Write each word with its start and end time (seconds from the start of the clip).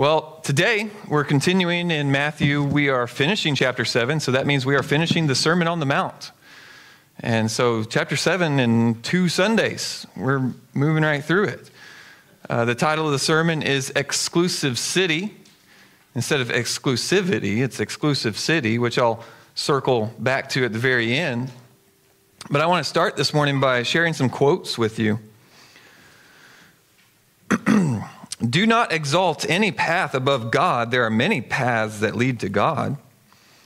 Well, 0.00 0.40
today 0.42 0.88
we're 1.08 1.24
continuing 1.24 1.90
in 1.90 2.10
Matthew. 2.10 2.62
We 2.62 2.88
are 2.88 3.06
finishing 3.06 3.54
chapter 3.54 3.84
7, 3.84 4.18
so 4.20 4.32
that 4.32 4.46
means 4.46 4.64
we 4.64 4.74
are 4.74 4.82
finishing 4.82 5.26
the 5.26 5.34
Sermon 5.34 5.68
on 5.68 5.78
the 5.78 5.84
Mount. 5.84 6.30
And 7.18 7.50
so, 7.50 7.84
chapter 7.84 8.16
7 8.16 8.58
in 8.58 9.02
two 9.02 9.28
Sundays, 9.28 10.06
we're 10.16 10.54
moving 10.72 11.02
right 11.02 11.22
through 11.22 11.48
it. 11.48 11.70
Uh, 12.48 12.64
the 12.64 12.74
title 12.74 13.04
of 13.04 13.12
the 13.12 13.18
sermon 13.18 13.60
is 13.60 13.92
Exclusive 13.94 14.78
City. 14.78 15.36
Instead 16.14 16.40
of 16.40 16.48
exclusivity, 16.48 17.58
it's 17.58 17.78
Exclusive 17.78 18.38
City, 18.38 18.78
which 18.78 18.98
I'll 18.98 19.22
circle 19.54 20.14
back 20.18 20.48
to 20.52 20.64
at 20.64 20.72
the 20.72 20.78
very 20.78 21.14
end. 21.14 21.52
But 22.48 22.62
I 22.62 22.66
want 22.68 22.82
to 22.82 22.88
start 22.88 23.18
this 23.18 23.34
morning 23.34 23.60
by 23.60 23.82
sharing 23.82 24.14
some 24.14 24.30
quotes 24.30 24.78
with 24.78 24.98
you. 24.98 25.18
Do 28.46 28.66
not 28.66 28.92
exalt 28.92 29.48
any 29.48 29.70
path 29.70 30.14
above 30.14 30.50
God. 30.50 30.90
There 30.90 31.04
are 31.04 31.10
many 31.10 31.40
paths 31.40 32.00
that 32.00 32.16
lead 32.16 32.40
to 32.40 32.48
God. 32.48 32.96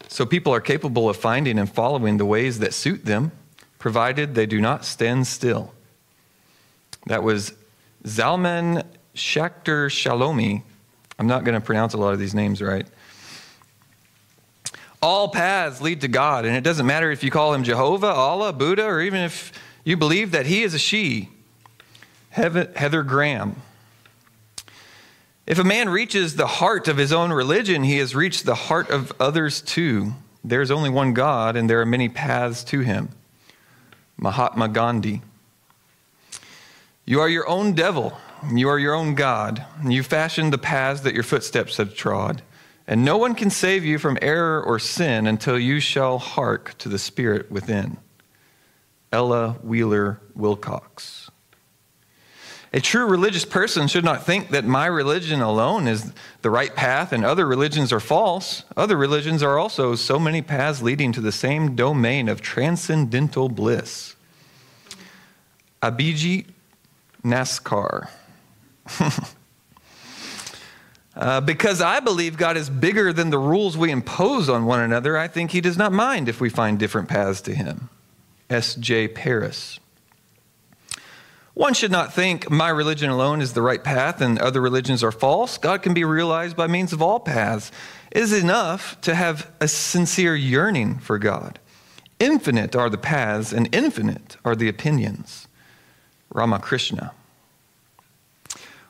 So 0.08 0.26
people 0.26 0.52
are 0.52 0.60
capable 0.60 1.08
of 1.08 1.16
finding 1.16 1.58
and 1.58 1.70
following 1.70 2.16
the 2.16 2.24
ways 2.24 2.58
that 2.58 2.74
suit 2.74 3.04
them, 3.04 3.32
provided 3.78 4.34
they 4.34 4.46
do 4.46 4.60
not 4.60 4.84
stand 4.84 5.26
still. 5.26 5.72
That 7.06 7.22
was 7.22 7.52
Zalman 8.04 8.84
Schachter 9.14 9.86
Shalomi. 9.88 10.62
I'm 11.18 11.26
not 11.26 11.44
going 11.44 11.54
to 11.54 11.64
pronounce 11.64 11.94
a 11.94 11.96
lot 11.98 12.12
of 12.12 12.18
these 12.18 12.34
names 12.34 12.60
right. 12.60 12.86
All 15.00 15.28
paths 15.28 15.80
lead 15.80 16.00
to 16.00 16.08
God, 16.08 16.44
and 16.44 16.56
it 16.56 16.64
doesn't 16.64 16.86
matter 16.86 17.10
if 17.10 17.22
you 17.22 17.30
call 17.30 17.52
him 17.52 17.62
Jehovah, 17.62 18.06
Allah, 18.06 18.52
Buddha, 18.52 18.84
or 18.84 19.00
even 19.00 19.20
if 19.20 19.52
you 19.84 19.96
believe 19.96 20.30
that 20.32 20.46
he 20.46 20.62
is 20.62 20.74
a 20.74 20.78
she. 20.78 21.28
Heather 22.30 23.02
Graham. 23.02 23.60
If 25.46 25.58
a 25.58 25.64
man 25.64 25.90
reaches 25.90 26.36
the 26.36 26.46
heart 26.46 26.88
of 26.88 26.96
his 26.96 27.12
own 27.12 27.30
religion, 27.30 27.84
he 27.84 27.98
has 27.98 28.14
reached 28.14 28.46
the 28.46 28.54
heart 28.54 28.88
of 28.88 29.12
others 29.20 29.60
too. 29.60 30.14
There 30.42 30.62
is 30.62 30.70
only 30.70 30.90
one 30.90 31.12
God, 31.12 31.56
and 31.56 31.68
there 31.68 31.80
are 31.80 31.86
many 31.86 32.08
paths 32.08 32.64
to 32.64 32.80
him. 32.80 33.10
Mahatma 34.16 34.68
Gandhi. 34.68 35.22
You 37.04 37.20
are 37.20 37.28
your 37.28 37.46
own 37.46 37.74
devil. 37.74 38.18
You 38.50 38.68
are 38.68 38.78
your 38.78 38.94
own 38.94 39.14
God. 39.14 39.64
You 39.86 40.02
fashioned 40.02 40.52
the 40.52 40.58
paths 40.58 41.02
that 41.02 41.14
your 41.14 41.22
footsteps 41.22 41.76
have 41.76 41.94
trod. 41.94 42.42
And 42.86 43.04
no 43.04 43.16
one 43.16 43.34
can 43.34 43.50
save 43.50 43.84
you 43.84 43.98
from 43.98 44.18
error 44.20 44.62
or 44.62 44.78
sin 44.78 45.26
until 45.26 45.58
you 45.58 45.80
shall 45.80 46.18
hark 46.18 46.76
to 46.78 46.88
the 46.88 46.98
Spirit 46.98 47.50
within. 47.50 47.98
Ella 49.12 49.56
Wheeler 49.62 50.20
Wilcox. 50.34 51.30
A 52.74 52.80
true 52.80 53.06
religious 53.06 53.44
person 53.44 53.86
should 53.86 54.04
not 54.04 54.26
think 54.26 54.50
that 54.50 54.64
my 54.64 54.86
religion 54.86 55.40
alone 55.40 55.86
is 55.86 56.12
the 56.42 56.50
right 56.50 56.74
path 56.74 57.12
and 57.12 57.24
other 57.24 57.46
religions 57.46 57.92
are 57.92 58.00
false. 58.00 58.64
Other 58.76 58.96
religions 58.96 59.44
are 59.44 59.60
also 59.60 59.94
so 59.94 60.18
many 60.18 60.42
paths 60.42 60.82
leading 60.82 61.12
to 61.12 61.20
the 61.20 61.30
same 61.30 61.76
domain 61.76 62.28
of 62.28 62.40
transcendental 62.40 63.48
bliss. 63.48 64.16
Abhijit 65.80 66.46
Naskar. 67.24 68.08
uh, 71.14 71.40
because 71.42 71.80
I 71.80 72.00
believe 72.00 72.36
God 72.36 72.56
is 72.56 72.68
bigger 72.68 73.12
than 73.12 73.30
the 73.30 73.38
rules 73.38 73.78
we 73.78 73.92
impose 73.92 74.48
on 74.48 74.64
one 74.64 74.80
another, 74.80 75.16
I 75.16 75.28
think 75.28 75.52
He 75.52 75.60
does 75.60 75.78
not 75.78 75.92
mind 75.92 76.28
if 76.28 76.40
we 76.40 76.50
find 76.50 76.76
different 76.76 77.08
paths 77.08 77.40
to 77.42 77.54
Him. 77.54 77.88
S.J. 78.50 79.08
Parris. 79.08 79.78
One 81.54 81.72
should 81.72 81.92
not 81.92 82.12
think 82.12 82.50
my 82.50 82.68
religion 82.68 83.10
alone 83.10 83.40
is 83.40 83.52
the 83.52 83.62
right 83.62 83.82
path 83.82 84.20
and 84.20 84.40
other 84.40 84.60
religions 84.60 85.04
are 85.04 85.12
false. 85.12 85.56
God 85.56 85.82
can 85.82 85.94
be 85.94 86.04
realized 86.04 86.56
by 86.56 86.66
means 86.66 86.92
of 86.92 87.00
all 87.00 87.20
paths. 87.20 87.70
It 88.10 88.22
is 88.22 88.32
enough 88.32 89.00
to 89.02 89.14
have 89.14 89.50
a 89.60 89.68
sincere 89.68 90.34
yearning 90.34 90.98
for 90.98 91.16
God. 91.16 91.60
Infinite 92.18 92.74
are 92.74 92.90
the 92.90 92.98
paths 92.98 93.52
and 93.52 93.72
infinite 93.72 94.36
are 94.44 94.56
the 94.56 94.68
opinions. 94.68 95.46
Ramakrishna. 96.30 97.12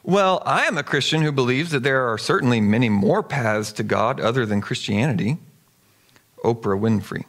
Well, 0.03 0.43
I 0.47 0.65
am 0.65 0.79
a 0.79 0.83
Christian 0.83 1.23
who 1.23 1.33
believes 1.33 1.71
that 1.71 1.83
there 1.83 2.11
are 2.11 2.19
certainly 2.19 2.61
many 2.61 2.89
more 2.89 3.23
paths 3.23 3.73
to 3.73 3.83
God 3.83 4.21
other 4.21 4.47
than 4.47 4.61
Christianity. 4.61 5.37
Oprah 6.43 6.79
Winfrey. 6.79 7.25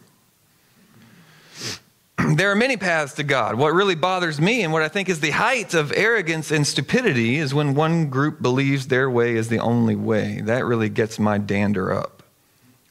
there 2.36 2.52
are 2.52 2.56
many 2.56 2.78
paths 2.78 3.14
to 3.16 3.24
God. 3.24 3.56
What 3.56 3.74
really 3.74 3.96
bothers 3.96 4.40
me 4.40 4.64
and 4.64 4.72
what 4.72 4.82
I 4.82 4.88
think 4.88 5.10
is 5.10 5.20
the 5.20 5.32
height 5.32 5.74
of 5.74 5.92
arrogance 5.96 6.52
and 6.52 6.66
stupidity 6.66 7.38
is 7.38 7.54
when 7.54 7.76
one 7.76 8.10
group 8.10 8.42
believes 8.42 8.88
their 8.88 9.10
way 9.10 9.36
is 9.36 9.50
the 9.50 9.60
only 9.60 9.96
way. 9.96 10.42
That 10.42 10.66
really 10.66 10.90
gets 10.90 11.20
my 11.20 11.38
dander 11.38 11.92
up. 11.92 12.24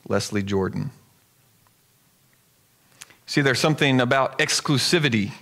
Leslie 0.08 0.42
Jordan. 0.42 0.90
See, 3.26 3.40
there's 3.40 3.58
something 3.58 4.00
about 4.00 4.38
exclusivity 4.38 5.32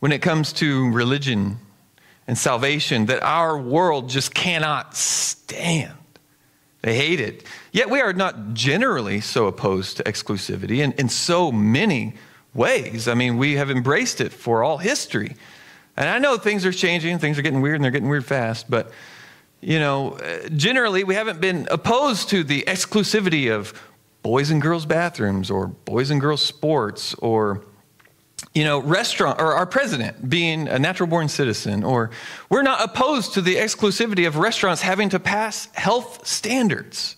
when 0.00 0.10
it 0.10 0.20
comes 0.20 0.52
to 0.54 0.90
religion 0.90 1.58
and 2.26 2.36
salvation 2.36 3.06
that 3.06 3.22
our 3.22 3.56
world 3.56 4.08
just 4.08 4.34
cannot 4.34 4.96
stand. 4.96 5.92
They 6.82 6.96
hate 6.96 7.20
it. 7.20 7.44
Yet 7.70 7.90
we 7.90 8.00
are 8.00 8.12
not 8.12 8.54
generally 8.54 9.20
so 9.20 9.46
opposed 9.46 9.98
to 9.98 10.02
exclusivity, 10.02 10.82
and 10.82 10.92
in 10.94 11.08
so 11.08 11.52
many 11.52 12.14
ways. 12.54 13.08
I 13.08 13.14
mean, 13.14 13.36
we 13.36 13.54
have 13.54 13.70
embraced 13.70 14.20
it 14.20 14.32
for 14.32 14.62
all 14.62 14.78
history. 14.78 15.36
And 15.96 16.08
I 16.08 16.18
know 16.18 16.36
things 16.36 16.64
are 16.64 16.72
changing, 16.72 17.18
things 17.18 17.38
are 17.38 17.42
getting 17.42 17.60
weird, 17.60 17.76
and 17.76 17.84
they're 17.84 17.90
getting 17.90 18.08
weird 18.08 18.24
fast, 18.24 18.70
but 18.70 18.92
you 19.60 19.78
know, 19.78 20.14
uh, 20.14 20.48
generally 20.48 21.04
we 21.04 21.14
haven't 21.14 21.40
been 21.40 21.68
opposed 21.70 22.28
to 22.30 22.42
the 22.42 22.64
exclusivity 22.66 23.54
of 23.54 23.80
boys 24.22 24.50
and 24.50 24.60
girls 24.60 24.86
bathrooms 24.86 25.50
or 25.50 25.68
boys 25.68 26.10
and 26.10 26.20
girls 26.20 26.44
sports 26.44 27.14
or 27.14 27.62
you 28.54 28.64
know, 28.64 28.80
restaurant 28.80 29.40
or 29.40 29.54
our 29.54 29.66
president 29.66 30.28
being 30.28 30.68
a 30.68 30.78
natural 30.78 31.08
born 31.08 31.28
citizen, 31.28 31.82
or 31.82 32.10
we're 32.50 32.62
not 32.62 32.82
opposed 32.82 33.34
to 33.34 33.40
the 33.40 33.56
exclusivity 33.56 34.26
of 34.26 34.36
restaurants 34.36 34.82
having 34.82 35.08
to 35.08 35.18
pass 35.18 35.68
health 35.72 36.26
standards, 36.26 37.16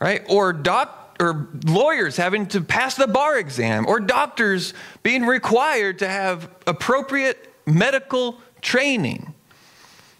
right? 0.00 0.24
Or 0.28 0.52
doc 0.52 1.01
or 1.20 1.48
lawyers 1.64 2.16
having 2.16 2.46
to 2.48 2.60
pass 2.60 2.94
the 2.94 3.06
bar 3.06 3.38
exam, 3.38 3.86
or 3.86 4.00
doctors 4.00 4.74
being 5.02 5.24
required 5.24 5.98
to 6.00 6.08
have 6.08 6.50
appropriate 6.66 7.52
medical 7.66 8.40
training. 8.60 9.34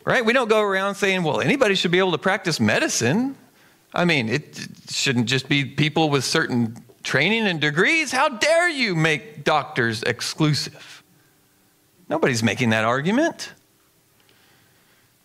Right? 0.05 0.25
We 0.25 0.33
don't 0.33 0.49
go 0.49 0.61
around 0.61 0.97
saying, 0.97 1.23
well, 1.23 1.41
anybody 1.41 1.75
should 1.75 1.93
be 1.93 1.99
able 1.99 2.13
to 2.13 2.19
practice 2.19 2.59
medicine. 2.59 3.37
I 3.95 4.05
mean, 4.05 4.29
it 4.29 4.67
shouldn't 4.89 5.27
just 5.27 5.49
be 5.49 5.65
people 5.65 6.11
with 6.11 6.25
certain 6.25 6.77
training 7.03 7.47
and 7.47 7.61
degrees. 7.61 8.11
How 8.11 8.29
dare 8.29 8.69
you 8.69 8.95
make 8.95 9.45
doctors 9.45 10.03
exclusive? 10.03 11.03
Nobody's 12.09 12.43
making 12.43 12.71
that 12.71 12.85
argument. 12.85 13.53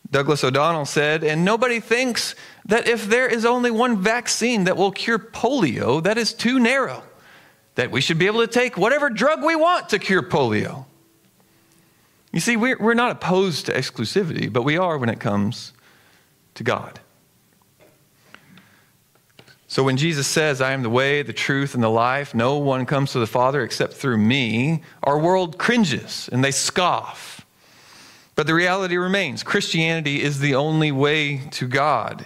Douglas 0.09 0.43
O'Donnell 0.43 0.85
said, 0.85 1.23
and 1.23 1.43
nobody 1.43 1.79
thinks 1.79 2.33
that 2.65 2.87
if 2.87 3.07
there 3.07 3.27
is 3.27 3.45
only 3.45 3.71
one 3.71 3.97
vaccine 3.97 4.63
that 4.63 4.77
will 4.77 4.91
cure 4.91 5.19
polio, 5.19 6.01
that 6.03 6.17
is 6.17 6.33
too 6.33 6.59
narrow, 6.59 7.03
that 7.75 7.91
we 7.91 7.99
should 7.99 8.17
be 8.17 8.27
able 8.27 8.39
to 8.39 8.47
take 8.47 8.77
whatever 8.77 9.09
drug 9.09 9.43
we 9.43 9.55
want 9.55 9.89
to 9.89 9.99
cure 9.99 10.23
polio. 10.23 10.85
You 12.31 12.39
see, 12.39 12.55
we're, 12.55 12.77
we're 12.79 12.93
not 12.93 13.11
opposed 13.11 13.65
to 13.65 13.73
exclusivity, 13.73 14.51
but 14.51 14.63
we 14.63 14.77
are 14.77 14.97
when 14.97 15.09
it 15.09 15.19
comes 15.19 15.73
to 16.55 16.63
God. 16.63 16.99
So 19.67 19.83
when 19.83 19.97
Jesus 19.97 20.27
says, 20.27 20.61
I 20.61 20.71
am 20.71 20.81
the 20.81 20.89
way, 20.89 21.21
the 21.23 21.33
truth, 21.33 21.73
and 21.73 21.83
the 21.83 21.89
life, 21.89 22.33
no 22.33 22.57
one 22.57 22.85
comes 22.85 23.11
to 23.11 23.19
the 23.19 23.27
Father 23.27 23.63
except 23.63 23.93
through 23.93 24.17
me, 24.17 24.81
our 25.03 25.19
world 25.19 25.57
cringes 25.57 26.29
and 26.31 26.43
they 26.43 26.51
scoff. 26.51 27.36
But 28.37 28.45
the 28.45 28.53
reality 28.53 28.97
remains 28.97 29.41
Christianity 29.41 30.21
is 30.21 30.39
the 30.39 30.53
only 30.53 30.91
way 30.91 31.41
to 31.53 31.67
God. 31.67 32.23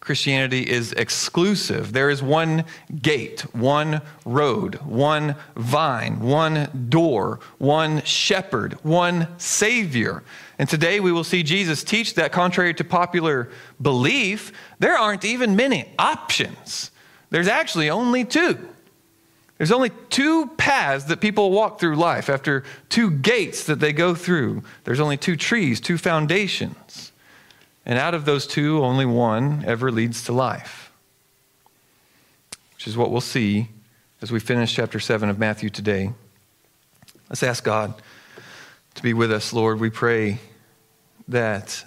Christianity 0.00 0.68
is 0.68 0.92
exclusive. 0.94 1.92
There 1.92 2.10
is 2.10 2.20
one 2.24 2.64
gate, 3.00 3.42
one 3.54 4.02
road, 4.26 4.74
one 4.82 5.36
vine, 5.54 6.18
one 6.18 6.88
door, 6.88 7.38
one 7.58 8.02
shepherd, 8.02 8.74
one 8.82 9.28
Savior. 9.38 10.24
And 10.58 10.68
today 10.68 10.98
we 10.98 11.12
will 11.12 11.22
see 11.22 11.44
Jesus 11.44 11.84
teach 11.84 12.14
that, 12.14 12.32
contrary 12.32 12.74
to 12.74 12.82
popular 12.82 13.48
belief, 13.80 14.50
there 14.80 14.98
aren't 14.98 15.24
even 15.24 15.54
many 15.54 15.94
options. 16.00 16.90
There's 17.30 17.48
actually 17.48 17.90
only 17.90 18.24
two. 18.24 18.73
There's 19.58 19.72
only 19.72 19.90
two 20.10 20.46
paths 20.56 21.04
that 21.04 21.20
people 21.20 21.50
walk 21.50 21.78
through 21.78 21.96
life, 21.96 22.28
after 22.28 22.64
two 22.88 23.10
gates 23.10 23.64
that 23.64 23.80
they 23.80 23.92
go 23.92 24.14
through. 24.14 24.62
There's 24.84 25.00
only 25.00 25.16
two 25.16 25.36
trees, 25.36 25.80
two 25.80 25.96
foundations. 25.96 27.12
And 27.86 27.98
out 27.98 28.14
of 28.14 28.24
those 28.24 28.46
two, 28.46 28.82
only 28.82 29.06
one 29.06 29.64
ever 29.66 29.92
leads 29.92 30.24
to 30.24 30.32
life, 30.32 30.90
which 32.74 32.86
is 32.86 32.96
what 32.96 33.10
we'll 33.10 33.20
see 33.20 33.68
as 34.20 34.32
we 34.32 34.40
finish 34.40 34.74
chapter 34.74 34.98
7 34.98 35.28
of 35.28 35.38
Matthew 35.38 35.70
today. 35.70 36.10
Let's 37.28 37.42
ask 37.42 37.62
God 37.62 37.94
to 38.94 39.02
be 39.02 39.12
with 39.12 39.30
us, 39.30 39.52
Lord. 39.52 39.78
We 39.78 39.90
pray 39.90 40.38
that 41.28 41.84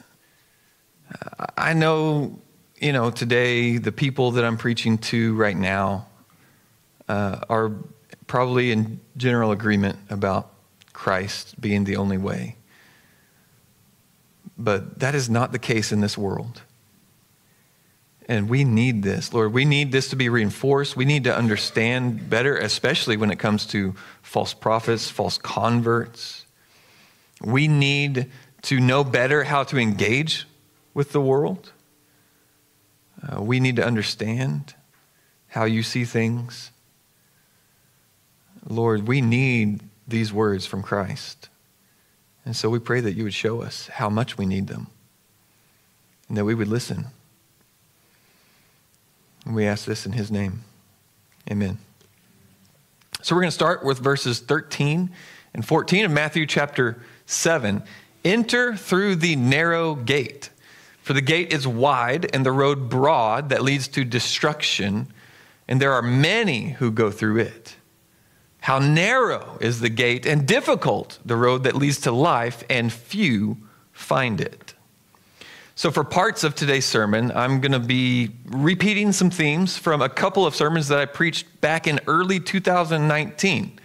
uh, 1.12 1.48
I 1.58 1.74
know 1.74 2.40
you 2.80 2.94
know, 2.94 3.10
today, 3.10 3.78
the 3.78 3.92
people 3.92 4.32
that 4.32 4.46
I'm 4.46 4.58
preaching 4.58 5.00
to 5.00 5.36
right 5.36 5.58
now 5.58 6.06
uh, 7.08 7.40
are 7.50 7.72
probably 8.28 8.72
in 8.72 9.00
general 9.16 9.52
agreement 9.52 9.98
about 10.10 10.52
Christ 10.94 11.60
being 11.60 11.84
the 11.84 11.96
only 11.96 12.18
way. 12.18 12.56
But 14.58 15.00
that 15.00 15.16
is 15.16 15.30
not 15.30 15.52
the 15.52 15.60
case 15.60 15.92
in 15.92 16.02
this 16.02 16.18
world. 16.18 16.62
And 18.28 18.50
we 18.50 18.66
need 18.66 19.04
this, 19.04 19.34
Lord. 19.34 19.54
We 19.54 19.64
need 19.64 19.92
this 19.92 20.10
to 20.10 20.18
be 20.18 20.28
reinforced. 20.28 20.98
We 20.98 21.06
need 21.06 21.24
to 21.24 21.36
understand 21.36 22.30
better, 22.30 22.58
especially 22.58 23.16
when 23.16 23.32
it 23.32 23.40
comes 23.40 23.66
to 23.68 23.96
false 24.22 24.54
prophets, 24.54 25.10
false 25.10 25.38
converts. 25.38 26.46
We 27.42 27.70
need 27.70 28.30
to 28.64 28.80
know 28.80 29.04
better 29.04 29.46
how 29.46 29.64
to 29.66 29.78
engage 29.78 30.46
with 30.94 31.14
the 31.14 31.22
world. 31.22 31.72
Uh, 33.22 33.42
we 33.42 33.60
need 33.60 33.78
to 33.78 33.86
understand 33.86 34.76
how 35.48 35.64
you 35.64 35.82
see 35.84 36.04
things. 36.04 36.72
Lord, 38.68 39.08
we 39.08 39.22
need 39.22 39.82
these 40.08 40.34
words 40.34 40.66
from 40.66 40.84
Christ. 40.84 41.50
And 42.46 42.56
so 42.56 42.70
we 42.70 42.80
pray 42.80 43.02
that 43.02 43.14
you 43.14 43.24
would 43.24 43.34
show 43.34 43.62
us 43.62 43.88
how 43.88 44.10
much 44.10 44.38
we 44.38 44.46
need 44.46 44.68
them 44.68 44.88
and 46.28 46.38
that 46.38 46.46
we 46.46 46.56
would 46.56 46.68
listen. 46.68 47.08
And 49.46 49.56
we 49.56 49.66
ask 49.66 49.86
this 49.86 50.06
in 50.06 50.12
his 50.12 50.32
name. 50.32 50.64
Amen. 51.50 51.78
So 53.22 53.36
we're 53.36 53.42
going 53.42 53.50
to 53.50 53.56
start 53.56 53.84
with 53.84 54.00
verses 54.00 54.40
13 54.40 55.10
and 55.54 55.66
14 55.66 56.06
of 56.06 56.12
Matthew 56.12 56.46
chapter 56.46 57.02
7. 57.26 57.84
Enter 58.24 58.76
through 58.76 59.16
the 59.16 59.36
narrow 59.38 59.96
gate. 59.96 60.50
For 61.02 61.14
the 61.14 61.22
gate 61.22 61.54
is 61.54 61.66
wide 61.66 62.30
and 62.34 62.46
the 62.46 62.52
road 62.52 62.90
broad 62.90 63.50
that 63.50 63.62
leads 63.62 63.88
to 63.90 64.04
destruction, 64.04 65.08
and 65.66 65.82
there 65.82 65.94
are 65.94 66.02
many 66.02 66.72
who 66.72 66.92
go 66.92 67.12
through 67.12 67.38
it. 67.38 67.77
How 68.68 68.80
narrow 68.80 69.58
is 69.62 69.80
the 69.80 69.88
gate 69.88 70.26
and 70.26 70.46
difficult 70.46 71.20
the 71.26 71.38
road 71.38 71.64
that 71.64 71.74
leads 71.74 72.02
to 72.02 72.12
life, 72.12 72.66
and 72.70 72.92
few 72.92 73.56
find 73.94 74.42
it. 74.42 74.74
So, 75.76 75.90
for 75.90 76.04
parts 76.04 76.44
of 76.44 76.54
today's 76.54 76.84
sermon, 76.84 77.32
I'm 77.32 77.62
going 77.62 77.72
to 77.72 77.80
be 77.80 78.32
repeating 78.44 79.14
some 79.14 79.30
themes 79.30 79.78
from 79.78 80.02
a 80.02 80.10
couple 80.10 80.46
of 80.46 80.54
sermons 80.54 80.90
that 80.90 81.00
I 81.00 81.06
preached 81.06 81.62
back 81.62 81.88
in 81.88 82.02
early 82.08 82.42
2019. 82.42 83.80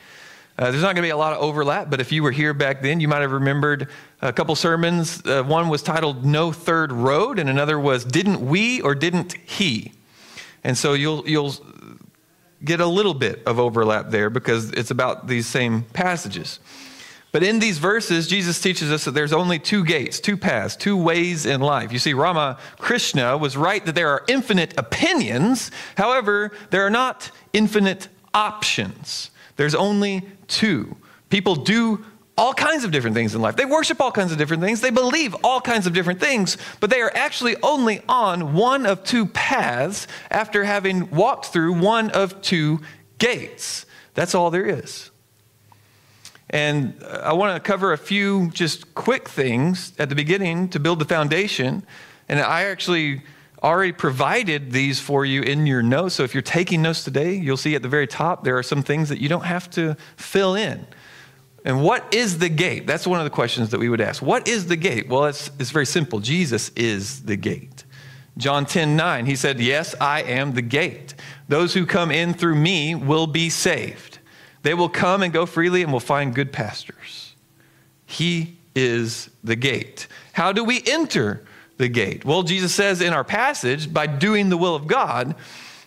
Uh, 0.58 0.70
there's 0.72 0.82
not 0.82 0.96
going 0.96 0.96
to 0.96 1.02
be 1.02 1.10
a 1.10 1.16
lot 1.16 1.32
of 1.32 1.38
overlap, 1.40 1.88
but 1.88 2.00
if 2.00 2.10
you 2.10 2.24
were 2.24 2.32
here 2.32 2.52
back 2.52 2.82
then, 2.82 2.98
you 2.98 3.06
might 3.06 3.20
have 3.20 3.30
remembered 3.30 3.86
a 4.20 4.32
couple 4.32 4.56
sermons. 4.56 5.24
Uh, 5.24 5.44
one 5.44 5.68
was 5.68 5.84
titled 5.84 6.24
No 6.24 6.50
Third 6.50 6.90
Road, 6.90 7.38
and 7.38 7.48
another 7.48 7.78
was 7.78 8.04
Didn't 8.04 8.44
We 8.44 8.80
or 8.80 8.96
Didn't 8.96 9.34
He? 9.34 9.92
And 10.64 10.76
so 10.76 10.94
you'll, 10.94 11.28
you'll 11.28 11.54
get 12.64 12.80
a 12.80 12.86
little 12.86 13.14
bit 13.14 13.42
of 13.46 13.58
overlap 13.58 14.10
there 14.10 14.30
because 14.30 14.70
it's 14.72 14.90
about 14.90 15.26
these 15.26 15.46
same 15.46 15.82
passages. 15.92 16.60
But 17.32 17.42
in 17.42 17.60
these 17.60 17.78
verses, 17.78 18.28
Jesus 18.28 18.60
teaches 18.60 18.92
us 18.92 19.06
that 19.06 19.12
there's 19.12 19.32
only 19.32 19.58
two 19.58 19.84
gates, 19.84 20.20
two 20.20 20.36
paths, 20.36 20.76
two 20.76 20.96
ways 20.96 21.46
in 21.46 21.62
life. 21.62 21.90
You 21.90 21.98
see, 21.98 22.12
Rama 22.12 22.58
Krishna 22.78 23.38
was 23.38 23.56
right 23.56 23.84
that 23.86 23.94
there 23.94 24.10
are 24.10 24.22
infinite 24.28 24.74
opinions. 24.78 25.70
However, 25.96 26.52
there 26.70 26.86
are 26.86 26.90
not 26.90 27.30
infinite 27.54 28.08
options. 28.34 29.30
There's 29.56 29.74
only 29.74 30.28
two. 30.46 30.96
People 31.30 31.54
do 31.54 32.04
all 32.36 32.54
kinds 32.54 32.84
of 32.84 32.90
different 32.90 33.14
things 33.14 33.34
in 33.34 33.42
life. 33.42 33.56
They 33.56 33.64
worship 33.64 34.00
all 34.00 34.10
kinds 34.10 34.32
of 34.32 34.38
different 34.38 34.62
things. 34.62 34.80
They 34.80 34.90
believe 34.90 35.34
all 35.44 35.60
kinds 35.60 35.86
of 35.86 35.92
different 35.92 36.20
things, 36.20 36.56
but 36.80 36.88
they 36.88 37.00
are 37.02 37.12
actually 37.14 37.56
only 37.62 38.00
on 38.08 38.54
one 38.54 38.86
of 38.86 39.04
two 39.04 39.26
paths 39.26 40.06
after 40.30 40.64
having 40.64 41.10
walked 41.10 41.46
through 41.46 41.74
one 41.74 42.10
of 42.10 42.40
two 42.40 42.80
gates. 43.18 43.84
That's 44.14 44.34
all 44.34 44.50
there 44.50 44.66
is. 44.66 45.10
And 46.50 47.02
uh, 47.02 47.22
I 47.24 47.32
want 47.32 47.54
to 47.54 47.60
cover 47.60 47.92
a 47.92 47.98
few 47.98 48.50
just 48.50 48.94
quick 48.94 49.28
things 49.28 49.92
at 49.98 50.08
the 50.08 50.14
beginning 50.14 50.68
to 50.70 50.80
build 50.80 50.98
the 50.98 51.04
foundation. 51.04 51.84
And 52.28 52.40
I 52.40 52.64
actually 52.64 53.22
already 53.62 53.92
provided 53.92 54.72
these 54.72 55.00
for 55.00 55.24
you 55.24 55.42
in 55.42 55.66
your 55.66 55.82
notes. 55.82 56.14
So 56.14 56.24
if 56.24 56.34
you're 56.34 56.42
taking 56.42 56.82
notes 56.82 57.04
today, 57.04 57.34
you'll 57.34 57.56
see 57.56 57.74
at 57.74 57.82
the 57.82 57.88
very 57.88 58.06
top 58.06 58.44
there 58.44 58.58
are 58.58 58.62
some 58.62 58.82
things 58.82 59.08
that 59.08 59.20
you 59.20 59.28
don't 59.28 59.44
have 59.44 59.70
to 59.70 59.96
fill 60.16 60.54
in. 60.54 60.86
And 61.64 61.82
what 61.82 62.12
is 62.12 62.38
the 62.38 62.48
gate? 62.48 62.86
That's 62.86 63.06
one 63.06 63.20
of 63.20 63.24
the 63.24 63.30
questions 63.30 63.70
that 63.70 63.78
we 63.78 63.88
would 63.88 64.00
ask. 64.00 64.20
What 64.20 64.48
is 64.48 64.66
the 64.66 64.76
gate? 64.76 65.08
Well, 65.08 65.26
it's, 65.26 65.50
it's 65.58 65.70
very 65.70 65.86
simple. 65.86 66.18
Jesus 66.18 66.70
is 66.70 67.22
the 67.22 67.36
gate. 67.36 67.84
John 68.36 68.66
10 68.66 68.96
9, 68.96 69.26
he 69.26 69.36
said, 69.36 69.60
Yes, 69.60 69.94
I 70.00 70.22
am 70.22 70.54
the 70.54 70.62
gate. 70.62 71.14
Those 71.48 71.74
who 71.74 71.86
come 71.86 72.10
in 72.10 72.34
through 72.34 72.56
me 72.56 72.94
will 72.94 73.26
be 73.26 73.50
saved. 73.50 74.18
They 74.62 74.74
will 74.74 74.88
come 74.88 75.22
and 75.22 75.32
go 75.32 75.44
freely 75.44 75.82
and 75.82 75.92
will 75.92 76.00
find 76.00 76.34
good 76.34 76.52
pastors. 76.52 77.34
He 78.06 78.56
is 78.74 79.30
the 79.44 79.56
gate. 79.56 80.06
How 80.32 80.52
do 80.52 80.64
we 80.64 80.82
enter 80.86 81.44
the 81.76 81.88
gate? 81.88 82.24
Well, 82.24 82.42
Jesus 82.42 82.74
says 82.74 83.00
in 83.00 83.12
our 83.12 83.24
passage, 83.24 83.92
by 83.92 84.06
doing 84.06 84.48
the 84.48 84.56
will 84.56 84.74
of 84.74 84.86
God. 84.86 85.34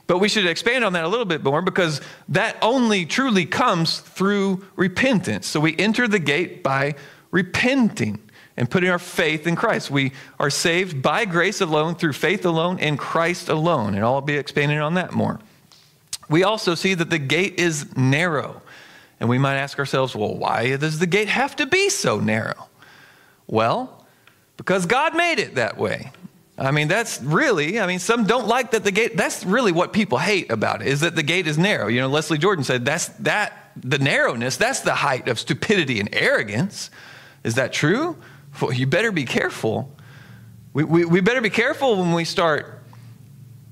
But 0.08 0.20
we 0.20 0.30
should 0.30 0.46
expand 0.46 0.84
on 0.84 0.94
that 0.94 1.04
a 1.04 1.08
little 1.08 1.26
bit 1.26 1.44
more 1.44 1.62
because 1.62 2.00
that 2.30 2.58
only 2.62 3.06
truly 3.06 3.46
comes 3.46 4.00
through 4.00 4.64
repentance. 4.76 5.48
So 5.48 5.60
we 5.60 5.76
enter 5.78 6.08
the 6.08 6.20
gate 6.20 6.62
by 6.62 6.96
repenting 7.32 8.20
and 8.58 8.70
putting 8.70 8.90
our 8.90 9.00
faith 9.00 9.48
in 9.48 9.56
Christ. 9.56 9.90
We 9.90 10.14
are 10.40 10.50
saved 10.50 11.02
by 11.02 11.26
grace 11.26 11.60
alone, 11.60 11.96
through 11.96 12.14
faith 12.14 12.46
alone, 12.46 12.80
in 12.80 12.98
Christ 12.98 13.50
alone. 13.50 13.96
And 13.96 14.04
I'll 14.04 14.22
be 14.22 14.38
expanding 14.38 14.80
on 14.80 14.94
that 14.94 15.12
more. 15.12 15.40
We 16.30 16.44
also 16.44 16.76
see 16.76 16.94
that 16.94 17.10
the 17.10 17.20
gate 17.20 17.60
is 17.60 17.96
narrow. 17.98 18.62
And 19.20 19.30
we 19.30 19.38
might 19.38 19.56
ask 19.56 19.80
ourselves, 19.80 20.16
well, 20.16 20.36
why 20.36 20.76
does 20.76 21.00
the 21.00 21.08
gate 21.08 21.30
have 21.30 21.56
to 21.58 21.66
be 21.66 21.90
so 21.90 22.20
narrow? 22.20 22.68
Well, 23.48 24.06
because 24.58 24.86
God 24.86 25.16
made 25.16 25.40
it 25.40 25.56
that 25.56 25.78
way. 25.78 26.12
I 26.58 26.72
mean, 26.72 26.88
that's 26.88 27.22
really, 27.22 27.80
I 27.82 27.88
mean, 27.88 28.00
some 28.00 28.26
don't 28.26 28.48
like 28.48 28.72
that 28.72 28.84
the 28.86 28.92
gate, 28.92 29.18
that's 29.18 29.44
really 29.46 29.74
what 29.74 29.92
people 29.92 30.18
hate 30.18 30.52
about 30.52 30.82
it, 30.82 30.88
is 30.88 31.02
that 31.02 31.16
the 31.16 31.24
gate 31.24 31.48
is 31.48 31.58
narrow. 31.58 31.88
You 31.88 32.00
know, 32.00 32.08
Leslie 32.08 32.38
Jordan 32.38 32.64
said 32.64 32.86
that's 32.86 33.08
that, 33.20 33.72
the 33.76 34.00
narrowness, 34.00 34.56
that's 34.56 34.80
the 34.80 34.96
height 34.96 35.28
of 35.28 35.38
stupidity 35.38 36.00
and 36.00 36.08
arrogance. 36.14 36.90
Is 37.44 37.56
that 37.56 37.74
true? 37.74 38.16
Well, 38.62 38.72
you 38.72 38.88
better 38.88 39.12
be 39.12 39.26
careful. 39.26 39.92
We, 40.74 40.86
we, 40.86 41.04
we 41.06 41.20
better 41.20 41.42
be 41.42 41.50
careful 41.50 41.98
when 41.98 42.14
we 42.14 42.24
start 42.24 42.82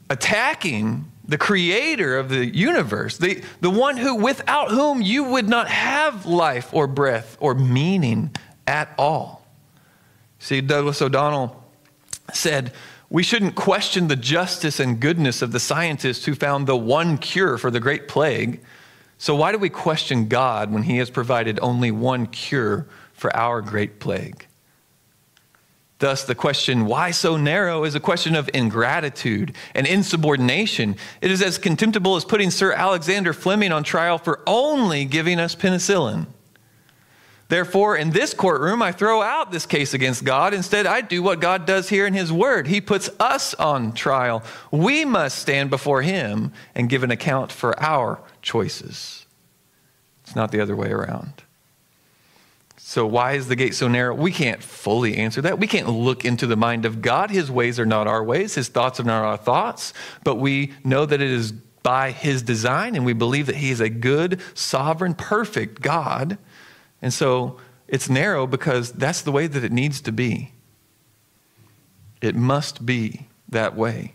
attacking 0.10 1.10
the 1.26 1.38
creator 1.38 2.18
of 2.18 2.28
the 2.28 2.46
universe, 2.46 3.18
the, 3.18 3.42
the 3.62 3.70
one 3.70 3.96
who, 3.96 4.16
without 4.16 4.72
whom 4.72 5.02
you 5.02 5.24
would 5.24 5.48
not 5.48 5.70
have 5.70 6.26
life 6.26 6.74
or 6.74 6.86
breath 6.86 7.38
or 7.40 7.56
meaning 7.56 8.36
at 8.68 8.94
all. 8.98 9.48
See, 10.40 10.60
Douglas 10.60 11.02
O'Donnell 11.02 11.63
said, 12.32 12.72
we 13.10 13.22
shouldn't 13.22 13.56
question 13.56 14.08
the 14.08 14.16
justice 14.16 14.80
and 14.80 15.00
goodness 15.00 15.42
of 15.42 15.52
the 15.52 15.60
scientists 15.60 16.26
who 16.26 16.34
found 16.34 16.66
the 16.66 16.76
one 16.76 17.18
cure 17.18 17.58
for 17.58 17.70
the 17.70 17.80
Great 17.80 18.08
Plague. 18.08 18.62
So, 19.20 19.36
why 19.36 19.52
do 19.52 19.58
we 19.58 19.70
question 19.70 20.28
God 20.28 20.72
when 20.72 20.84
He 20.84 20.98
has 20.98 21.10
provided 21.10 21.60
only 21.62 21.92
one 21.92 22.26
cure 22.26 22.88
for 23.14 23.36
our 23.36 23.62
Great 23.62 24.00
Plague? 24.00 24.48
Thus, 26.00 26.26
the 26.26 26.36
question, 26.36 26.86
why 26.86 27.12
so 27.12 27.38
narrow, 27.38 27.84
is 27.84 27.96
a 27.96 28.00
question 28.00 28.36
of 28.36 28.50
ingratitude 28.54 29.56
and 29.74 29.88
insubordination. 29.88 30.98
It 31.22 31.32
is 31.32 31.42
as 31.42 31.58
contemptible 31.58 32.16
as 32.16 32.26
putting 32.26 32.52
Sir 32.52 32.74
Alexander 32.74 33.32
Fleming 33.32 33.72
on 33.72 33.84
trial 33.84 34.18
for 34.18 34.42
only 34.48 35.06
giving 35.06 35.40
us 35.40 35.56
penicillin. 35.56 36.26
Therefore, 37.54 37.96
in 37.96 38.10
this 38.10 38.34
courtroom, 38.34 38.82
I 38.82 38.92
throw 38.92 39.22
out 39.22 39.52
this 39.52 39.68
case 39.68 39.94
against 39.94 40.24
God. 40.24 40.56
Instead, 40.56 40.88
I 40.88 41.02
do 41.02 41.22
what 41.22 41.40
God 41.40 41.68
does 41.68 41.88
here 41.88 42.08
in 42.08 42.16
His 42.16 42.34
Word. 42.34 42.66
He 42.66 42.82
puts 42.82 43.12
us 43.20 43.54
on 43.54 43.94
trial. 43.94 44.42
We 44.72 45.06
must 45.06 45.38
stand 45.38 45.70
before 45.70 46.02
Him 46.02 46.52
and 46.74 46.90
give 46.90 47.04
an 47.04 47.12
account 47.12 47.52
for 47.52 47.80
our 47.80 48.20
choices. 48.42 49.28
It's 50.24 50.36
not 50.36 50.52
the 50.52 50.62
other 50.62 50.76
way 50.76 50.90
around. 50.90 51.44
So, 52.78 53.06
why 53.06 53.34
is 53.34 53.50
the 53.50 53.56
gate 53.56 53.76
so 53.76 53.88
narrow? 53.88 54.16
We 54.16 54.32
can't 54.32 54.64
fully 54.64 55.18
answer 55.18 55.44
that. 55.44 55.60
We 55.60 55.68
can't 55.68 55.90
look 55.90 56.26
into 56.26 56.48
the 56.48 56.58
mind 56.58 56.86
of 56.86 57.04
God. 57.04 57.30
His 57.30 57.52
ways 57.52 57.80
are 57.80 57.86
not 57.86 58.08
our 58.08 58.24
ways, 58.24 58.56
His 58.56 58.70
thoughts 58.70 59.00
are 59.00 59.04
not 59.04 59.24
our 59.24 59.38
thoughts. 59.38 59.94
But 60.24 60.38
we 60.38 60.74
know 60.84 61.06
that 61.06 61.22
it 61.22 61.30
is 61.30 61.52
by 61.52 62.10
His 62.10 62.42
design, 62.42 62.96
and 62.96 63.06
we 63.06 63.14
believe 63.14 63.46
that 63.46 63.58
He 63.58 63.70
is 63.70 63.80
a 63.80 63.90
good, 63.90 64.42
sovereign, 64.56 65.14
perfect 65.14 65.84
God 65.84 66.40
and 67.04 67.14
so 67.14 67.58
it's 67.88 68.10
narrow 68.10 68.48
because 68.48 68.92
that's 68.94 69.22
the 69.22 69.32
way 69.32 69.46
that 69.46 69.64
it 69.64 69.72
needs 69.72 70.02
to 70.02 70.12
be. 70.12 70.54
It 72.22 72.36
must 72.36 72.86
be 72.86 73.28
that 73.50 73.76
way. 73.76 74.14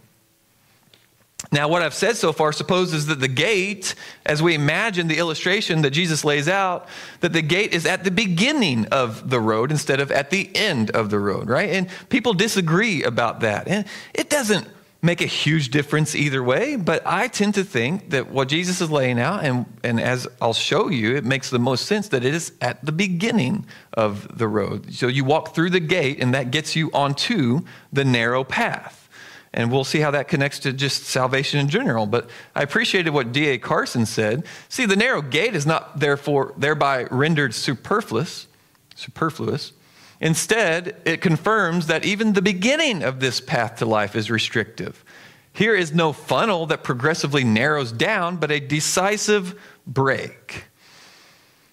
Now, 1.53 1.69
what 1.69 1.83
I've 1.83 1.95
said 1.95 2.17
so 2.17 2.33
far 2.33 2.53
supposes 2.53 3.07
that 3.07 3.21
the 3.21 3.29
gate, 3.29 3.95
as 4.27 4.43
we 4.43 4.55
imagine 4.55 5.07
the 5.07 5.19
illustration 5.19 5.83
that 5.83 5.91
Jesus 5.91 6.25
lays 6.25 6.49
out, 6.49 6.89
that 7.21 7.33
the 7.33 7.43
gate 7.43 7.73
is 7.73 7.87
at 7.87 8.05
the 8.05 8.11
beginning 8.11 8.87
of 8.87 9.31
the 9.31 9.39
road 9.39 9.71
instead 9.71 10.01
of 10.01 10.11
at 10.11 10.31
the 10.31 10.51
end 10.57 10.91
of 10.91 11.11
the 11.11 11.19
road, 11.19 11.49
right? 11.49 11.71
And 11.71 11.89
people 12.09 12.35
disagree 12.35 13.03
about 13.03 13.41
that. 13.41 13.69
And 13.69 13.87
it 14.15 14.29
doesn't 14.29 14.67
make 15.01 15.21
a 15.21 15.27
huge 15.27 15.71
difference 15.71 16.15
either 16.15 16.43
way, 16.43 16.75
but 16.75 17.03
I 17.07 17.29
tend 17.29 17.55
to 17.55 17.65
think 17.65 18.11
that 18.11 18.31
what 18.31 18.49
Jesus 18.49 18.81
is 18.81 18.91
laying 18.91 19.21
out, 19.21 19.45
and, 19.45 19.65
and 19.85 20.01
as 20.01 20.27
I'll 20.41 20.53
show 20.53 20.89
you, 20.89 21.15
it 21.15 21.25
makes 21.25 21.51
the 21.51 21.59
most 21.61 21.87
sense 21.87 22.09
that 22.09 22.25
it 22.25 22.35
is 22.35 22.53
at 22.61 22.85
the 22.85 22.91
beginning 22.91 23.67
of 23.95 24.39
the 24.39 24.49
road. 24.49 24.93
So 24.93 25.07
you 25.07 25.25
walk 25.25 25.55
through 25.55 25.71
the 25.71 25.81
gate, 25.81 26.21
and 26.21 26.35
that 26.35 26.51
gets 26.51 26.75
you 26.75 26.91
onto 26.93 27.61
the 27.93 28.05
narrow 28.05 28.43
path. 28.43 29.09
And 29.53 29.73
we'll 29.73 29.85
see 29.85 30.01
how 30.01 30.11
that 30.11 30.29
connects 30.29 30.59
to 30.61 30.73
just 30.73 31.05
salvation 31.05 31.61
in 31.61 31.69
general. 31.69 32.07
But 32.07 32.29
I 32.55 32.63
appreciated 32.63 33.11
what 33.11 33.33
D.A. 33.33 33.59
Carson 33.59 34.05
said. 34.05 34.45
See, 34.69 34.85
the 34.85 34.97
narrow 34.97 35.23
gate 35.23 35.55
is 35.55 35.65
not 35.65 36.01
therefore 36.01 36.55
thereby 36.57 37.05
rendered 37.05 37.55
superfluous, 37.55 38.47
superfluous. 38.95 39.73
Instead, 40.21 40.97
it 41.05 41.21
confirms 41.21 41.87
that 41.87 42.05
even 42.05 42.33
the 42.33 42.43
beginning 42.43 43.03
of 43.03 43.21
this 43.21 43.41
path 43.41 43.77
to 43.77 43.87
life 43.87 44.17
is 44.17 44.31
restrictive. 44.31 45.05
Here 45.53 45.75
is 45.75 45.93
no 45.93 46.13
funnel 46.13 46.67
that 46.67 46.83
progressively 46.83 47.45
narrows 47.45 47.93
down, 47.93 48.37
but 48.37 48.51
a 48.51 48.61
decisive 48.61 49.61
break. 49.87 50.65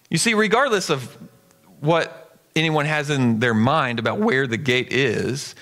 You 0.10 0.18
see, 0.18 0.34
regardless 0.34 0.90
of 0.90 1.18
what 1.80 2.38
anyone 2.56 2.86
has 2.86 3.10
in 3.10 3.40
their 3.40 3.54
mind 3.54 4.00
about 4.00 4.20
where 4.20 4.48
the 4.48 4.58
gate 4.58 4.94
is, 4.94 5.56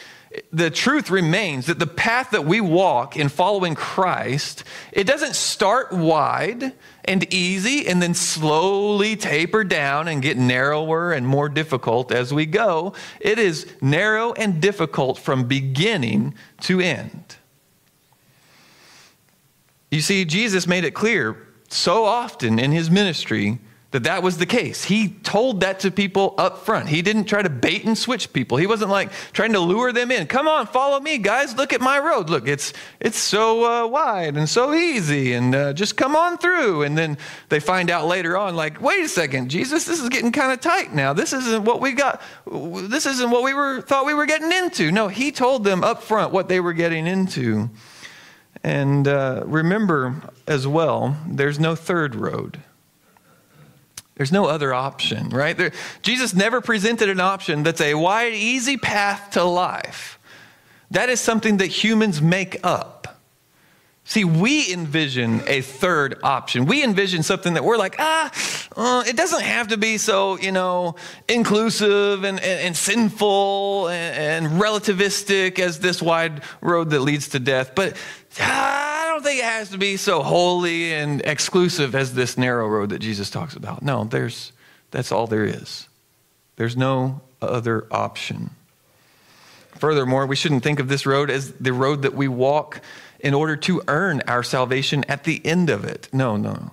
the 0.52 0.70
truth 0.70 1.10
remains 1.10 1.68
that 1.68 1.80
the 1.80 1.88
path 1.88 2.32
that 2.32 2.46
we 2.46 2.60
walk 2.60 3.18
in 3.18 3.30
following 3.30 3.76
Christ, 3.76 4.64
it 4.92 5.06
doesn't 5.06 5.36
start 5.36 5.92
wide 5.92 6.74
and 7.06 7.32
easy 7.34 7.88
and 7.88 8.02
then 8.02 8.14
slowly 8.14 9.16
taper 9.16 9.64
down 9.64 10.08
and 10.08 10.22
get 10.22 10.38
narrower 10.38 11.12
and 11.12 11.28
more 11.28 11.50
difficult 11.50 12.12
as 12.12 12.34
we 12.34 12.46
go. 12.46 12.94
It 13.20 13.40
is 13.40 13.68
narrow 13.82 14.34
and 14.34 14.62
difficult 14.62 15.18
from 15.18 15.48
beginning 15.48 16.36
to 16.62 16.80
end. 16.80 17.36
You 19.92 20.02
see, 20.02 20.26
Jesus 20.26 20.66
made 20.66 20.86
it 20.86 20.92
clear 20.92 21.38
so 21.70 22.06
often 22.06 22.58
in 22.58 22.72
his 22.72 22.90
ministry 22.90 23.60
that 23.94 24.06
that 24.06 24.24
was 24.24 24.40
the 24.40 24.48
case. 24.48 24.84
He 24.84 25.10
told 25.10 25.62
that 25.62 25.82
to 25.82 25.92
people 25.92 26.34
up 26.40 26.66
front. 26.66 26.90
He 26.90 27.04
didn't 27.04 27.26
try 27.26 27.44
to 27.44 27.50
bait 27.50 27.86
and 27.86 27.96
switch 27.96 28.34
people. 28.34 28.58
He 28.58 28.66
wasn't 28.66 28.90
like 28.90 29.12
trying 29.34 29.54
to 29.54 29.60
lure 29.60 29.92
them 29.92 30.10
in. 30.10 30.26
Come 30.26 30.48
on, 30.48 30.66
follow 30.66 31.00
me, 31.00 31.20
guys. 31.20 31.56
Look 31.56 31.74
at 31.74 31.80
my 31.80 32.00
road. 32.00 32.28
Look, 32.28 32.48
it's 32.48 32.74
it's 33.00 33.20
so 33.20 33.86
uh, 33.86 33.88
wide 33.88 34.36
and 34.36 34.50
so 34.50 34.74
easy, 34.74 35.34
and 35.34 35.54
uh, 35.54 35.74
just 35.74 35.96
come 35.96 36.16
on 36.16 36.40
through. 36.40 36.82
And 36.82 36.98
then 36.98 37.20
they 37.50 37.60
find 37.60 37.92
out 37.92 38.08
later 38.08 38.36
on, 38.36 38.56
like, 38.56 38.82
wait 38.82 39.04
a 39.04 39.08
second, 39.08 39.50
Jesus, 39.50 39.86
this 39.86 40.02
is 40.02 40.10
getting 40.10 40.32
kind 40.32 40.52
of 40.52 40.60
tight 40.60 40.92
now. 40.92 41.14
This 41.14 41.32
isn't 41.32 41.64
what 41.64 41.80
we 41.80 41.92
got. 41.92 42.20
This 42.52 43.06
isn't 43.06 43.30
what 43.30 43.44
we 43.44 43.54
were 43.54 43.82
thought 43.82 44.08
we 44.08 44.16
were 44.16 44.26
getting 44.26 44.52
into. 44.52 44.92
No, 44.92 45.08
he 45.08 45.32
told 45.32 45.64
them 45.64 45.84
up 45.84 46.02
front 46.02 46.34
what 46.34 46.50
they 46.50 46.60
were 46.60 46.74
getting 46.74 47.06
into. 47.06 47.70
And 48.64 49.08
uh, 49.08 49.44
remember 49.46 50.16
as 50.48 50.66
well, 50.66 51.16
there's 51.28 51.60
no 51.60 51.76
third 51.76 52.16
road. 52.16 52.60
There's 54.24 54.32
no 54.32 54.46
other 54.46 54.74
option, 54.74 55.28
right? 55.32 55.58
There, 55.58 55.74
Jesus 56.02 56.34
never 56.34 56.62
presented 56.62 57.10
an 57.10 57.20
option 57.20 57.62
that's 57.64 57.82
a 57.82 57.94
wide, 57.94 58.32
easy 58.32 58.78
path 58.78 59.32
to 59.32 59.44
life. 59.44 60.18
That 60.92 61.10
is 61.10 61.20
something 61.20 61.58
that 61.58 61.68
humans 61.68 62.22
make 62.22 62.58
up. 62.64 63.20
See, 64.06 64.24
we 64.24 64.72
envision 64.72 65.42
a 65.46 65.60
third 65.60 66.20
option. 66.24 66.66
We 66.66 66.86
envision 66.86 67.22
something 67.24 67.56
that 67.56 67.66
we're 67.66 67.76
like, 67.78 67.98
ah, 68.00 68.32
uh, 68.78 69.04
it 69.06 69.18
doesn't 69.18 69.42
have 69.42 69.70
to 69.70 69.78
be 69.78 69.98
so, 69.98 70.38
you 70.40 70.54
know, 70.54 70.96
inclusive 71.28 72.24
and, 72.24 72.40
and, 72.40 72.60
and 72.62 72.78
sinful 72.78 73.90
and, 73.90 74.46
and, 74.46 74.62
relativistic 74.62 75.60
as 75.60 75.80
this 75.80 76.02
wide 76.02 76.44
road 76.62 76.90
that 76.90 77.00
leads 77.00 77.30
to 77.30 77.40
death. 77.40 77.76
But 77.76 77.98
I 78.40 79.06
don't 79.08 79.24
think 79.24 79.40
it 79.40 79.46
has 79.46 79.70
to 79.70 79.78
be 79.78 79.98
so 79.98 80.24
holy 80.24 80.94
and 80.94 81.22
exclusive 81.22 81.96
as 81.96 82.14
this 82.14 82.38
narrow 82.38 82.68
road 82.68 82.90
that 82.90 83.00
Jesus 83.00 83.30
talks 83.30 83.56
about. 83.56 83.82
No, 83.82 84.04
there's, 84.04 84.52
that's 84.92 85.12
all 85.12 85.28
there 85.28 85.46
is. 85.46 85.88
There's 86.56 86.78
no 86.78 87.22
other 87.42 87.88
option. 87.92 88.52
Furthermore, 89.76 90.26
we 90.26 90.36
shouldn't 90.36 90.64
think 90.64 90.80
of 90.80 90.88
this 90.88 91.06
road 91.06 91.30
as 91.30 91.52
the 91.54 91.74
road 91.74 92.04
that 92.04 92.14
we 92.14 92.28
walk 92.28 92.82
in 93.20 93.34
order 93.34 93.56
to 93.56 93.82
earn 93.88 94.22
our 94.28 94.44
salvation 94.44 95.04
at 95.08 95.24
the 95.24 95.46
end 95.46 95.70
of 95.70 95.84
it. 95.86 96.10
No, 96.14 96.38
no. 96.38 96.72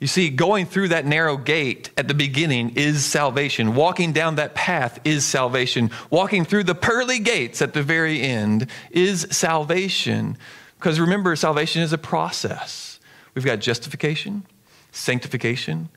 You 0.00 0.06
see, 0.06 0.30
going 0.30 0.66
through 0.66 0.88
that 0.88 1.06
narrow 1.06 1.36
gate 1.36 1.90
at 1.96 2.06
the 2.06 2.14
beginning 2.14 2.70
is 2.76 3.04
salvation. 3.04 3.74
Walking 3.74 4.12
down 4.12 4.36
that 4.36 4.54
path 4.54 5.00
is 5.04 5.24
salvation. 5.24 5.90
Walking 6.08 6.44
through 6.44 6.64
the 6.64 6.74
pearly 6.74 7.18
gates 7.18 7.60
at 7.60 7.72
the 7.72 7.82
very 7.82 8.20
end 8.20 8.68
is 8.92 9.26
salvation. 9.30 10.38
Because 10.78 11.00
remember, 11.00 11.34
salvation 11.36 11.82
is 11.82 11.92
a 11.92 11.98
process. 11.98 13.00
We've 13.34 13.44
got 13.44 13.58
justification, 13.58 14.44
sanctification, 14.92 15.88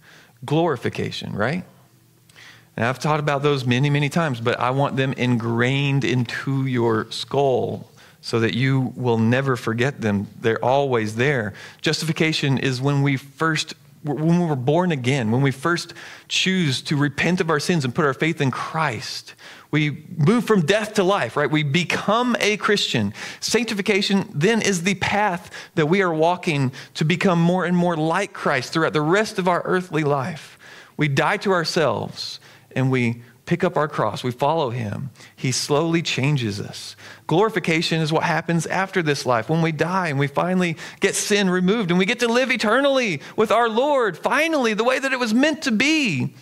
glorification, 0.46 1.34
right? 1.34 1.64
And 2.76 2.86
I've 2.86 3.00
taught 3.00 3.20
about 3.20 3.44
those 3.44 3.66
many, 3.66 3.90
many 3.90 4.10
times, 4.10 4.40
but 4.42 4.60
I 4.60 4.72
want 4.72 4.96
them 4.96 5.14
ingrained 5.14 6.04
into 6.04 6.66
your 6.66 7.10
skull 7.12 7.90
so 8.22 8.40
that 8.40 8.54
you 8.54 8.94
will 8.96 9.18
never 9.18 9.56
forget 9.56 10.02
them. 10.02 10.28
They're 10.40 10.64
always 10.64 11.16
there. 11.16 11.54
Justification 11.82 12.58
is 12.58 12.82
when 12.82 13.02
we 13.02 13.18
first 13.18 13.74
when 14.04 14.40
we 14.40 14.46
were 14.48 14.56
born 14.56 14.92
again, 14.92 15.30
when 15.30 15.44
we 15.44 15.52
first 15.52 15.94
choose 16.28 16.82
to 16.82 16.98
repent 16.98 17.40
of 17.40 17.52
our 17.52 17.60
sins 17.60 17.86
and 17.86 17.94
put 17.94 18.04
our 18.04 18.16
faith 18.16 18.42
in 18.42 18.50
Christ, 18.50 19.36
we 19.72 20.06
move 20.18 20.46
from 20.46 20.66
death 20.66 20.96
to 20.96 21.04
life, 21.04 21.38
right? 21.38 21.50
We 21.50 21.64
become 21.64 22.36
a 22.42 22.58
Christian. 22.58 23.14
Sanctification 23.40 24.30
then 24.34 24.62
is 24.62 24.84
the 24.84 24.96
path 24.96 25.50
that 25.76 25.86
we 25.86 26.02
are 26.02 26.14
walking 26.14 26.74
to 26.96 27.06
become 27.06 27.42
more 27.42 27.64
and 27.64 27.76
more 27.76 27.96
like 27.96 28.34
Christ 28.34 28.74
throughout 28.74 28.92
the 28.94 29.02
rest 29.02 29.40
of 29.40 29.48
our 29.48 29.62
earthly 29.64 30.04
life. 30.04 30.60
We 30.98 31.08
die 31.08 31.38
to 31.38 31.54
ourselves 31.54 32.42
and 32.76 32.92
we 32.92 33.24
pick 33.46 33.64
up 33.64 33.76
our 33.76 33.88
cross, 33.88 34.24
we 34.24 34.32
follow 34.32 34.70
him, 34.70 35.10
he 35.36 35.52
slowly 35.52 36.02
changes 36.02 36.60
us. 36.62 36.96
Glorification 37.28 38.00
is 38.00 38.12
what 38.12 38.24
happens 38.24 38.66
after 38.66 39.02
this 39.02 39.26
life 39.26 39.50
when 39.50 39.62
we 39.62 39.72
die 39.72 40.08
and 40.08 40.20
we 40.20 40.28
finally 40.28 40.78
get 41.00 41.16
sin 41.16 41.50
removed 41.50 41.90
and 41.90 41.98
we 41.98 42.06
get 42.06 42.20
to 42.20 42.28
live 42.28 42.52
eternally 42.52 43.22
with 43.36 43.52
our 43.52 43.68
Lord, 43.68 44.18
finally, 44.18 44.74
the 44.74 44.84
way 44.84 45.00
that 45.00 45.12
it 45.12 45.20
was 45.20 45.34
meant 45.34 45.64
to 45.64 45.72
be. 45.72 46.34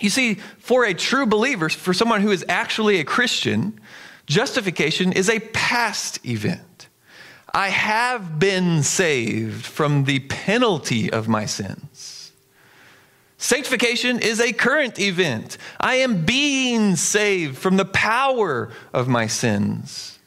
You 0.00 0.10
see, 0.10 0.34
for 0.58 0.84
a 0.84 0.94
true 0.94 1.26
believer, 1.26 1.68
for 1.68 1.94
someone 1.94 2.20
who 2.20 2.30
is 2.30 2.44
actually 2.48 2.98
a 2.98 3.04
Christian, 3.04 3.80
justification 4.26 5.12
is 5.12 5.28
a 5.28 5.40
past 5.40 6.24
event. 6.26 6.88
I 7.52 7.68
have 7.68 8.38
been 8.38 8.82
saved 8.82 9.64
from 9.64 10.04
the 10.04 10.18
penalty 10.20 11.10
of 11.10 11.28
my 11.28 11.46
sins. 11.46 12.32
Sanctification 13.38 14.18
is 14.18 14.40
a 14.40 14.52
current 14.52 14.98
event. 14.98 15.56
I 15.80 15.96
am 15.96 16.24
being 16.24 16.96
saved 16.96 17.56
from 17.56 17.76
the 17.76 17.84
power 17.84 18.70
of 18.92 19.08
my 19.08 19.26
sins. 19.26 20.18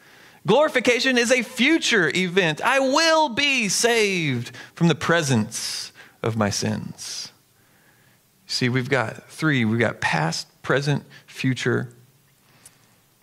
Glorification 0.48 1.18
is 1.18 1.32
a 1.32 1.44
future 1.44 2.10
event. 2.16 2.62
I 2.62 2.80
will 2.80 3.30
be 3.30 3.68
saved 3.68 4.56
from 4.74 4.88
the 4.88 4.96
presence 4.96 5.92
of 6.24 6.38
my 6.38 6.50
sins. 6.50 7.29
See, 8.50 8.68
we've 8.68 8.90
got 8.90 9.30
three 9.30 9.64
we've 9.64 9.80
got 9.80 10.02
past, 10.02 10.48
present, 10.64 11.06
future. 11.28 11.94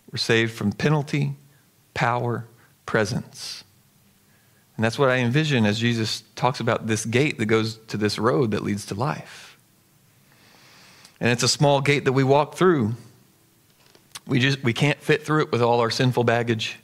We're 0.09 0.17
saved 0.17 0.53
from 0.53 0.71
penalty, 0.71 1.35
power, 1.93 2.45
presence. 2.85 3.65
And 4.77 4.85
that's 4.85 4.97
what 4.97 5.09
I 5.09 5.17
envision 5.17 5.65
as 5.65 5.79
Jesus 5.79 6.23
talks 6.35 6.61
about 6.61 6.87
this 6.87 7.05
gate 7.05 7.39
that 7.39 7.47
goes 7.47 7.77
to 7.87 7.97
this 7.97 8.17
road 8.17 8.51
that 8.51 8.63
leads 8.63 8.85
to 8.85 8.95
life. 8.95 9.57
And 11.19 11.29
it's 11.29 11.43
a 11.43 11.49
small 11.49 11.81
gate 11.81 12.05
that 12.05 12.13
we 12.13 12.23
walk 12.23 12.55
through. 12.55 12.93
We 14.25 14.39
just 14.39 14.63
we 14.63 14.71
can't 14.71 14.99
fit 15.01 15.25
through 15.25 15.41
it 15.41 15.51
with 15.51 15.61
all 15.61 15.81
our 15.81 15.91
sinful 15.91 16.23
baggage. 16.23 16.77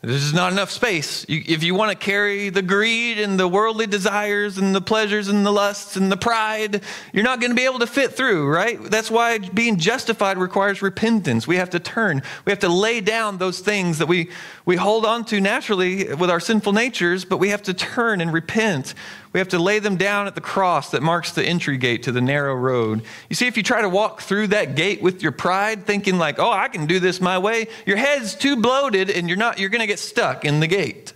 There's 0.00 0.20
just 0.20 0.34
not 0.34 0.52
enough 0.52 0.70
space. 0.70 1.26
You, 1.28 1.42
if 1.44 1.64
you 1.64 1.74
want 1.74 1.90
to 1.90 1.96
carry 1.96 2.50
the 2.50 2.62
greed 2.62 3.18
and 3.18 3.38
the 3.38 3.48
worldly 3.48 3.88
desires 3.88 4.56
and 4.56 4.72
the 4.72 4.80
pleasures 4.80 5.26
and 5.26 5.44
the 5.44 5.50
lusts 5.50 5.96
and 5.96 6.10
the 6.10 6.16
pride, 6.16 6.82
you're 7.12 7.24
not 7.24 7.40
going 7.40 7.50
to 7.50 7.56
be 7.56 7.64
able 7.64 7.80
to 7.80 7.86
fit 7.88 8.12
through, 8.12 8.46
right? 8.46 8.80
That's 8.80 9.10
why 9.10 9.38
being 9.38 9.76
justified 9.76 10.38
requires 10.38 10.82
repentance. 10.82 11.48
We 11.48 11.56
have 11.56 11.70
to 11.70 11.80
turn. 11.80 12.22
We 12.44 12.52
have 12.52 12.60
to 12.60 12.68
lay 12.68 13.00
down 13.00 13.38
those 13.38 13.58
things 13.58 13.98
that 13.98 14.06
we, 14.06 14.30
we 14.64 14.76
hold 14.76 15.04
on 15.04 15.24
to 15.26 15.40
naturally 15.40 16.14
with 16.14 16.30
our 16.30 16.38
sinful 16.38 16.74
natures, 16.74 17.24
but 17.24 17.38
we 17.38 17.48
have 17.48 17.62
to 17.62 17.74
turn 17.74 18.20
and 18.20 18.32
repent. 18.32 18.94
We 19.32 19.40
have 19.40 19.48
to 19.48 19.58
lay 19.58 19.78
them 19.78 19.96
down 19.96 20.26
at 20.26 20.34
the 20.34 20.40
cross 20.40 20.90
that 20.92 21.02
marks 21.02 21.32
the 21.32 21.44
entry 21.44 21.76
gate 21.76 22.04
to 22.04 22.12
the 22.12 22.20
narrow 22.20 22.54
road. 22.54 23.02
You 23.28 23.36
see, 23.36 23.46
if 23.46 23.56
you 23.56 23.62
try 23.62 23.82
to 23.82 23.88
walk 23.88 24.22
through 24.22 24.48
that 24.48 24.74
gate 24.74 25.02
with 25.02 25.22
your 25.22 25.32
pride, 25.32 25.84
thinking 25.84 26.18
like, 26.18 26.38
oh, 26.38 26.50
I 26.50 26.68
can 26.68 26.86
do 26.86 26.98
this 26.98 27.20
my 27.20 27.38
way, 27.38 27.68
your 27.86 27.96
head's 27.96 28.34
too 28.34 28.56
bloated 28.56 29.10
and 29.10 29.28
you're 29.28 29.36
not, 29.36 29.58
you're 29.58 29.68
going 29.68 29.80
to 29.80 29.86
get 29.86 29.98
stuck 29.98 30.44
in 30.44 30.60
the 30.60 30.66
gate. 30.66 31.12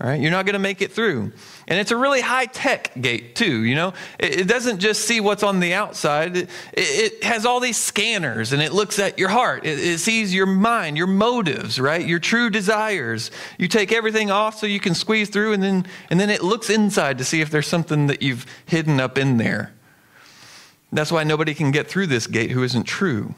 All 0.00 0.08
right, 0.08 0.20
you're 0.20 0.32
not 0.32 0.44
going 0.44 0.54
to 0.54 0.58
make 0.58 0.82
it 0.82 0.92
through. 0.92 1.32
And 1.66 1.80
it's 1.80 1.90
a 1.90 1.96
really 1.96 2.20
high 2.20 2.46
tech 2.46 2.92
gate, 3.00 3.34
too. 3.34 3.64
You 3.64 3.74
know, 3.74 3.94
it, 4.18 4.46
doesn't 4.46 4.80
just 4.80 5.06
see 5.06 5.20
what's 5.20 5.42
on 5.42 5.60
the 5.60 5.72
outside, 5.72 6.36
it, 6.36 6.50
it, 6.74 7.24
has 7.24 7.46
all 7.46 7.58
these 7.58 7.78
scanners 7.78 8.52
and 8.52 8.60
it 8.60 8.72
looks 8.72 8.98
at 8.98 9.18
your 9.18 9.30
heart. 9.30 9.64
It, 9.64 9.78
it 9.78 9.98
sees 9.98 10.34
your 10.34 10.46
mind, 10.46 10.98
your 10.98 11.06
motives, 11.06 11.80
right? 11.80 12.06
Your 12.06 12.18
true 12.18 12.50
desires. 12.50 13.30
You 13.58 13.66
take 13.66 13.92
everything 13.92 14.30
off 14.30 14.58
so 14.58 14.66
you 14.66 14.80
can 14.80 14.94
squeeze 14.94 15.30
through, 15.30 15.54
and 15.54 15.62
then, 15.62 15.86
and 16.10 16.20
then 16.20 16.28
it 16.28 16.42
looks 16.42 16.68
inside 16.68 17.18
to 17.18 17.24
see 17.24 17.40
if 17.40 17.50
there's 17.50 17.66
something 17.66 18.08
that 18.08 18.20
you've 18.20 18.44
hidden 18.66 19.00
up 19.00 19.16
in 19.16 19.38
there. 19.38 19.72
That's 20.92 21.10
why 21.10 21.24
nobody 21.24 21.54
can 21.54 21.72
get 21.72 21.88
through 21.88 22.06
this 22.06 22.26
gate 22.26 22.50
who 22.50 22.62
isn't 22.62 22.84
true, 22.84 23.34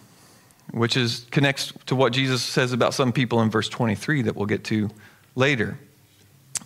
which 0.73 0.97
is 0.97 1.26
connects 1.30 1.73
to 1.87 1.97
what 1.97 2.12
Jesus 2.12 2.42
says 2.42 2.73
about 2.73 2.92
some 2.92 3.12
people 3.12 3.40
in 3.40 3.50
verse 3.50 3.68
23 3.68 4.23
that 4.23 4.37
we'll 4.37 4.47
get 4.47 4.64
to 4.64 4.90
later. 5.35 5.78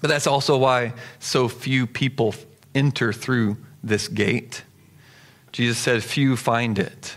But 0.00 0.08
that's 0.08 0.26
also 0.26 0.56
why 0.56 0.94
so 1.18 1.48
few 1.48 1.86
people 1.86 2.34
enter 2.74 3.12
through 3.12 3.56
this 3.82 4.08
gate. 4.08 4.64
Jesus 5.52 5.78
said, 5.78 6.02
Few 6.02 6.36
find 6.36 6.78
it. 6.78 7.16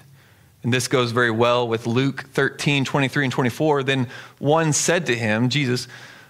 And 0.64 0.74
this 0.74 0.88
goes 0.88 1.12
very 1.12 1.32
well 1.32 1.68
with 1.68 1.86
Luke 1.86 2.24
13, 2.30 2.86
23, 2.86 3.26
and 3.26 3.34
24. 3.34 3.84
Then 3.84 4.08
one 4.40 4.72
said 4.72 5.06
to 5.08 5.16
him, 5.16 5.50
Jesus, 5.50 5.88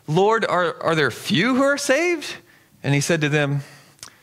Lord, 0.07 0.43
are, 0.45 0.81
are 0.81 0.95
there 0.95 1.11
few 1.11 1.55
who 1.55 1.61
are 1.61 1.77
saved? 1.77 2.37
And 2.81 2.93
he 2.93 3.01
said 3.01 3.21
to 3.21 3.29
them, 3.29 3.61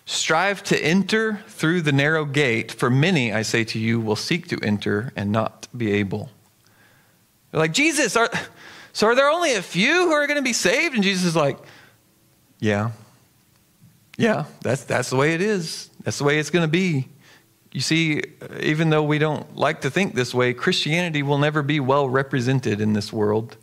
Strive 0.04 0.64
to 0.64 0.84
enter 0.84 1.40
through 1.46 1.82
the 1.82 1.92
narrow 1.92 2.24
gate, 2.24 2.72
for 2.72 2.90
many, 2.90 3.32
I 3.32 3.42
say 3.42 3.62
to 3.64 3.78
you, 3.78 4.00
will 4.00 4.16
seek 4.16 4.48
to 4.48 4.58
enter 4.60 5.12
and 5.14 5.30
not 5.30 5.68
be 5.76 5.92
able. 5.92 6.30
They're 7.50 7.60
like, 7.60 7.72
Jesus, 7.72 8.16
are, 8.16 8.28
so 8.92 9.06
are 9.06 9.14
there 9.14 9.30
only 9.30 9.54
a 9.54 9.62
few 9.62 10.06
who 10.06 10.12
are 10.12 10.26
going 10.26 10.38
to 10.38 10.42
be 10.42 10.52
saved? 10.52 10.96
And 10.96 11.04
Jesus 11.04 11.24
is 11.24 11.36
like, 11.36 11.58
yeah. 12.60 12.92
Yeah, 14.16 14.44
that's, 14.60 14.84
that's 14.84 15.10
the 15.10 15.16
way 15.16 15.34
it 15.34 15.40
is. 15.40 15.90
That's 16.04 16.18
the 16.18 16.24
way 16.24 16.38
it's 16.38 16.50
going 16.50 16.64
to 16.64 16.70
be. 16.70 17.08
You 17.72 17.80
see, 17.80 18.22
even 18.60 18.90
though 18.90 19.02
we 19.02 19.18
don't 19.18 19.56
like 19.56 19.82
to 19.82 19.90
think 19.90 20.14
this 20.14 20.34
way, 20.34 20.52
Christianity 20.52 21.22
will 21.22 21.38
never 21.38 21.62
be 21.62 21.80
well 21.80 22.08
represented 22.08 22.80
in 22.80 22.92
this 22.92 23.12
world, 23.12 23.56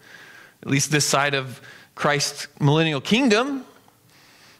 at 0.64 0.70
least 0.70 0.92
this 0.92 1.06
side 1.06 1.34
of 1.34 1.62
Christ's 1.94 2.48
millennial 2.60 3.02
kingdom. 3.02 3.66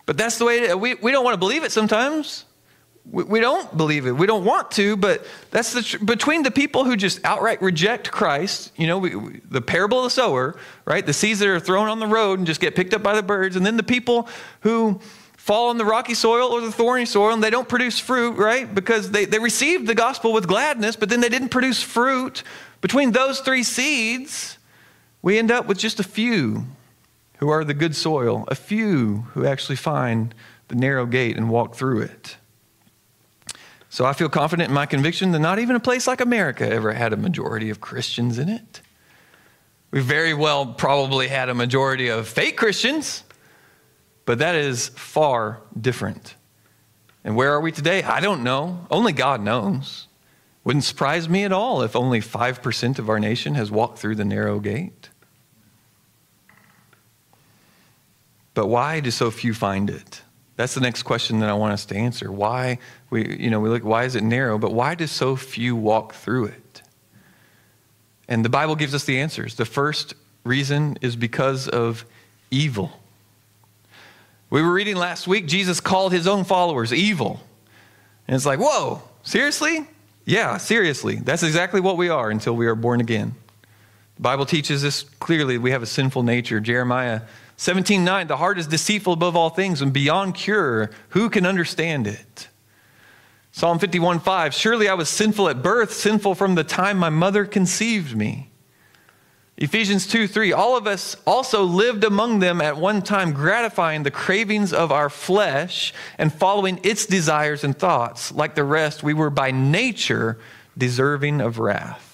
But 0.06 0.18
that's 0.18 0.38
the 0.38 0.46
way 0.46 0.60
it, 0.60 0.80
we, 0.80 0.96
we 0.96 1.12
don't 1.12 1.24
want 1.24 1.34
to 1.34 1.40
believe 1.40 1.64
it 1.64 1.72
sometimes. 1.72 2.46
We, 3.10 3.40
don't 3.40 3.76
believe 3.78 4.06
it. 4.06 4.12
We 4.12 4.28
don't 4.28 4.44
want 4.44 4.72
to, 4.72 4.98
but 4.98 5.26
that's 5.50 5.74
the, 5.74 6.04
between 6.04 6.44
the 6.44 6.52
people 6.52 6.84
who 6.84 6.98
just 6.98 7.24
outright 7.24 7.62
reject 7.62 8.12
Christ, 8.12 8.74
you 8.76 8.86
know, 8.86 8.98
we, 8.98 9.16
we, 9.16 9.42
the 9.50 9.62
parable 9.62 10.00
of 10.00 10.04
the 10.04 10.10
sower, 10.10 10.58
right? 10.84 11.06
The 11.06 11.14
seeds 11.14 11.40
that 11.40 11.48
are 11.48 11.60
thrown 11.60 11.88
on 11.88 12.00
the 12.00 12.08
road 12.08 12.40
and 12.40 12.46
just 12.46 12.60
get 12.60 12.76
picked 12.76 12.94
up 12.94 13.02
by 13.02 13.16
the 13.16 13.24
birds, 13.24 13.56
and 13.56 13.66
then 13.66 13.78
the 13.78 13.84
people 13.84 14.28
who 14.62 15.00
fall 15.48 15.70
on 15.70 15.78
the 15.78 15.86
rocky 15.86 16.14
soil 16.14 16.52
or 16.52 16.60
the 16.60 16.72
thorny 16.74 17.06
soil 17.06 17.34
and 17.34 17.42
they 17.42 17.50
don't 17.50 17.70
produce 17.70 17.98
fruit, 17.98 18.36
right? 18.36 18.76
Because 18.76 19.12
they, 19.12 19.24
they 19.24 19.40
received 19.40 19.88
the 19.88 19.96
gospel 19.96 20.34
with 20.34 20.46
gladness, 20.46 20.98
but 20.98 21.08
then 21.08 21.22
they 21.22 21.30
didn't 21.30 21.50
produce 21.50 21.82
fruit. 21.82 22.44
Between 22.82 23.14
those 23.14 23.40
three 23.40 23.64
seeds, 23.64 24.58
we 25.22 25.40
end 25.40 25.50
up 25.50 25.66
with 25.66 25.78
just 25.78 26.02
a 26.02 26.04
few 26.04 26.66
who 27.38 27.48
are 27.48 27.64
the 27.64 27.74
good 27.74 27.96
soil, 27.96 28.44
a 28.50 28.56
few 28.56 29.28
who 29.34 29.46
actually 29.46 29.78
find 29.78 30.36
the 30.68 30.76
narrow 30.76 31.06
gate 31.06 31.38
and 31.38 31.50
walk 31.50 31.76
through 31.76 32.02
it. 32.02 32.36
So 33.98 34.06
I 34.06 34.14
feel 34.14 34.30
confident 34.30 34.70
in 34.70 34.76
my 34.76 34.86
conviction 34.86 35.32
that 35.32 35.40
not 35.40 35.58
even 35.58 35.76
a 35.76 35.80
place 35.80 36.06
like 36.06 36.22
America 36.22 36.70
ever 36.70 36.94
had 36.94 37.14
a 37.14 37.18
majority 37.18 37.72
of 37.72 37.82
Christians 37.82 38.38
in 38.38 38.48
it. 38.48 38.82
We 39.90 40.02
very 40.02 40.36
well 40.36 40.68
probably 40.68 41.28
had 41.30 41.50
a 41.50 41.56
majority 41.56 42.10
of 42.10 42.28
fake 42.28 42.58
Christians, 42.58 43.24
but 44.26 44.38
that 44.38 44.54
is 44.54 44.90
far 44.90 45.64
different. 45.82 46.36
And 47.24 47.36
where 47.36 47.52
are 47.54 47.60
we 47.60 47.72
today? 47.72 48.04
I 48.04 48.20
don't 48.20 48.44
know. 48.44 48.86
Only 48.92 49.14
God 49.14 49.42
knows. 49.42 50.06
Wouldn't 50.64 50.86
surprise 50.86 51.28
me 51.28 51.44
at 51.44 51.52
all 51.52 51.82
if 51.82 51.96
only 51.96 52.20
5% 52.20 53.00
of 53.00 53.10
our 53.10 53.20
nation 53.20 53.56
has 53.56 53.72
walked 53.72 53.98
through 53.98 54.14
the 54.14 54.24
narrow 54.24 54.60
gate. 54.60 55.10
But 58.54 58.68
why 58.68 59.00
do 59.00 59.10
so 59.10 59.32
few 59.32 59.56
find 59.56 59.90
it? 59.90 60.22
That's 60.58 60.74
the 60.74 60.82
next 60.82 61.04
question 61.04 61.40
that 61.40 61.50
I 61.50 61.54
want 61.54 61.74
us 61.74 61.86
to 61.86 61.96
answer. 61.96 62.32
Why 62.32 62.80
we 63.10 63.38
you 63.38 63.50
know 63.50 63.60
we 63.60 63.70
look 63.70 63.86
why 63.86 64.04
is 64.04 64.16
it 64.16 64.24
narrow, 64.24 64.58
but 64.58 64.74
why 64.74 64.96
do 64.96 65.08
so 65.08 65.36
few 65.36 65.76
walk 65.76 66.14
through 66.14 66.46
it? 66.46 66.82
And 68.28 68.44
the 68.44 68.50
Bible 68.50 68.76
gives 68.76 68.94
us 68.94 69.06
the 69.06 69.22
answers. 69.22 69.56
The 69.56 69.66
first 69.66 70.16
reason 70.44 70.98
is 71.02 71.16
because 71.16 71.68
of 71.68 72.04
evil. 72.52 73.00
We 74.50 74.62
were 74.62 74.74
reading 74.74 74.96
last 74.96 75.28
week 75.28 75.48
Jesus 75.48 75.80
called 75.80 76.12
his 76.12 76.28
own 76.28 76.44
followers 76.44 76.92
evil. 76.92 77.40
And 78.28 78.36
it's 78.36 78.46
like, 78.46 78.60
"Whoa, 78.60 79.04
seriously?" 79.24 79.88
Yeah, 80.26 80.58
seriously. 80.58 81.16
That's 81.16 81.44
exactly 81.44 81.80
what 81.80 81.98
we 81.98 82.10
are 82.10 82.30
until 82.30 82.56
we 82.56 82.66
are 82.66 82.76
born 82.76 83.00
again. 83.00 83.36
The 84.16 84.24
Bible 84.24 84.48
teaches 84.48 84.84
us 84.84 85.04
clearly 85.20 85.60
we 85.60 85.70
have 85.70 85.84
a 85.84 85.86
sinful 85.86 86.24
nature. 86.24 86.60
Jeremiah 86.60 87.22
17:9 87.58 88.28
The 88.28 88.38
heart 88.38 88.60
is 88.60 88.68
deceitful 88.68 89.14
above 89.14 89.36
all 89.36 89.50
things 89.50 89.82
and 89.82 89.92
beyond 89.92 90.36
cure. 90.36 90.92
Who 91.10 91.30
can 91.30 91.46
understand 91.46 92.08
it? 92.08 92.48
Psalm 93.52 93.80
51:5 93.80 94.54
Surely 94.54 94.88
I 94.88 94.94
was 94.94 95.10
sinful 95.10 95.50
at 95.50 95.64
birth, 95.64 95.92
sinful 95.92 96.36
from 96.36 96.56
the 96.56 96.64
time 96.64 96.98
my 96.98 97.10
mother 97.10 97.46
conceived 97.46 98.16
me. 98.16 98.52
Ephesians 99.60 100.06
2 100.06 100.28
3, 100.28 100.54
all 100.54 100.78
of 100.78 100.86
us 100.86 101.16
also 101.26 101.64
lived 101.64 102.04
among 102.04 102.38
them 102.38 102.62
at 102.62 102.78
one 102.78 103.02
time, 103.02 103.34
gratifying 103.34 104.04
the 104.04 104.12
cravings 104.12 104.72
of 104.72 104.92
our 104.92 105.10
flesh 105.10 105.96
and 106.20 106.32
following 106.32 106.80
its 106.84 107.08
desires 107.08 107.64
and 107.64 107.76
thoughts. 107.76 108.32
Like 108.32 108.54
the 108.54 108.64
rest, 108.64 109.02
we 109.02 109.16
were 109.16 109.32
by 109.32 109.50
nature 109.50 110.38
deserving 110.78 111.42
of 111.42 111.58
wrath. 111.58 112.07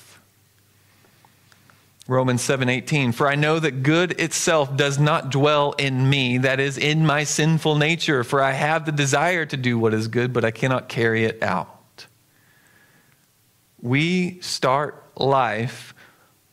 Romans 2.08 2.42
7:18 2.42 3.14
For 3.14 3.30
I 3.30 3.36
know 3.36 3.60
that 3.60 3.82
good 3.84 4.20
itself 4.20 4.76
does 4.76 5.00
not 5.00 5.30
dwell 5.30 5.72
in 5.74 6.10
me 6.10 6.38
that 6.40 6.60
is 6.60 6.78
in 6.78 7.06
my 7.06 7.24
sinful 7.24 7.76
nature 7.76 8.24
for 8.24 8.42
I 8.42 8.52
have 8.52 8.86
the 8.86 8.92
desire 8.92 9.46
to 9.46 9.56
do 9.56 9.80
what 9.80 9.94
is 9.94 10.08
good 10.10 10.34
but 10.34 10.44
I 10.44 10.52
cannot 10.52 10.90
carry 10.90 11.24
it 11.24 11.42
out. 11.42 12.08
We 13.82 14.40
start 14.42 15.02
life 15.16 15.94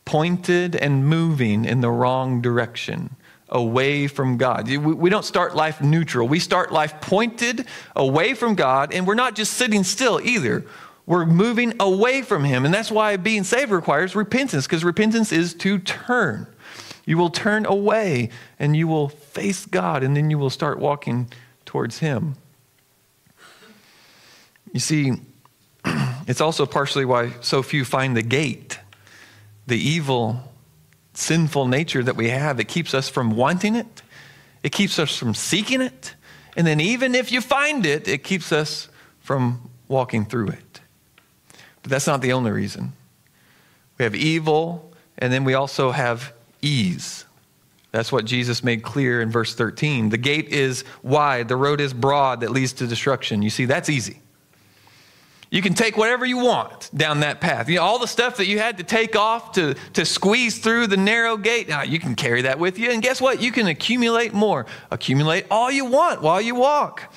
pointed 0.05 0.75
and 0.75 1.05
moving 1.05 1.65
in 1.65 1.81
the 1.81 1.91
wrong 1.91 2.41
direction 2.41 3.15
away 3.49 4.07
from 4.07 4.37
God. 4.37 4.69
We 4.69 5.09
don't 5.09 5.25
start 5.25 5.55
life 5.55 5.81
neutral. 5.81 6.27
We 6.27 6.39
start 6.39 6.71
life 6.71 7.01
pointed 7.01 7.67
away 7.95 8.33
from 8.33 8.55
God 8.55 8.93
and 8.93 9.05
we're 9.05 9.15
not 9.15 9.35
just 9.35 9.53
sitting 9.55 9.83
still 9.83 10.21
either. 10.23 10.63
We're 11.11 11.25
moving 11.25 11.73
away 11.77 12.21
from 12.21 12.45
Him. 12.45 12.63
And 12.63 12.73
that's 12.73 12.89
why 12.89 13.17
being 13.17 13.43
saved 13.43 13.69
requires 13.69 14.15
repentance, 14.15 14.65
because 14.65 14.85
repentance 14.85 15.33
is 15.33 15.53
to 15.55 15.77
turn. 15.77 16.47
You 17.03 17.17
will 17.17 17.29
turn 17.29 17.65
away 17.65 18.29
and 18.57 18.77
you 18.77 18.87
will 18.87 19.09
face 19.09 19.65
God, 19.65 20.03
and 20.03 20.15
then 20.15 20.29
you 20.29 20.37
will 20.37 20.49
start 20.49 20.79
walking 20.79 21.29
towards 21.65 21.99
Him. 21.99 22.37
You 24.71 24.79
see, 24.79 25.11
it's 26.27 26.39
also 26.39 26.65
partially 26.65 27.03
why 27.03 27.33
so 27.41 27.61
few 27.61 27.83
find 27.83 28.15
the 28.15 28.23
gate, 28.23 28.79
the 29.67 29.77
evil, 29.77 30.49
sinful 31.13 31.67
nature 31.67 32.01
that 32.01 32.15
we 32.15 32.29
have 32.29 32.55
that 32.55 32.69
keeps 32.69 32.93
us 32.93 33.09
from 33.09 33.31
wanting 33.31 33.75
it, 33.75 34.01
it 34.63 34.71
keeps 34.71 34.97
us 34.97 35.17
from 35.17 35.33
seeking 35.33 35.81
it, 35.81 36.15
and 36.55 36.65
then 36.65 36.79
even 36.79 37.15
if 37.15 37.33
you 37.33 37.41
find 37.41 37.85
it, 37.85 38.07
it 38.07 38.23
keeps 38.23 38.53
us 38.53 38.87
from 39.19 39.69
walking 39.89 40.23
through 40.23 40.47
it. 40.47 40.70
But 41.83 41.91
that's 41.91 42.07
not 42.07 42.21
the 42.21 42.33
only 42.33 42.51
reason. 42.51 42.93
We 43.97 44.03
have 44.03 44.15
evil, 44.15 44.91
and 45.17 45.31
then 45.31 45.43
we 45.43 45.53
also 45.53 45.91
have 45.91 46.33
ease. 46.61 47.25
That's 47.91 48.11
what 48.11 48.25
Jesus 48.25 48.63
made 48.63 48.83
clear 48.83 49.21
in 49.21 49.29
verse 49.29 49.53
13. 49.53 50.09
The 50.09 50.17
gate 50.17 50.49
is 50.49 50.83
wide, 51.03 51.47
the 51.47 51.55
road 51.55 51.81
is 51.81 51.93
broad 51.93 52.41
that 52.41 52.51
leads 52.51 52.73
to 52.73 52.87
destruction. 52.87 53.41
You 53.41 53.49
see, 53.49 53.65
that's 53.65 53.89
easy. 53.89 54.19
You 55.49 55.61
can 55.61 55.73
take 55.73 55.97
whatever 55.97 56.25
you 56.25 56.37
want 56.37 56.89
down 56.95 57.19
that 57.19 57.41
path. 57.41 57.67
You 57.67 57.75
know, 57.75 57.81
all 57.83 57.99
the 57.99 58.07
stuff 58.07 58.37
that 58.37 58.47
you 58.47 58.59
had 58.59 58.77
to 58.77 58.85
take 58.85 59.17
off 59.17 59.51
to, 59.53 59.73
to 59.93 60.05
squeeze 60.05 60.59
through 60.59 60.87
the 60.87 60.95
narrow 60.95 61.35
gate, 61.35 61.67
now 61.67 61.81
you 61.81 61.99
can 61.99 62.15
carry 62.15 62.43
that 62.43 62.57
with 62.57 62.79
you. 62.79 62.89
And 62.89 63.03
guess 63.03 63.19
what? 63.19 63.41
You 63.41 63.51
can 63.51 63.67
accumulate 63.67 64.33
more. 64.33 64.65
Accumulate 64.91 65.47
all 65.51 65.69
you 65.69 65.83
want 65.83 66.21
while 66.21 66.39
you 66.39 66.55
walk. 66.55 67.13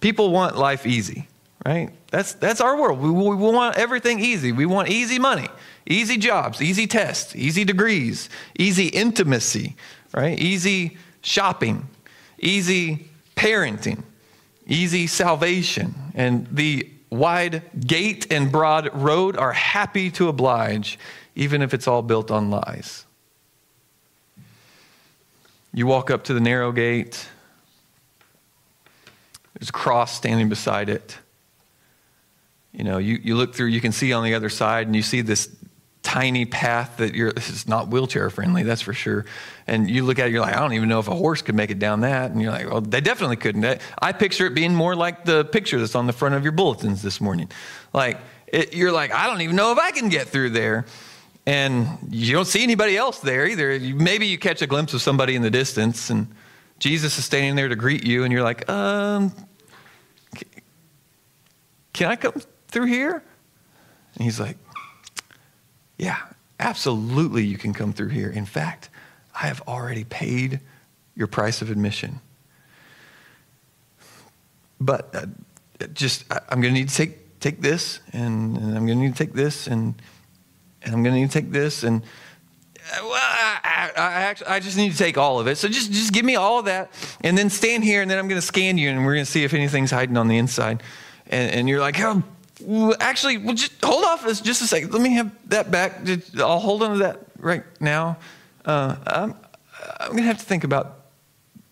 People 0.00 0.32
want 0.32 0.56
life 0.56 0.84
easy 0.84 1.28
right? 1.66 1.90
That's, 2.12 2.34
that's 2.34 2.60
our 2.60 2.80
world. 2.80 3.00
We, 3.00 3.10
we 3.10 3.34
want 3.34 3.76
everything 3.76 4.20
easy. 4.20 4.52
We 4.52 4.66
want 4.66 4.88
easy 4.88 5.18
money, 5.18 5.48
easy 5.84 6.16
jobs, 6.16 6.62
easy 6.62 6.86
tests, 6.86 7.34
easy 7.34 7.64
degrees, 7.64 8.30
easy 8.56 8.86
intimacy, 8.86 9.74
right? 10.14 10.38
Easy 10.38 10.96
shopping, 11.22 11.88
easy 12.38 13.08
parenting, 13.34 14.04
easy 14.68 15.08
salvation. 15.08 15.92
And 16.14 16.46
the 16.52 16.88
wide 17.10 17.62
gate 17.84 18.32
and 18.32 18.52
broad 18.52 18.94
road 18.94 19.36
are 19.36 19.52
happy 19.52 20.12
to 20.12 20.28
oblige, 20.28 21.00
even 21.34 21.62
if 21.62 21.74
it's 21.74 21.88
all 21.88 22.02
built 22.02 22.30
on 22.30 22.48
lies. 22.48 23.04
You 25.74 25.88
walk 25.88 26.12
up 26.12 26.22
to 26.24 26.32
the 26.32 26.40
narrow 26.40 26.70
gate, 26.70 27.28
There's 29.58 29.70
a 29.70 29.72
cross 29.72 30.14
standing 30.14 30.48
beside 30.48 30.88
it. 30.88 31.18
You 32.76 32.84
know, 32.84 32.98
you, 32.98 33.18
you 33.22 33.36
look 33.36 33.54
through, 33.54 33.68
you 33.68 33.80
can 33.80 33.90
see 33.90 34.12
on 34.12 34.22
the 34.22 34.34
other 34.34 34.50
side, 34.50 34.86
and 34.86 34.94
you 34.94 35.02
see 35.02 35.22
this 35.22 35.48
tiny 36.02 36.44
path 36.44 36.98
that 36.98 37.14
you're, 37.14 37.32
this 37.32 37.50
is 37.50 37.66
not 37.66 37.88
wheelchair 37.88 38.30
friendly, 38.30 38.62
that's 38.62 38.82
for 38.82 38.92
sure. 38.92 39.24
And 39.66 39.90
you 39.90 40.04
look 40.04 40.18
at 40.18 40.28
it, 40.28 40.32
you're 40.32 40.42
like, 40.42 40.54
I 40.54 40.60
don't 40.60 40.74
even 40.74 40.88
know 40.88 41.00
if 41.00 41.08
a 41.08 41.14
horse 41.14 41.42
could 41.42 41.54
make 41.54 41.70
it 41.70 41.78
down 41.78 42.02
that. 42.02 42.30
And 42.30 42.40
you're 42.40 42.52
like, 42.52 42.70
well, 42.70 42.82
they 42.82 43.00
definitely 43.00 43.36
couldn't. 43.36 43.80
I 44.00 44.12
picture 44.12 44.46
it 44.46 44.54
being 44.54 44.74
more 44.74 44.94
like 44.94 45.24
the 45.24 45.44
picture 45.44 45.80
that's 45.80 45.96
on 45.96 46.06
the 46.06 46.12
front 46.12 46.34
of 46.34 46.44
your 46.44 46.52
bulletins 46.52 47.02
this 47.02 47.20
morning. 47.20 47.50
Like, 47.92 48.18
it, 48.46 48.74
you're 48.74 48.92
like, 48.92 49.12
I 49.12 49.26
don't 49.26 49.40
even 49.40 49.56
know 49.56 49.72
if 49.72 49.78
I 49.78 49.90
can 49.90 50.08
get 50.08 50.28
through 50.28 50.50
there. 50.50 50.84
And 51.46 51.86
you 52.10 52.32
don't 52.32 52.44
see 52.44 52.62
anybody 52.62 52.96
else 52.96 53.20
there 53.20 53.46
either. 53.46 53.78
Maybe 53.80 54.26
you 54.26 54.36
catch 54.36 54.62
a 54.62 54.66
glimpse 54.66 54.94
of 54.94 55.02
somebody 55.02 55.34
in 55.34 55.42
the 55.42 55.50
distance, 55.50 56.10
and 56.10 56.28
Jesus 56.78 57.18
is 57.18 57.24
standing 57.24 57.56
there 57.56 57.68
to 57.68 57.76
greet 57.76 58.04
you, 58.04 58.24
and 58.24 58.32
you're 58.32 58.42
like, 58.42 58.68
um, 58.68 59.32
can 61.92 62.10
I 62.10 62.16
come 62.16 62.34
through 62.76 62.84
here? 62.84 63.22
And 64.14 64.24
he's 64.24 64.38
like, 64.38 64.58
Yeah, 65.96 66.18
absolutely, 66.60 67.42
you 67.42 67.56
can 67.56 67.72
come 67.72 67.94
through 67.94 68.10
here. 68.10 68.28
In 68.28 68.44
fact, 68.44 68.90
I 69.34 69.46
have 69.46 69.62
already 69.66 70.04
paid 70.04 70.60
your 71.14 71.26
price 71.26 71.62
of 71.62 71.70
admission. 71.70 72.20
But 74.78 75.14
uh, 75.14 75.86
just, 75.94 76.30
I, 76.30 76.40
am 76.50 76.60
going 76.60 76.74
to 76.74 76.78
need 76.80 76.90
to 76.90 76.94
take, 76.94 77.40
take 77.40 77.62
this, 77.62 78.00
and, 78.12 78.58
and 78.58 78.76
I'm 78.76 78.86
going 78.86 78.98
to 78.98 79.04
need 79.06 79.16
to 79.16 79.24
take 79.24 79.32
this, 79.32 79.66
and, 79.66 79.94
and 80.82 80.94
I'm 80.94 81.02
going 81.02 81.14
to 81.14 81.20
need 81.22 81.30
to 81.30 81.40
take 81.40 81.50
this, 81.50 81.82
and 81.82 82.02
uh, 82.02 82.98
well, 83.04 83.14
I, 83.14 83.58
I, 83.64 84.00
I, 84.00 84.12
actually, 84.20 84.48
I 84.48 84.60
just 84.60 84.76
need 84.76 84.92
to 84.92 84.98
take 84.98 85.16
all 85.16 85.40
of 85.40 85.46
it. 85.46 85.56
So 85.56 85.66
just, 85.66 85.92
just 85.92 86.12
give 86.12 86.26
me 86.26 86.36
all 86.36 86.58
of 86.58 86.66
that, 86.66 86.92
and 87.22 87.38
then 87.38 87.48
stand 87.48 87.84
here, 87.84 88.02
and 88.02 88.10
then 88.10 88.18
I'm 88.18 88.28
going 88.28 88.40
to 88.40 88.46
scan 88.46 88.76
you, 88.76 88.90
and 88.90 89.06
we're 89.06 89.14
going 89.14 89.24
to 89.24 89.30
see 89.30 89.44
if 89.44 89.54
anything's 89.54 89.90
hiding 89.90 90.18
on 90.18 90.28
the 90.28 90.36
inside. 90.36 90.82
And, 91.28 91.50
and 91.52 91.68
you're 91.70 91.80
like, 91.80 91.98
oh, 92.00 92.22
actually, 93.00 93.38
well, 93.38 93.54
just 93.54 93.72
hold 93.84 94.04
off 94.04 94.24
just 94.42 94.62
a 94.62 94.66
second. 94.66 94.92
Let 94.92 95.02
me 95.02 95.14
have 95.14 95.30
that 95.48 95.70
back. 95.70 96.00
I'll 96.38 96.58
hold 96.58 96.82
on 96.82 96.92
to 96.92 96.98
that 96.98 97.20
right 97.38 97.64
now. 97.80 98.18
Uh, 98.64 98.96
I'm, 99.06 99.34
I'm 100.00 100.10
going 100.12 100.22
to 100.22 100.24
have 100.24 100.38
to 100.38 100.44
think 100.44 100.64
about 100.64 101.00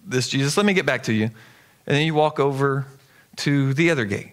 this, 0.04 0.28
Jesus. 0.28 0.56
Let 0.56 0.66
me 0.66 0.74
get 0.74 0.86
back 0.86 1.04
to 1.04 1.12
you. 1.12 1.24
And 1.86 1.96
then 1.96 2.06
you 2.06 2.14
walk 2.14 2.38
over 2.38 2.86
to 3.36 3.74
the 3.74 3.90
other 3.90 4.04
gate. 4.04 4.32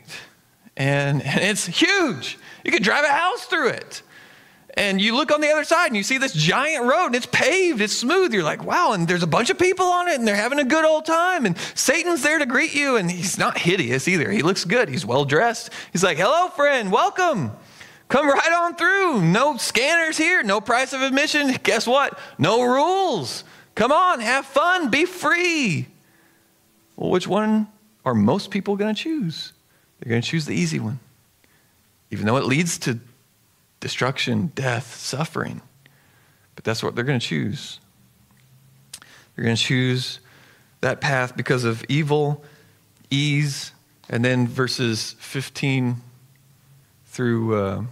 And, 0.77 1.21
and 1.21 1.41
it's 1.41 1.65
huge. 1.65 2.37
You 2.63 2.71
could 2.71 2.83
drive 2.83 3.03
a 3.03 3.11
house 3.11 3.45
through 3.45 3.69
it 3.69 4.03
and 4.75 5.01
you 5.01 5.15
look 5.15 5.31
on 5.31 5.41
the 5.41 5.49
other 5.49 5.63
side 5.63 5.87
and 5.87 5.97
you 5.97 6.03
see 6.03 6.17
this 6.17 6.33
giant 6.33 6.85
road 6.85 7.07
and 7.07 7.15
it's 7.15 7.25
paved, 7.25 7.81
it's 7.81 7.95
smooth. 7.95 8.33
You're 8.33 8.43
like, 8.43 8.63
wow, 8.63 8.93
and 8.93 9.07
there's 9.07 9.23
a 9.23 9.27
bunch 9.27 9.49
of 9.49 9.59
people 9.59 9.85
on 9.85 10.07
it 10.07 10.15
and 10.15 10.27
they're 10.27 10.35
having 10.35 10.59
a 10.59 10.63
good 10.63 10.85
old 10.85 11.05
time. 11.05 11.45
And 11.45 11.57
Satan's 11.75 12.23
there 12.23 12.39
to 12.39 12.45
greet 12.45 12.73
you 12.73 12.95
and 12.95 13.11
he's 13.11 13.37
not 13.37 13.57
hideous 13.57 14.07
either. 14.07 14.31
He 14.31 14.41
looks 14.41 14.63
good, 14.63 14.89
he's 14.89 15.05
well 15.05 15.25
dressed. 15.25 15.71
He's 15.91 16.03
like, 16.03 16.17
hello, 16.17 16.47
friend, 16.49 16.91
welcome. 16.91 17.51
Come 18.07 18.27
right 18.27 18.53
on 18.53 18.75
through. 18.75 19.21
No 19.21 19.57
scanners 19.57 20.17
here, 20.17 20.43
no 20.43 20.59
price 20.59 20.93
of 20.93 21.01
admission. 21.01 21.53
Guess 21.63 21.87
what? 21.87 22.19
No 22.37 22.63
rules. 22.63 23.43
Come 23.75 23.91
on, 23.91 24.19
have 24.19 24.45
fun, 24.45 24.89
be 24.89 25.05
free. 25.05 25.87
Well, 26.95 27.09
which 27.09 27.27
one 27.27 27.67
are 28.05 28.13
most 28.13 28.51
people 28.51 28.75
going 28.75 28.93
to 28.93 29.01
choose? 29.01 29.53
They're 29.99 30.09
going 30.09 30.21
to 30.21 30.27
choose 30.27 30.45
the 30.45 30.55
easy 30.55 30.79
one, 30.79 30.99
even 32.09 32.25
though 32.25 32.37
it 32.37 32.45
leads 32.45 32.77
to 32.79 32.99
destruction, 33.81 34.53
death, 34.55 34.95
suffering. 34.95 35.61
But 36.55 36.63
that's 36.63 36.81
what 36.81 36.95
they're 36.95 37.03
going 37.03 37.19
to 37.19 37.25
choose. 37.25 37.81
They're 39.35 39.43
going 39.43 39.57
to 39.57 39.61
choose 39.61 40.21
that 40.79 41.01
path 41.01 41.35
because 41.35 41.65
of 41.65 41.83
evil, 41.89 42.45
ease, 43.09 43.73
and 44.09 44.23
then 44.23 44.47
verses 44.47 45.15
15 45.19 45.97
through 47.07 47.55
uh, 47.55 47.83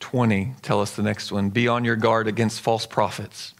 20 0.00 0.54
tell 0.62 0.80
us 0.80 0.92
the 0.96 1.02
next 1.02 1.30
one. 1.30 1.50
Be 1.50 1.68
on 1.68 1.84
your 1.84 1.96
guard 1.96 2.28
against 2.28 2.60
false 2.60 2.86
prophets 2.86 3.54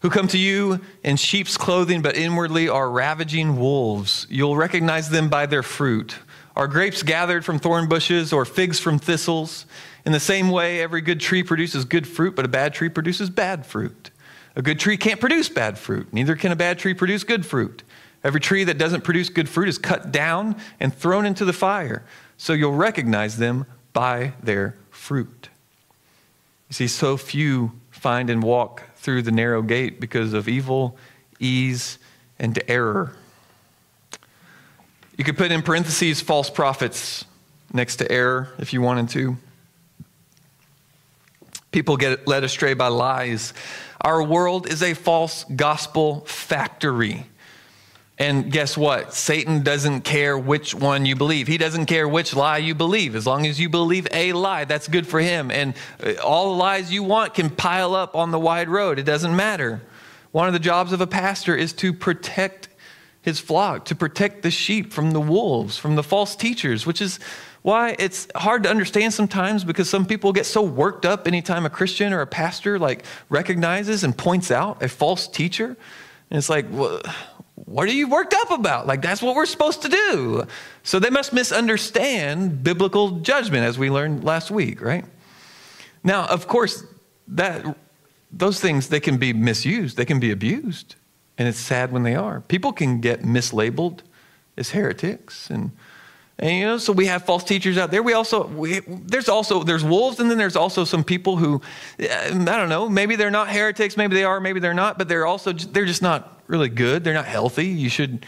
who 0.00 0.10
come 0.10 0.28
to 0.28 0.38
you 0.38 0.80
in 1.02 1.16
sheep's 1.16 1.56
clothing, 1.56 2.02
but 2.02 2.16
inwardly 2.16 2.68
are 2.68 2.90
ravaging 2.90 3.58
wolves. 3.58 4.26
You'll 4.30 4.56
recognize 4.56 5.10
them 5.10 5.28
by 5.28 5.46
their 5.46 5.62
fruit. 5.62 6.16
Are 6.58 6.66
grapes 6.66 7.04
gathered 7.04 7.44
from 7.44 7.60
thorn 7.60 7.88
bushes 7.88 8.32
or 8.32 8.44
figs 8.44 8.80
from 8.80 8.98
thistles? 8.98 9.64
In 10.04 10.10
the 10.10 10.18
same 10.18 10.50
way, 10.50 10.80
every 10.82 11.00
good 11.00 11.20
tree 11.20 11.44
produces 11.44 11.84
good 11.84 12.04
fruit, 12.04 12.34
but 12.34 12.44
a 12.44 12.48
bad 12.48 12.74
tree 12.74 12.88
produces 12.88 13.30
bad 13.30 13.64
fruit. 13.64 14.10
A 14.56 14.62
good 14.62 14.80
tree 14.80 14.96
can't 14.96 15.20
produce 15.20 15.48
bad 15.48 15.78
fruit, 15.78 16.12
neither 16.12 16.34
can 16.34 16.50
a 16.50 16.56
bad 16.56 16.80
tree 16.80 16.94
produce 16.94 17.22
good 17.22 17.46
fruit. 17.46 17.84
Every 18.24 18.40
tree 18.40 18.64
that 18.64 18.76
doesn't 18.76 19.02
produce 19.02 19.28
good 19.28 19.48
fruit 19.48 19.68
is 19.68 19.78
cut 19.78 20.10
down 20.10 20.56
and 20.80 20.92
thrown 20.92 21.26
into 21.26 21.44
the 21.44 21.52
fire. 21.52 22.04
So 22.36 22.54
you'll 22.54 22.74
recognize 22.74 23.36
them 23.36 23.64
by 23.92 24.32
their 24.42 24.74
fruit. 24.90 25.50
You 26.68 26.74
see, 26.74 26.88
so 26.88 27.16
few 27.16 27.70
find 27.92 28.28
and 28.28 28.42
walk 28.42 28.82
through 28.96 29.22
the 29.22 29.30
narrow 29.30 29.62
gate 29.62 30.00
because 30.00 30.32
of 30.32 30.48
evil, 30.48 30.96
ease, 31.38 31.98
and 32.36 32.60
error. 32.66 33.14
You 35.18 35.24
could 35.24 35.36
put 35.36 35.50
in 35.50 35.62
parentheses 35.62 36.20
false 36.20 36.48
prophets 36.48 37.24
next 37.72 37.96
to 37.96 38.10
error 38.10 38.48
if 38.58 38.72
you 38.72 38.80
wanted 38.80 39.08
to. 39.10 39.36
People 41.72 41.96
get 41.96 42.28
led 42.28 42.44
astray 42.44 42.72
by 42.74 42.86
lies. 42.86 43.52
Our 44.00 44.22
world 44.22 44.68
is 44.68 44.80
a 44.80 44.94
false 44.94 45.42
gospel 45.44 46.20
factory. 46.20 47.26
And 48.16 48.50
guess 48.50 48.76
what? 48.76 49.12
Satan 49.12 49.64
doesn't 49.64 50.02
care 50.02 50.38
which 50.38 50.72
one 50.72 51.04
you 51.04 51.16
believe. 51.16 51.48
He 51.48 51.58
doesn't 51.58 51.86
care 51.86 52.08
which 52.08 52.34
lie 52.34 52.58
you 52.58 52.76
believe. 52.76 53.16
As 53.16 53.26
long 53.26 53.44
as 53.44 53.58
you 53.58 53.68
believe 53.68 54.06
a 54.12 54.32
lie, 54.32 54.66
that's 54.66 54.86
good 54.86 55.06
for 55.06 55.18
him. 55.18 55.50
And 55.50 55.74
uh, 56.02 56.14
all 56.22 56.52
the 56.52 56.58
lies 56.58 56.92
you 56.92 57.02
want 57.02 57.34
can 57.34 57.50
pile 57.50 57.94
up 57.96 58.14
on 58.14 58.30
the 58.30 58.38
wide 58.38 58.68
road. 58.68 59.00
It 59.00 59.04
doesn't 59.04 59.34
matter. 59.34 59.82
One 60.30 60.46
of 60.46 60.52
the 60.52 60.60
jobs 60.60 60.92
of 60.92 61.00
a 61.00 61.06
pastor 61.08 61.56
is 61.56 61.72
to 61.74 61.92
protect 61.92 62.67
his 63.22 63.40
flock, 63.40 63.84
to 63.86 63.94
protect 63.94 64.42
the 64.42 64.50
sheep 64.50 64.92
from 64.92 65.10
the 65.10 65.20
wolves, 65.20 65.76
from 65.76 65.96
the 65.96 66.02
false 66.02 66.36
teachers, 66.36 66.86
which 66.86 67.02
is 67.02 67.18
why 67.62 67.96
it's 67.98 68.28
hard 68.36 68.62
to 68.62 68.70
understand 68.70 69.12
sometimes 69.12 69.64
because 69.64 69.90
some 69.90 70.06
people 70.06 70.32
get 70.32 70.46
so 70.46 70.62
worked 70.62 71.04
up 71.04 71.26
anytime 71.26 71.66
a 71.66 71.70
Christian 71.70 72.12
or 72.12 72.20
a 72.20 72.26
pastor 72.26 72.78
like 72.78 73.04
recognizes 73.28 74.04
and 74.04 74.16
points 74.16 74.50
out 74.50 74.82
a 74.82 74.88
false 74.88 75.26
teacher. 75.26 75.76
And 76.30 76.38
it's 76.38 76.48
like, 76.48 76.66
well, 76.70 77.02
what 77.54 77.88
are 77.88 77.92
you 77.92 78.08
worked 78.08 78.34
up 78.34 78.50
about? 78.52 78.86
Like, 78.86 79.02
that's 79.02 79.20
what 79.20 79.34
we're 79.34 79.46
supposed 79.46 79.82
to 79.82 79.88
do. 79.88 80.46
So 80.84 80.98
they 80.98 81.10
must 81.10 81.32
misunderstand 81.32 82.62
biblical 82.62 83.20
judgment, 83.20 83.64
as 83.64 83.78
we 83.78 83.90
learned 83.90 84.24
last 84.24 84.50
week, 84.50 84.80
right? 84.80 85.04
Now, 86.04 86.26
of 86.26 86.46
course, 86.46 86.84
that 87.28 87.76
those 88.30 88.60
things 88.60 88.88
they 88.88 89.00
can 89.00 89.16
be 89.16 89.32
misused, 89.32 89.96
they 89.96 90.04
can 90.04 90.20
be 90.20 90.30
abused, 90.30 90.94
and 91.38 91.48
it's 91.48 91.58
sad 91.58 91.92
when 91.92 92.02
they 92.02 92.14
are. 92.14 92.40
People 92.42 92.72
can 92.72 93.00
get 93.00 93.22
mislabeled 93.22 94.00
as 94.56 94.70
heretics 94.70 95.48
and 95.48 95.70
and 96.40 96.56
you 96.56 96.64
know, 96.66 96.78
so 96.78 96.92
we 96.92 97.06
have 97.06 97.24
false 97.24 97.42
teachers 97.42 97.76
out 97.78 97.90
there. 97.90 98.00
We 98.00 98.12
also 98.12 98.46
we, 98.46 98.80
there's 98.86 99.28
also 99.28 99.64
there's 99.64 99.82
wolves, 99.82 100.20
and 100.20 100.30
then 100.30 100.38
there's 100.38 100.54
also 100.54 100.84
some 100.84 101.02
people 101.02 101.36
who 101.36 101.60
I 101.98 102.30
don't 102.30 102.68
know. 102.68 102.88
Maybe 102.88 103.16
they're 103.16 103.30
not 103.30 103.48
heretics. 103.48 103.96
Maybe 103.96 104.14
they 104.14 104.22
are. 104.22 104.38
Maybe 104.38 104.60
they're 104.60 104.72
not. 104.72 104.98
But 104.98 105.08
they're 105.08 105.26
also 105.26 105.52
they're 105.52 105.84
just 105.84 106.02
not 106.02 106.40
really 106.46 106.68
good. 106.68 107.02
They're 107.02 107.14
not 107.14 107.26
healthy. 107.26 107.66
You 107.66 107.88
should 107.88 108.24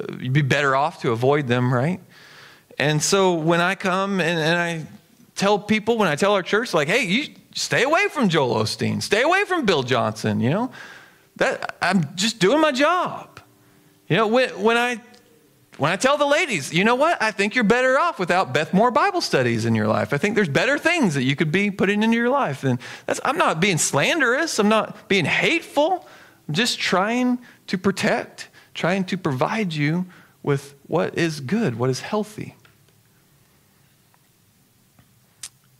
uh, 0.00 0.16
be 0.16 0.42
better 0.42 0.74
off 0.74 1.02
to 1.02 1.12
avoid 1.12 1.46
them, 1.46 1.72
right? 1.72 2.00
And 2.78 3.00
so 3.00 3.34
when 3.34 3.60
I 3.60 3.76
come 3.76 4.20
and, 4.20 4.40
and 4.40 4.58
I 4.58 4.86
tell 5.36 5.56
people, 5.56 5.98
when 5.98 6.08
I 6.08 6.16
tell 6.16 6.32
our 6.32 6.42
church, 6.42 6.74
like, 6.74 6.88
hey, 6.88 7.04
you 7.04 7.28
stay 7.54 7.84
away 7.84 8.08
from 8.08 8.28
Joel 8.28 8.56
Osteen, 8.56 9.00
stay 9.00 9.22
away 9.22 9.44
from 9.44 9.66
Bill 9.66 9.84
Johnson. 9.84 10.40
You 10.40 10.50
know, 10.50 10.72
that 11.36 11.76
I'm 11.80 12.14
just 12.14 12.38
doing 12.38 12.60
my 12.60 12.72
job. 12.72 13.40
You 14.08 14.16
know, 14.16 14.26
when 14.26 14.50
when 14.62 14.76
I 14.76 15.00
when 15.78 15.90
I 15.90 15.96
tell 15.96 16.18
the 16.18 16.26
ladies, 16.26 16.72
you 16.72 16.84
know 16.84 16.94
what? 16.94 17.22
I 17.22 17.30
think 17.30 17.54
you're 17.54 17.64
better 17.64 17.98
off 17.98 18.18
without 18.18 18.52
Beth 18.52 18.74
Moore 18.74 18.90
Bible 18.90 19.20
studies 19.20 19.64
in 19.64 19.74
your 19.74 19.88
life. 19.88 20.12
I 20.12 20.18
think 20.18 20.34
there's 20.34 20.48
better 20.48 20.78
things 20.78 21.14
that 21.14 21.22
you 21.22 21.34
could 21.34 21.50
be 21.50 21.70
putting 21.70 22.02
into 22.02 22.16
your 22.16 22.28
life. 22.28 22.62
And 22.62 22.78
I'm 23.24 23.38
not 23.38 23.58
being 23.58 23.78
slanderous. 23.78 24.58
I'm 24.58 24.68
not 24.68 25.08
being 25.08 25.24
hateful. 25.24 26.06
I'm 26.46 26.54
just 26.54 26.78
trying 26.78 27.38
to 27.68 27.78
protect, 27.78 28.48
trying 28.74 29.04
to 29.04 29.16
provide 29.16 29.72
you 29.72 30.06
with 30.42 30.74
what 30.86 31.16
is 31.16 31.40
good, 31.40 31.78
what 31.78 31.88
is 31.88 32.00
healthy. 32.00 32.54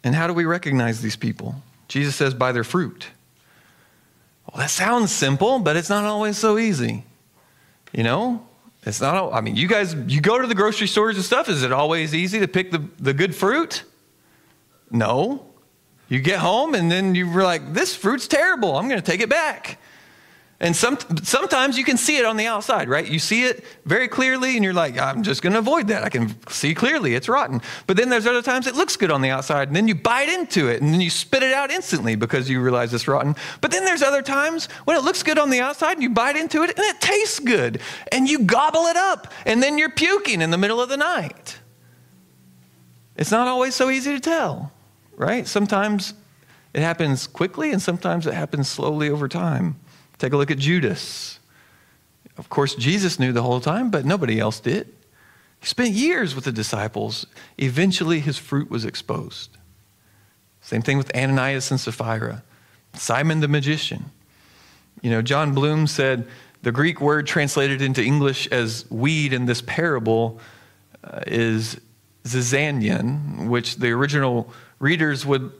And 0.04 0.14
how 0.14 0.26
do 0.26 0.32
we 0.32 0.44
recognize 0.44 1.02
these 1.02 1.16
people? 1.16 1.56
Jesus 1.88 2.16
says, 2.16 2.32
by 2.34 2.52
their 2.52 2.64
fruit. 2.64 3.08
Well, 4.46 4.60
that 4.60 4.70
sounds 4.70 5.12
simple, 5.12 5.58
but 5.58 5.76
it's 5.76 5.88
not 5.88 6.04
always 6.04 6.36
so 6.38 6.58
easy. 6.58 7.04
You 7.92 8.02
know, 8.02 8.46
it's 8.84 9.00
not, 9.00 9.32
I 9.32 9.40
mean, 9.40 9.56
you 9.56 9.68
guys, 9.68 9.94
you 9.94 10.20
go 10.20 10.40
to 10.40 10.46
the 10.46 10.54
grocery 10.54 10.88
stores 10.88 11.16
and 11.16 11.24
stuff. 11.24 11.48
Is 11.48 11.62
it 11.62 11.72
always 11.72 12.14
easy 12.14 12.40
to 12.40 12.48
pick 12.48 12.70
the, 12.70 12.84
the 12.98 13.14
good 13.14 13.34
fruit? 13.34 13.84
No. 14.90 15.46
You 16.08 16.20
get 16.20 16.40
home 16.40 16.74
and 16.74 16.90
then 16.90 17.14
you're 17.14 17.42
like, 17.42 17.72
this 17.72 17.94
fruit's 17.94 18.26
terrible. 18.26 18.76
I'm 18.76 18.88
going 18.88 19.00
to 19.00 19.06
take 19.06 19.20
it 19.20 19.30
back. 19.30 19.78
And 20.62 20.76
some, 20.76 20.96
sometimes 21.24 21.76
you 21.76 21.82
can 21.82 21.96
see 21.96 22.18
it 22.18 22.24
on 22.24 22.36
the 22.36 22.46
outside, 22.46 22.88
right? 22.88 23.04
You 23.04 23.18
see 23.18 23.46
it 23.46 23.64
very 23.84 24.06
clearly 24.06 24.54
and 24.54 24.62
you're 24.62 24.72
like, 24.72 24.96
I'm 24.96 25.24
just 25.24 25.42
going 25.42 25.54
to 25.54 25.58
avoid 25.58 25.88
that. 25.88 26.04
I 26.04 26.08
can 26.08 26.36
see 26.48 26.72
clearly 26.72 27.16
it's 27.16 27.28
rotten. 27.28 27.60
But 27.88 27.96
then 27.96 28.08
there's 28.10 28.28
other 28.28 28.42
times 28.42 28.68
it 28.68 28.76
looks 28.76 28.96
good 28.96 29.10
on 29.10 29.22
the 29.22 29.30
outside 29.30 29.66
and 29.66 29.76
then 29.76 29.88
you 29.88 29.96
bite 29.96 30.28
into 30.28 30.68
it 30.68 30.80
and 30.80 30.94
then 30.94 31.00
you 31.00 31.10
spit 31.10 31.42
it 31.42 31.52
out 31.52 31.72
instantly 31.72 32.14
because 32.14 32.48
you 32.48 32.62
realize 32.62 32.94
it's 32.94 33.08
rotten. 33.08 33.34
But 33.60 33.72
then 33.72 33.84
there's 33.84 34.02
other 34.02 34.22
times 34.22 34.66
when 34.84 34.96
it 34.96 35.02
looks 35.02 35.24
good 35.24 35.36
on 35.36 35.50
the 35.50 35.58
outside 35.58 35.94
and 35.94 36.02
you 36.02 36.10
bite 36.10 36.36
into 36.36 36.62
it 36.62 36.70
and 36.70 36.78
it 36.78 37.00
tastes 37.00 37.40
good 37.40 37.80
and 38.12 38.28
you 38.28 38.38
gobble 38.38 38.86
it 38.86 38.96
up 38.96 39.32
and 39.44 39.60
then 39.60 39.78
you're 39.78 39.90
puking 39.90 40.40
in 40.40 40.52
the 40.52 40.58
middle 40.58 40.80
of 40.80 40.88
the 40.88 40.96
night. 40.96 41.58
It's 43.16 43.32
not 43.32 43.48
always 43.48 43.74
so 43.74 43.90
easy 43.90 44.14
to 44.14 44.20
tell, 44.20 44.70
right? 45.16 45.44
Sometimes 45.44 46.14
it 46.72 46.82
happens 46.82 47.26
quickly 47.26 47.72
and 47.72 47.82
sometimes 47.82 48.28
it 48.28 48.34
happens 48.34 48.68
slowly 48.68 49.10
over 49.10 49.26
time. 49.26 49.74
Take 50.22 50.34
a 50.34 50.36
look 50.36 50.52
at 50.52 50.58
Judas. 50.58 51.40
Of 52.38 52.48
course, 52.48 52.76
Jesus 52.76 53.18
knew 53.18 53.32
the 53.32 53.42
whole 53.42 53.58
time, 53.58 53.90
but 53.90 54.04
nobody 54.04 54.38
else 54.38 54.60
did. 54.60 54.86
He 55.58 55.66
spent 55.66 55.90
years 55.90 56.36
with 56.36 56.44
the 56.44 56.52
disciples. 56.52 57.26
Eventually, 57.58 58.20
his 58.20 58.38
fruit 58.38 58.70
was 58.70 58.84
exposed. 58.84 59.50
Same 60.60 60.80
thing 60.80 60.96
with 60.96 61.12
Ananias 61.16 61.72
and 61.72 61.80
Sapphira, 61.80 62.44
Simon 62.94 63.40
the 63.40 63.48
magician. 63.48 64.12
You 65.00 65.10
know, 65.10 65.22
Jon 65.22 65.54
Bloom 65.54 65.88
said 65.88 66.28
the 66.62 66.70
Greek 66.70 67.00
word 67.00 67.26
translated 67.26 67.82
into 67.82 68.00
English 68.00 68.46
as 68.52 68.88
weed 68.92 69.32
in 69.32 69.46
this 69.46 69.60
parable 69.60 70.38
uh, 71.02 71.22
is 71.26 71.80
zizanion, 72.22 73.48
which 73.48 73.74
the 73.74 73.90
original 73.90 74.52
readers 74.78 75.26
would, 75.26 75.50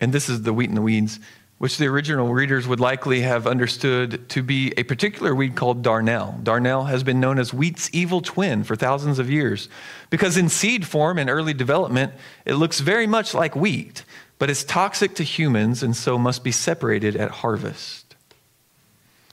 and 0.00 0.12
this 0.12 0.28
is 0.28 0.42
the 0.42 0.52
wheat 0.52 0.68
and 0.68 0.76
the 0.76 0.82
weeds, 0.82 1.20
which 1.60 1.76
the 1.76 1.86
original 1.86 2.32
readers 2.32 2.66
would 2.66 2.80
likely 2.80 3.20
have 3.20 3.46
understood 3.46 4.26
to 4.30 4.42
be 4.42 4.72
a 4.78 4.82
particular 4.82 5.34
weed 5.34 5.54
called 5.54 5.82
darnel. 5.82 6.42
Darnel 6.42 6.88
has 6.88 7.02
been 7.02 7.20
known 7.20 7.38
as 7.38 7.52
wheat's 7.52 7.90
evil 7.92 8.22
twin 8.22 8.64
for 8.64 8.74
thousands 8.74 9.18
of 9.18 9.28
years 9.28 9.68
because, 10.08 10.38
in 10.38 10.48
seed 10.48 10.86
form 10.86 11.18
and 11.18 11.28
early 11.28 11.52
development, 11.52 12.14
it 12.46 12.54
looks 12.54 12.80
very 12.80 13.06
much 13.06 13.34
like 13.34 13.54
wheat, 13.54 14.04
but 14.38 14.48
it's 14.48 14.64
toxic 14.64 15.14
to 15.14 15.22
humans 15.22 15.82
and 15.82 15.94
so 15.94 16.16
must 16.16 16.42
be 16.42 16.50
separated 16.50 17.14
at 17.14 17.30
harvest. 17.30 18.16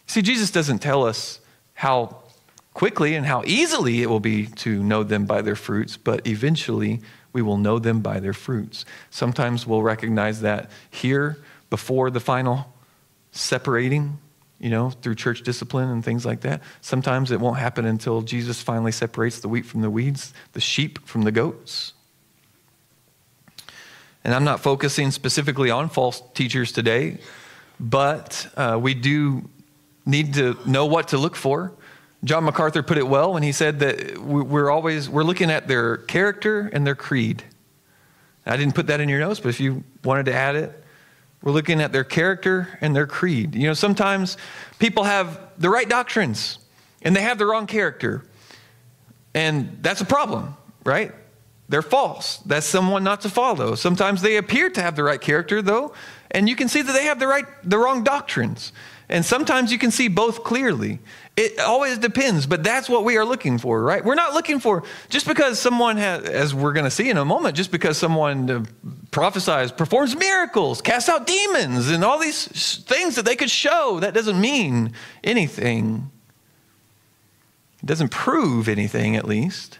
See, 0.06 0.22
Jesus 0.22 0.52
doesn't 0.52 0.80
tell 0.80 1.06
us 1.06 1.40
how 1.76 2.24
quickly 2.74 3.16
and 3.16 3.26
how 3.26 3.42
easily 3.46 4.02
it 4.02 4.10
will 4.10 4.20
be 4.20 4.48
to 4.48 4.84
know 4.84 5.02
them 5.02 5.26
by 5.26 5.42
their 5.42 5.56
fruits, 5.56 5.96
but 5.96 6.28
eventually 6.28 7.00
we 7.32 7.42
will 7.42 7.58
know 7.58 7.80
them 7.80 8.02
by 8.02 8.20
their 8.20 8.34
fruits. 8.34 8.84
Sometimes 9.12 9.66
we'll 9.66 9.82
recognize 9.82 10.42
that 10.42 10.70
here 10.92 11.38
before 11.69 12.10
the 12.10 12.19
final 12.19 12.73
separating, 13.32 14.19
you 14.60 14.69
know, 14.69 14.89
through 14.89 15.15
church 15.15 15.43
discipline 15.43 15.89
and 15.89 16.03
things 16.03 16.25
like 16.25 16.41
that. 16.41 16.62
Sometimes 16.82 17.32
it 17.32 17.39
won't 17.39 17.58
happen 17.58 17.86
until 17.86 18.21
Jesus 18.21 18.62
finally 18.62 18.91
separates 18.91 19.39
the 19.39 19.47
wheat 19.47 19.65
from 19.65 19.82
the 19.82 19.89
weeds, 19.89 20.34
the 20.53 20.62
sheep 20.62 21.06
from 21.08 21.23
the 21.23 21.32
goats. 21.32 21.93
And 24.23 24.34
I'm 24.34 24.43
not 24.43 24.60
focusing 24.60 25.12
specifically 25.12 25.69
on 25.69 25.89
false 25.89 26.21
teachers 26.34 26.71
today, 26.71 27.19
but 27.80 28.47
uh, 28.58 28.77
we 28.82 28.93
do 28.93 29.47
need 30.06 30.34
to 30.34 30.58
know 30.65 30.86
what 30.86 31.10
to 31.10 31.17
look 31.17 31.36
for. 31.36 31.73
John 32.23 32.45
MacArthur 32.45 32.82
put 32.82 32.97
it 32.97 33.08
well 33.08 33.34
when 33.34 33.43
he 33.43 33.51
said 33.51 33.80
that 33.80 34.17
we're 34.17 34.69
always 34.71 35.08
we're 35.08 35.23
looking 35.23 35.51
at 35.51 35.67
their 35.67 35.97
character 35.97 36.69
and 36.73 36.86
their 36.86 36.95
creed. 36.95 37.43
I 38.45 38.58
didn't 38.58 38.75
put 38.75 38.88
that 38.88 38.99
in 38.99 39.08
your 39.08 39.19
notes, 39.19 39.39
but 39.39 39.49
if 39.49 39.60
you 39.60 39.84
wanted 40.03 40.25
to 40.25 40.34
add 40.34 40.56
it, 40.56 40.84
we're 41.41 41.52
looking 41.52 41.82
at 41.82 41.91
their 41.91 42.04
character 42.04 42.78
and 42.82 42.95
their 42.95 43.08
creed. 43.08 43.56
You 43.56 43.67
know, 43.67 43.73
sometimes 43.73 44.38
people 44.80 45.04
have 45.04 45.39
the 45.58 45.69
right 45.69 45.88
doctrines 45.88 46.60
and 47.02 47.15
they 47.15 47.21
have 47.21 47.38
the 47.38 47.45
wrong 47.45 47.67
character. 47.67 48.23
And 49.34 49.78
that's 49.82 50.02
a 50.02 50.06
problem, 50.06 50.58
right? 50.84 51.13
They're 51.69 51.82
false. 51.82 52.38
That's 52.38 52.65
someone 52.65 53.04
not 53.04 53.21
to 53.21 53.30
follow. 53.30 53.76
Sometimes 53.76 54.21
they 54.21 54.38
appear 54.38 54.69
to 54.69 54.82
have 54.82 54.95
the 54.95 55.04
right 55.04 55.19
character, 55.19 55.62
though, 55.62 55.93
and 56.32 56.47
you 56.47 56.56
can 56.56 56.67
see 56.67 56.82
that 56.82 56.91
they 56.91 57.06
have 57.06 57.19
the 57.19 57.28
right, 57.28 57.45
the 57.63 57.78
wrong 57.78 58.04
doctrines. 58.04 58.71
And 59.10 59.23
sometimes 59.26 59.71
you 59.71 59.78
can 59.78 59.91
see 59.91 60.08
both 60.08 60.43
clearly. 60.43 61.00
It 61.38 61.60
always 61.60 62.00
depends, 62.00 62.47
but 62.47 62.63
that's 62.63 62.89
what 62.89 63.04
we 63.04 63.15
are 63.15 63.23
looking 63.23 63.60
for, 63.60 63.80
right? 63.84 64.04
We're 64.04 64.15
not 64.15 64.34
looking 64.34 64.60
for 64.60 64.84
just 65.08 65.28
because 65.28 65.60
someone 65.60 65.97
has, 65.97 66.23
as 66.23 66.56
we're 66.56 66.73
going 66.73 66.86
to 66.86 66.91
see 66.91 67.12
in 67.12 67.17
a 67.17 67.23
moment, 67.23 67.56
just 67.56 67.69
because 67.69 67.95
someone 67.95 68.50
uh, 68.50 68.65
prophesies, 69.12 69.71
performs 69.71 70.15
miracles, 70.15 70.82
casts 70.82 71.10
out 71.10 71.28
demons, 71.28 71.91
and 71.91 72.04
all 72.04 72.17
these 72.17 72.47
things 72.86 73.15
that 73.15 73.26
they 73.26 73.36
could 73.36 73.52
show, 73.52 74.00
that 74.00 74.15
doesn't 74.15 74.41
mean 74.41 74.93
anything. 75.23 76.10
It 77.84 77.86
doesn't 77.86 78.10
prove 78.10 78.67
anything, 78.67 79.15
at 79.15 79.23
least. 79.23 79.78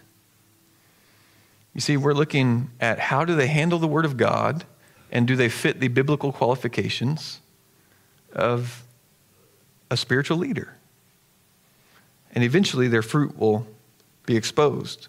You 1.74 1.82
see, 1.82 1.98
we're 1.98 2.14
looking 2.14 2.70
at 2.80 3.00
how 3.00 3.26
do 3.26 3.36
they 3.36 3.48
handle 3.48 3.80
the 3.80 3.88
Word 3.88 4.06
of 4.06 4.16
God, 4.16 4.64
and 5.12 5.28
do 5.28 5.36
they 5.36 5.50
fit 5.50 5.80
the 5.80 5.88
biblical 5.88 6.32
qualifications 6.32 7.40
of 8.32 8.84
a 9.90 9.98
spiritual 9.98 10.38
leader? 10.38 10.77
And 12.38 12.44
eventually 12.44 12.88
their 12.88 13.02
fruit 13.02 13.36
will 13.40 13.66
be 14.28 14.36
exposed. 14.36 15.08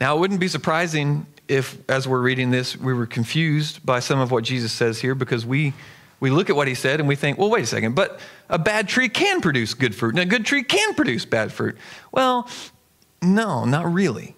Now, 0.00 0.16
it 0.16 0.18
wouldn't 0.18 0.40
be 0.40 0.48
surprising 0.48 1.26
if, 1.46 1.78
as 1.88 2.08
we're 2.08 2.20
reading 2.20 2.50
this, 2.50 2.76
we 2.76 2.92
were 2.92 3.06
confused 3.06 3.86
by 3.86 4.00
some 4.00 4.18
of 4.18 4.32
what 4.32 4.42
Jesus 4.42 4.72
says 4.72 5.00
here 5.00 5.14
because 5.14 5.46
we, 5.46 5.74
we 6.18 6.30
look 6.30 6.50
at 6.50 6.56
what 6.56 6.66
he 6.66 6.74
said 6.74 6.98
and 6.98 7.08
we 7.08 7.14
think, 7.14 7.38
well, 7.38 7.50
wait 7.50 7.62
a 7.62 7.66
second, 7.66 7.94
but 7.94 8.18
a 8.48 8.58
bad 8.58 8.88
tree 8.88 9.08
can 9.08 9.40
produce 9.40 9.74
good 9.74 9.94
fruit, 9.94 10.08
and 10.08 10.18
a 10.18 10.26
good 10.26 10.44
tree 10.44 10.64
can 10.64 10.94
produce 10.94 11.24
bad 11.24 11.52
fruit. 11.52 11.76
Well, 12.10 12.48
no, 13.22 13.64
not 13.64 13.86
really. 13.92 14.34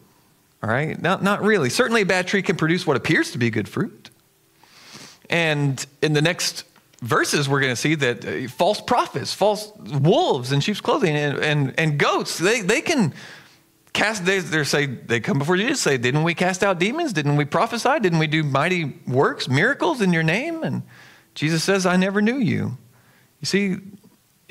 All 0.62 0.68
right? 0.68 1.00
Not, 1.00 1.22
not 1.22 1.40
really. 1.40 1.70
Certainly, 1.70 2.02
a 2.02 2.06
bad 2.06 2.26
tree 2.26 2.42
can 2.42 2.56
produce 2.56 2.86
what 2.86 2.98
appears 2.98 3.30
to 3.30 3.38
be 3.38 3.48
good 3.48 3.70
fruit. 3.70 4.10
And 5.30 5.86
in 6.02 6.12
the 6.12 6.20
next 6.20 6.64
verses, 7.00 7.48
we're 7.48 7.60
going 7.60 7.72
to 7.72 7.80
see 7.80 7.94
that 7.96 8.24
uh, 8.24 8.48
false 8.48 8.80
prophets, 8.80 9.32
false 9.32 9.72
wolves 9.76 10.52
in 10.52 10.60
sheep's 10.60 10.80
clothing, 10.80 11.16
and, 11.16 11.38
and, 11.38 11.74
and 11.78 11.98
goats, 11.98 12.38
they, 12.38 12.60
they 12.60 12.80
can 12.80 13.14
cast, 13.92 14.24
they, 14.24 14.40
they 14.40 14.64
say, 14.64 14.86
they 14.86 15.20
come 15.20 15.38
before 15.38 15.56
Jesus, 15.56 15.80
say, 15.80 15.96
Didn't 15.96 16.22
we 16.22 16.34
cast 16.34 16.62
out 16.62 16.78
demons? 16.78 17.12
Didn't 17.12 17.36
we 17.36 17.44
prophesy? 17.44 17.98
Didn't 18.00 18.18
we 18.18 18.26
do 18.26 18.42
mighty 18.42 18.96
works, 19.06 19.48
miracles 19.48 20.00
in 20.00 20.12
your 20.12 20.22
name? 20.22 20.62
And 20.62 20.82
Jesus 21.34 21.64
says, 21.64 21.86
I 21.86 21.96
never 21.96 22.20
knew 22.20 22.38
you. 22.38 22.76
You 23.40 23.46
see, 23.46 23.76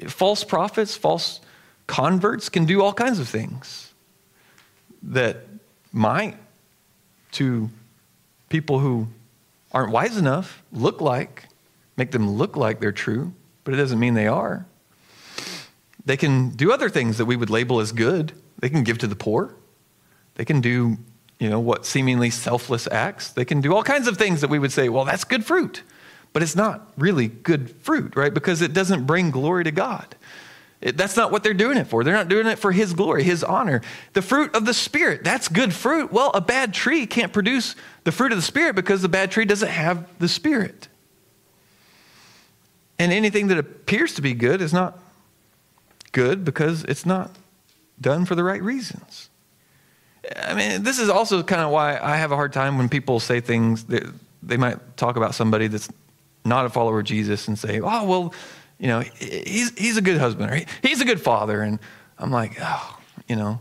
false 0.07 0.43
prophets, 0.43 0.95
false 0.95 1.41
converts 1.88 2.49
can 2.49 2.65
do 2.65 2.81
all 2.81 2.93
kinds 2.93 3.19
of 3.19 3.27
things 3.27 3.93
that 5.03 5.38
might, 5.91 6.38
to 7.31 7.69
people 8.49 8.79
who 8.79 9.07
aren't 9.71 9.91
wise 9.91 10.17
enough, 10.17 10.63
look 10.71 10.99
like 10.99 11.48
make 11.99 12.12
them 12.12 12.31
look 12.31 12.57
like 12.57 12.79
they're 12.79 12.91
true, 12.91 13.33
but 13.63 13.75
it 13.75 13.77
doesn't 13.77 13.99
mean 13.99 14.15
they 14.15 14.27
are. 14.27 14.65
They 16.05 16.17
can 16.17 16.49
do 16.49 16.71
other 16.71 16.89
things 16.89 17.19
that 17.19 17.25
we 17.25 17.35
would 17.35 17.51
label 17.51 17.79
as 17.79 17.91
good. 17.91 18.31
They 18.57 18.69
can 18.69 18.83
give 18.83 18.97
to 18.99 19.07
the 19.07 19.15
poor. 19.15 19.53
They 20.35 20.45
can 20.45 20.62
do, 20.62 20.97
you 21.38 21.49
know, 21.49 21.59
what 21.59 21.85
seemingly 21.85 22.31
selfless 22.31 22.88
acts. 22.91 23.29
They 23.29 23.45
can 23.45 23.62
do 23.62 23.75
all 23.75 23.83
kinds 23.83 24.07
of 24.07 24.17
things 24.17 24.41
that 24.41 24.49
we 24.49 24.57
would 24.57 24.71
say, 24.71 24.89
well, 24.89 25.05
that's 25.05 25.23
good 25.23 25.45
fruit. 25.45 25.83
But 26.33 26.41
it's 26.41 26.55
not 26.55 26.91
really 26.97 27.27
good 27.27 27.69
fruit, 27.69 28.15
right? 28.15 28.33
Because 28.33 28.62
it 28.62 28.73
doesn't 28.73 29.05
bring 29.05 29.29
glory 29.31 29.63
to 29.65 29.71
God. 29.71 30.15
It, 30.81 30.95
that's 30.95 31.17
not 31.17 31.31
what 31.31 31.43
they're 31.43 31.53
doing 31.53 31.77
it 31.77 31.88
for. 31.88 32.03
They're 32.03 32.13
not 32.13 32.29
doing 32.29 32.47
it 32.47 32.57
for 32.57 32.71
His 32.71 32.93
glory, 32.93 33.23
His 33.23 33.43
honor. 33.43 33.81
The 34.13 34.21
fruit 34.21 34.55
of 34.55 34.65
the 34.65 34.73
Spirit, 34.73 35.23
that's 35.23 35.47
good 35.47 35.73
fruit. 35.73 36.12
Well, 36.12 36.31
a 36.33 36.41
bad 36.41 36.73
tree 36.73 37.05
can't 37.05 37.33
produce 37.33 37.75
the 38.03 38.12
fruit 38.12 38.31
of 38.31 38.38
the 38.38 38.43
Spirit 38.43 38.75
because 38.75 39.01
the 39.01 39.09
bad 39.09 39.31
tree 39.31 39.45
doesn't 39.45 39.69
have 39.69 40.07
the 40.19 40.27
Spirit. 40.27 40.88
And 42.99 43.13
anything 43.13 43.47
that 43.47 43.57
appears 43.57 44.13
to 44.15 44.21
be 44.21 44.33
good 44.33 44.62
is 44.62 44.73
not 44.73 44.99
good 46.12 46.43
because 46.43 46.83
it's 46.83 47.05
not 47.05 47.31
done 47.99 48.25
for 48.25 48.35
the 48.35 48.43
right 48.43 48.62
reasons. 48.62 49.29
I 50.41 50.53
mean, 50.53 50.83
this 50.83 50.99
is 50.99 51.09
also 51.09 51.41
kind 51.41 51.62
of 51.62 51.71
why 51.71 51.97
I 51.97 52.17
have 52.17 52.31
a 52.31 52.35
hard 52.35 52.51
time 52.51 52.77
when 52.77 52.89
people 52.89 53.19
say 53.19 53.39
things 53.39 53.85
that 53.85 54.03
they 54.43 54.57
might 54.57 54.97
talk 54.97 55.15
about 55.15 55.33
somebody 55.33 55.67
that's 55.67 55.89
not 56.43 56.65
a 56.65 56.69
follower 56.69 56.99
of 56.99 57.05
Jesus 57.05 57.47
and 57.47 57.57
say, 57.57 57.79
oh, 57.79 58.03
well, 58.03 58.33
you 58.79 58.88
know, 58.88 58.99
he's, 58.99 59.77
he's 59.77 59.97
a 59.97 60.01
good 60.01 60.17
husband 60.17 60.51
or 60.51 60.62
he's 60.81 61.01
a 61.01 61.05
good 61.05 61.21
father. 61.21 61.62
And 61.62 61.79
I'm 62.17 62.31
like, 62.31 62.57
oh, 62.62 62.99
you 63.27 63.35
know, 63.35 63.59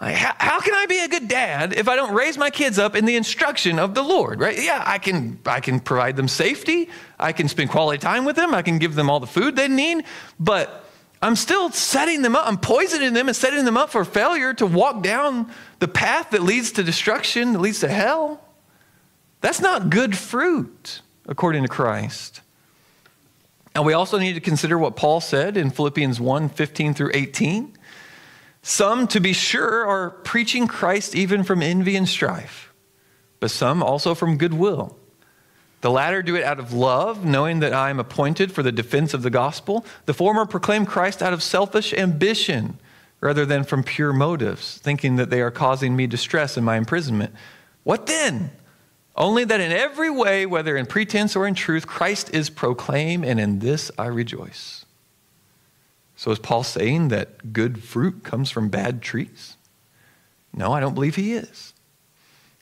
like, 0.00 0.14
how, 0.14 0.34
how, 0.38 0.60
can 0.60 0.74
I 0.74 0.86
be 0.86 0.98
a 1.00 1.08
good 1.08 1.26
dad 1.26 1.72
if 1.72 1.88
I 1.88 1.96
don't 1.96 2.14
raise 2.14 2.36
my 2.36 2.50
kids 2.50 2.78
up 2.78 2.94
in 2.94 3.06
the 3.06 3.16
instruction 3.16 3.78
of 3.78 3.94
the 3.94 4.02
Lord, 4.02 4.40
right? 4.40 4.62
Yeah, 4.62 4.82
I 4.84 4.98
can, 4.98 5.38
I 5.46 5.60
can 5.60 5.80
provide 5.80 6.16
them 6.16 6.28
safety. 6.28 6.90
I 7.18 7.32
can 7.32 7.48
spend 7.48 7.70
quality 7.70 7.98
time 7.98 8.26
with 8.26 8.36
them. 8.36 8.54
I 8.54 8.60
can 8.60 8.78
give 8.78 8.94
them 8.94 9.08
all 9.08 9.20
the 9.20 9.26
food 9.26 9.56
they 9.56 9.68
need. 9.68 10.04
But 10.38 10.84
I'm 11.22 11.34
still 11.34 11.70
setting 11.70 12.20
them 12.20 12.36
up. 12.36 12.46
I'm 12.46 12.58
poisoning 12.58 13.14
them 13.14 13.26
and 13.28 13.34
setting 13.36 13.64
them 13.64 13.78
up 13.78 13.88
for 13.88 14.04
failure 14.04 14.52
to 14.54 14.66
walk 14.66 15.02
down 15.02 15.50
the 15.78 15.88
path 15.88 16.30
that 16.30 16.42
leads 16.42 16.72
to 16.72 16.82
destruction, 16.82 17.54
that 17.54 17.60
leads 17.60 17.80
to 17.80 17.88
hell. 17.88 18.42
That's 19.40 19.60
not 19.60 19.88
good 19.88 20.16
fruit, 20.16 21.00
according 21.26 21.62
to 21.62 21.68
Christ. 21.68 22.42
And 23.74 23.86
we 23.86 23.94
also 23.94 24.18
need 24.18 24.34
to 24.34 24.40
consider 24.40 24.76
what 24.76 24.94
Paul 24.94 25.20
said 25.20 25.56
in 25.56 25.70
Philippians 25.70 26.20
1 26.20 26.48
15 26.50 26.94
through 26.94 27.10
18. 27.14 27.75
Some, 28.68 29.06
to 29.08 29.20
be 29.20 29.32
sure, 29.32 29.86
are 29.86 30.10
preaching 30.10 30.66
Christ 30.66 31.14
even 31.14 31.44
from 31.44 31.62
envy 31.62 31.94
and 31.94 32.08
strife, 32.08 32.74
but 33.38 33.52
some 33.52 33.80
also 33.80 34.12
from 34.12 34.38
goodwill. 34.38 34.98
The 35.82 35.90
latter 35.92 36.20
do 36.20 36.34
it 36.34 36.42
out 36.42 36.58
of 36.58 36.72
love, 36.72 37.24
knowing 37.24 37.60
that 37.60 37.72
I 37.72 37.90
am 37.90 38.00
appointed 38.00 38.50
for 38.50 38.64
the 38.64 38.72
defense 38.72 39.14
of 39.14 39.22
the 39.22 39.30
gospel. 39.30 39.86
The 40.06 40.14
former 40.14 40.46
proclaim 40.46 40.84
Christ 40.84 41.22
out 41.22 41.32
of 41.32 41.44
selfish 41.44 41.94
ambition 41.94 42.80
rather 43.20 43.46
than 43.46 43.62
from 43.62 43.84
pure 43.84 44.12
motives, 44.12 44.78
thinking 44.78 45.14
that 45.14 45.30
they 45.30 45.42
are 45.42 45.52
causing 45.52 45.94
me 45.94 46.08
distress 46.08 46.56
in 46.56 46.64
my 46.64 46.76
imprisonment. 46.76 47.32
What 47.84 48.08
then? 48.08 48.50
Only 49.14 49.44
that 49.44 49.60
in 49.60 49.70
every 49.70 50.10
way, 50.10 50.44
whether 50.44 50.76
in 50.76 50.86
pretense 50.86 51.36
or 51.36 51.46
in 51.46 51.54
truth, 51.54 51.86
Christ 51.86 52.34
is 52.34 52.50
proclaimed, 52.50 53.26
and 53.26 53.38
in 53.38 53.60
this 53.60 53.92
I 53.96 54.06
rejoice. 54.06 54.85
So 56.16 56.30
is 56.30 56.38
Paul 56.38 56.64
saying 56.64 57.08
that 57.08 57.52
good 57.52 57.84
fruit 57.84 58.24
comes 58.24 58.50
from 58.50 58.70
bad 58.70 59.02
trees? 59.02 59.56
No, 60.52 60.72
I 60.72 60.80
don't 60.80 60.94
believe 60.94 61.16
he 61.16 61.34
is. 61.34 61.74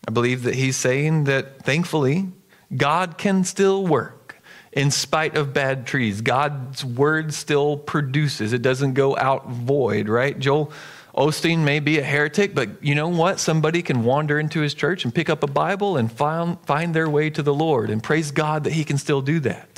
I 0.06 0.10
believe 0.10 0.42
that 0.42 0.56
he's 0.56 0.76
saying 0.76 1.24
that 1.24 1.62
thankfully, 1.64 2.28
God 2.76 3.16
can 3.16 3.44
still 3.44 3.86
work 3.86 4.42
in 4.72 4.90
spite 4.90 5.36
of 5.36 5.54
bad 5.54 5.86
trees. 5.86 6.20
God's 6.20 6.84
word 6.84 7.32
still 7.32 7.76
produces, 7.76 8.52
it 8.52 8.60
doesn't 8.60 8.94
go 8.94 9.16
out 9.16 9.48
void, 9.48 10.08
right? 10.08 10.36
Joel 10.36 10.72
Osteen 11.14 11.58
may 11.58 11.78
be 11.78 11.98
a 12.00 12.02
heretic, 12.02 12.56
but 12.56 12.82
you 12.82 12.96
know 12.96 13.06
what? 13.06 13.38
Somebody 13.38 13.82
can 13.82 14.02
wander 14.02 14.40
into 14.40 14.60
his 14.60 14.74
church 14.74 15.04
and 15.04 15.14
pick 15.14 15.30
up 15.30 15.44
a 15.44 15.46
Bible 15.46 15.96
and 15.96 16.10
find, 16.10 16.58
find 16.66 16.92
their 16.92 17.08
way 17.08 17.30
to 17.30 17.42
the 17.42 17.54
Lord 17.54 17.88
and 17.88 18.02
praise 18.02 18.32
God 18.32 18.64
that 18.64 18.72
he 18.72 18.82
can 18.82 18.98
still 18.98 19.22
do 19.22 19.38
that. 19.40 19.73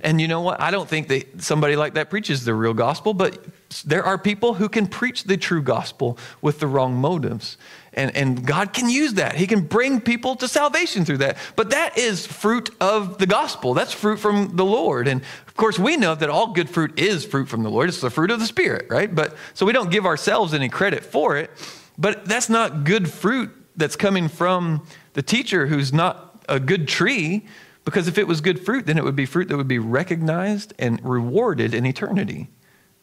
And 0.00 0.20
you 0.20 0.28
know 0.28 0.40
what? 0.40 0.60
I 0.60 0.70
don't 0.70 0.88
think 0.88 1.08
that 1.08 1.42
somebody 1.42 1.76
like 1.76 1.94
that 1.94 2.10
preaches 2.10 2.44
the 2.44 2.54
real 2.54 2.74
gospel, 2.74 3.14
but 3.14 3.44
there 3.84 4.04
are 4.04 4.16
people 4.16 4.54
who 4.54 4.68
can 4.68 4.86
preach 4.86 5.24
the 5.24 5.36
true 5.36 5.62
gospel 5.62 6.18
with 6.40 6.60
the 6.60 6.66
wrong 6.66 6.94
motives. 6.94 7.56
And, 7.92 8.14
and 8.16 8.46
God 8.46 8.72
can 8.72 8.88
use 8.88 9.14
that. 9.14 9.34
He 9.34 9.46
can 9.46 9.62
bring 9.62 10.00
people 10.00 10.36
to 10.36 10.46
salvation 10.46 11.04
through 11.04 11.18
that. 11.18 11.36
But 11.56 11.70
that 11.70 11.98
is 11.98 12.26
fruit 12.26 12.70
of 12.80 13.18
the 13.18 13.26
gospel. 13.26 13.74
That's 13.74 13.92
fruit 13.92 14.18
from 14.18 14.56
the 14.56 14.64
Lord. 14.64 15.08
And 15.08 15.22
of 15.46 15.56
course, 15.56 15.78
we 15.78 15.96
know 15.96 16.14
that 16.14 16.30
all 16.30 16.52
good 16.52 16.70
fruit 16.70 16.98
is 16.98 17.24
fruit 17.24 17.48
from 17.48 17.64
the 17.64 17.70
Lord. 17.70 17.88
It's 17.88 18.00
the 18.00 18.10
fruit 18.10 18.30
of 18.30 18.38
the 18.38 18.46
Spirit, 18.46 18.86
right? 18.88 19.12
But 19.12 19.36
so 19.54 19.66
we 19.66 19.72
don't 19.72 19.90
give 19.90 20.06
ourselves 20.06 20.54
any 20.54 20.68
credit 20.68 21.04
for 21.04 21.36
it. 21.36 21.50
But 21.98 22.24
that's 22.24 22.48
not 22.48 22.84
good 22.84 23.10
fruit 23.10 23.50
that's 23.76 23.96
coming 23.96 24.28
from 24.28 24.86
the 25.14 25.22
teacher 25.22 25.66
who's 25.66 25.92
not 25.92 26.44
a 26.48 26.60
good 26.60 26.86
tree. 26.86 27.46
Because 27.88 28.06
if 28.06 28.18
it 28.18 28.28
was 28.28 28.42
good 28.42 28.60
fruit, 28.60 28.84
then 28.84 28.98
it 28.98 29.04
would 29.04 29.16
be 29.16 29.24
fruit 29.24 29.48
that 29.48 29.56
would 29.56 29.66
be 29.66 29.78
recognized 29.78 30.74
and 30.78 31.02
rewarded 31.02 31.72
in 31.72 31.86
eternity. 31.86 32.48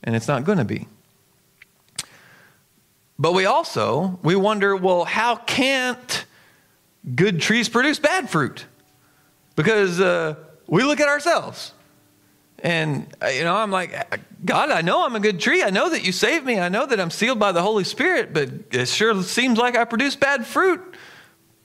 And 0.04 0.16
it's 0.16 0.28
not 0.28 0.44
going 0.44 0.60
to 0.60 0.64
be. 0.64 0.88
But 3.18 3.34
we 3.34 3.48
also, 3.48 4.20
we 4.22 4.36
wonder, 4.36 4.76
well, 4.76 5.04
how 5.04 5.38
can't 5.38 6.26
good 7.16 7.42
trees 7.42 7.68
produce 7.68 7.98
bad 7.98 8.30
fruit? 8.30 8.68
Because 9.56 10.00
uh, 10.00 10.36
we 10.68 10.84
look 10.84 11.00
at 11.00 11.08
ourselves. 11.08 11.74
And, 12.60 13.08
uh, 13.24 13.30
you 13.30 13.44
know, 13.44 13.56
I'm 13.56 13.72
like, 13.72 14.20
God, 14.46 14.70
I 14.70 14.82
know 14.82 15.04
I'm 15.04 15.16
a 15.16 15.20
good 15.20 15.40
tree. 15.40 15.64
I 15.64 15.72
know 15.72 15.90
that 15.90 16.06
you 16.06 16.12
saved 16.12 16.46
me. 16.46 16.60
I 16.60 16.70
know 16.70 16.86
that 16.86 17.00
I'm 17.00 17.10
sealed 17.10 17.40
by 17.40 17.52
the 17.52 17.64
Holy 17.64 17.86
Spirit, 17.86 18.36
but 18.36 18.50
it 18.70 18.88
sure 18.88 19.20
seems 19.24 19.58
like 19.58 19.76
I 19.76 19.86
produce 19.86 20.16
bad 20.16 20.46
fruit 20.46 20.80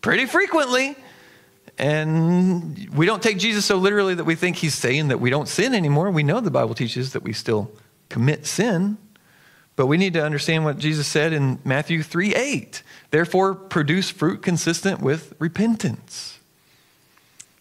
pretty 0.01 0.25
frequently. 0.25 0.97
And 1.81 2.91
we 2.95 3.07
don't 3.07 3.23
take 3.23 3.39
Jesus 3.39 3.65
so 3.65 3.77
literally 3.77 4.15
that 4.15 4.25
we 4.25 4.35
think 4.35 4.57
he's 4.57 4.75
saying 4.75 5.09
that 5.09 5.19
we 5.19 5.31
don't 5.31 5.49
sin 5.49 5.75
anymore. 5.75 6.11
We 6.11 6.23
know 6.23 6.39
the 6.39 6.51
Bible 6.51 6.75
teaches 6.75 7.15
that 7.15 7.23
we 7.23 7.33
still 7.33 7.73
commit 8.11 8.45
sin. 8.45 8.99
But 9.77 9.87
we 9.87 9.97
need 9.97 10.13
to 10.13 10.23
understand 10.23 10.67
what 10.67 10.77
Jesus 10.77 11.07
said 11.07 11.33
in 11.33 11.59
Matthew 11.65 12.03
3 12.03 12.35
8. 12.35 12.83
Therefore, 13.11 13.55
produce 13.55 14.11
fruit 14.11 14.43
consistent 14.43 15.01
with 15.01 15.33
repentance. 15.39 16.39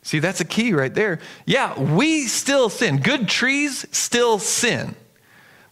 See, 0.02 0.20
that's 0.20 0.42
a 0.42 0.46
key 0.46 0.74
right 0.74 0.94
there. 0.94 1.20
Yeah, 1.46 1.80
we 1.80 2.28
still 2.28 2.68
sin. 2.68 2.98
Good 2.98 3.30
trees 3.30 3.86
still 3.94 4.38
sin. 4.38 4.96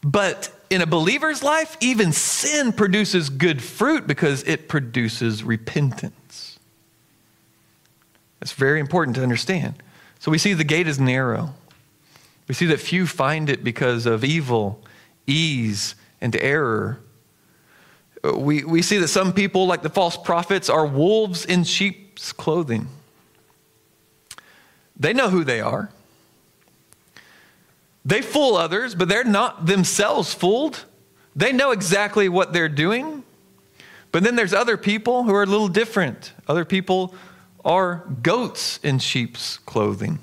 But 0.01 0.57
in 0.69 0.81
a 0.81 0.85
believer's 0.85 1.43
life, 1.43 1.75
even 1.81 2.13
sin 2.13 2.71
produces 2.71 3.29
good 3.29 3.61
fruit 3.61 4.07
because 4.07 4.43
it 4.43 4.69
produces 4.69 5.43
repentance. 5.43 6.46
That's 8.39 8.53
very 8.53 8.79
important 8.79 9.15
to 9.17 9.23
understand. 9.23 9.81
So 10.19 10.31
we 10.31 10.37
see 10.37 10.53
the 10.53 10.63
gate 10.63 10.87
is 10.87 10.99
narrow. 10.99 11.53
We 12.47 12.55
see 12.55 12.65
that 12.67 12.79
few 12.79 13.07
find 13.07 13.49
it 13.49 13.63
because 13.63 14.05
of 14.05 14.23
evil, 14.23 14.81
ease, 15.25 15.95
and 16.21 16.35
error. 16.35 16.99
We, 18.23 18.63
we 18.63 18.81
see 18.81 18.97
that 18.97 19.09
some 19.09 19.33
people, 19.33 19.67
like 19.67 19.81
the 19.81 19.89
false 19.89 20.17
prophets, 20.17 20.69
are 20.69 20.85
wolves 20.85 21.45
in 21.45 21.63
sheep's 21.63 22.31
clothing. 22.31 22.87
They 24.99 25.13
know 25.13 25.29
who 25.29 25.43
they 25.43 25.61
are. 25.61 25.91
They 28.03 28.21
fool 28.21 28.55
others, 28.55 28.95
but 28.95 29.09
they're 29.09 29.23
not 29.23 29.65
themselves 29.65 30.33
fooled. 30.33 30.85
They 31.35 31.51
know 31.51 31.71
exactly 31.71 32.29
what 32.29 32.53
they're 32.53 32.69
doing. 32.69 33.23
But 34.11 34.23
then 34.23 34.35
there's 34.35 34.53
other 34.53 34.77
people 34.77 35.23
who 35.23 35.35
are 35.35 35.43
a 35.43 35.45
little 35.45 35.67
different. 35.67 36.33
Other 36.47 36.65
people 36.65 37.13
are 37.67 38.07
goats 38.23 38.79
in 38.81 38.97
sheep's 38.97 39.57
clothing. 39.59 40.19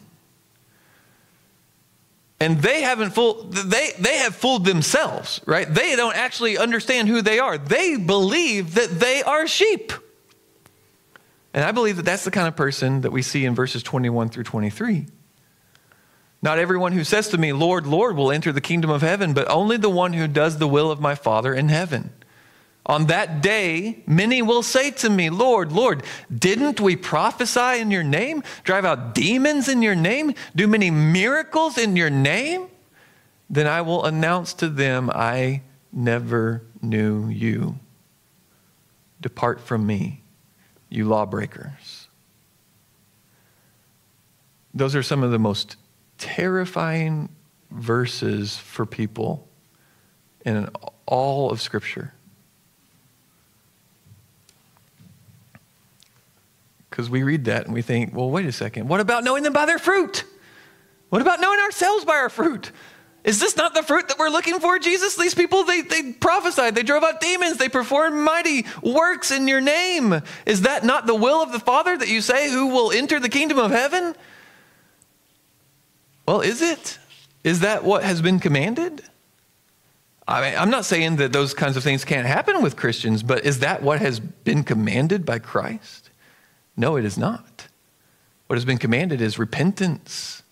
And 2.40 2.60
they 2.60 2.82
haven't 2.82 3.10
fooled, 3.10 3.52
they, 3.52 3.90
they 3.98 4.18
have 4.18 4.34
fooled 4.34 4.64
themselves, 4.64 5.40
right? 5.46 5.72
They 5.72 5.94
don't 5.94 6.16
actually 6.16 6.58
understand 6.58 7.08
who 7.08 7.22
they 7.22 7.38
are. 7.38 7.58
They 7.58 7.96
believe 7.96 8.74
that 8.74 8.98
they 8.98 9.22
are 9.22 9.46
sheep. 9.46 9.92
And 11.52 11.62
I 11.62 11.70
believe 11.70 11.96
that 11.96 12.04
that's 12.04 12.24
the 12.24 12.30
kind 12.30 12.48
of 12.48 12.56
person 12.56 13.02
that 13.02 13.12
we 13.12 13.22
see 13.22 13.44
in 13.44 13.54
verses 13.54 13.82
21 13.82 14.30
through 14.30 14.44
23. 14.44 15.06
Not 16.42 16.58
everyone 16.58 16.92
who 16.92 17.04
says 17.04 17.28
to 17.28 17.38
me, 17.38 17.52
Lord, 17.52 17.86
Lord, 17.86 18.16
will 18.16 18.32
enter 18.32 18.52
the 18.52 18.60
kingdom 18.60 18.90
of 18.90 19.02
heaven, 19.02 19.32
but 19.32 19.48
only 19.48 19.76
the 19.76 19.88
one 19.88 20.14
who 20.14 20.26
does 20.26 20.58
the 20.58 20.68
will 20.68 20.90
of 20.90 21.00
my 21.00 21.14
Father 21.14 21.54
in 21.54 21.68
heaven. 21.68 22.12
On 22.86 23.06
that 23.06 23.40
day, 23.40 24.02
many 24.06 24.42
will 24.42 24.62
say 24.62 24.90
to 24.90 25.08
me, 25.08 25.30
Lord, 25.30 25.72
Lord, 25.72 26.02
didn't 26.36 26.80
we 26.80 26.96
prophesy 26.96 27.80
in 27.80 27.90
your 27.90 28.02
name, 28.02 28.42
drive 28.62 28.84
out 28.84 29.14
demons 29.14 29.68
in 29.68 29.80
your 29.80 29.94
name, 29.94 30.34
do 30.54 30.68
many 30.68 30.90
miracles 30.90 31.78
in 31.78 31.96
your 31.96 32.10
name? 32.10 32.68
Then 33.48 33.66
I 33.66 33.80
will 33.82 34.04
announce 34.04 34.52
to 34.54 34.68
them, 34.68 35.10
I 35.10 35.62
never 35.92 36.62
knew 36.82 37.28
you. 37.28 37.78
Depart 39.20 39.60
from 39.60 39.86
me, 39.86 40.22
you 40.90 41.08
lawbreakers. 41.08 42.08
Those 44.74 44.94
are 44.94 45.02
some 45.02 45.22
of 45.22 45.30
the 45.30 45.38
most 45.38 45.76
terrifying 46.18 47.28
verses 47.70 48.56
for 48.56 48.84
people 48.84 49.48
in 50.44 50.68
all 51.06 51.50
of 51.50 51.60
Scripture. 51.60 52.13
Because 56.94 57.10
we 57.10 57.24
read 57.24 57.46
that 57.46 57.64
and 57.64 57.74
we 57.74 57.82
think, 57.82 58.14
well, 58.14 58.30
wait 58.30 58.46
a 58.46 58.52
second. 58.52 58.86
What 58.86 59.00
about 59.00 59.24
knowing 59.24 59.42
them 59.42 59.52
by 59.52 59.66
their 59.66 59.80
fruit? 59.80 60.24
What 61.08 61.20
about 61.20 61.40
knowing 61.40 61.58
ourselves 61.58 62.04
by 62.04 62.12
our 62.12 62.28
fruit? 62.28 62.70
Is 63.24 63.40
this 63.40 63.56
not 63.56 63.74
the 63.74 63.82
fruit 63.82 64.06
that 64.06 64.16
we're 64.16 64.28
looking 64.28 64.60
for, 64.60 64.78
Jesus? 64.78 65.16
These 65.16 65.34
people, 65.34 65.64
they, 65.64 65.80
they 65.80 66.12
prophesied, 66.12 66.76
they 66.76 66.84
drove 66.84 67.02
out 67.02 67.20
demons, 67.20 67.56
they 67.56 67.68
performed 67.68 68.14
mighty 68.14 68.64
works 68.80 69.32
in 69.32 69.48
your 69.48 69.60
name. 69.60 70.22
Is 70.46 70.62
that 70.62 70.84
not 70.84 71.08
the 71.08 71.16
will 71.16 71.42
of 71.42 71.50
the 71.50 71.58
Father 71.58 71.96
that 71.96 72.06
you 72.06 72.20
say 72.20 72.48
who 72.48 72.68
will 72.68 72.92
enter 72.92 73.18
the 73.18 73.28
kingdom 73.28 73.58
of 73.58 73.72
heaven? 73.72 74.14
Well, 76.28 76.42
is 76.42 76.62
it? 76.62 77.00
Is 77.42 77.58
that 77.58 77.82
what 77.82 78.04
has 78.04 78.22
been 78.22 78.38
commanded? 78.38 79.02
I 80.28 80.48
mean, 80.48 80.56
I'm 80.56 80.70
not 80.70 80.84
saying 80.84 81.16
that 81.16 81.32
those 81.32 81.54
kinds 81.54 81.76
of 81.76 81.82
things 81.82 82.04
can't 82.04 82.28
happen 82.28 82.62
with 82.62 82.76
Christians, 82.76 83.24
but 83.24 83.44
is 83.44 83.58
that 83.58 83.82
what 83.82 83.98
has 83.98 84.20
been 84.20 84.62
commanded 84.62 85.26
by 85.26 85.40
Christ? 85.40 86.03
No, 86.76 86.96
it 86.96 87.04
is 87.04 87.16
not. 87.16 87.68
What 88.46 88.56
has 88.56 88.64
been 88.64 88.78
commanded 88.78 89.20
is 89.20 89.38
repentance. 89.38 90.42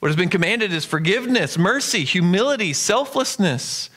What 0.00 0.08
has 0.08 0.16
been 0.16 0.28
commanded 0.28 0.72
is 0.72 0.84
forgiveness, 0.84 1.56
mercy, 1.56 2.04
humility, 2.04 2.72
selflessness. 2.72 3.88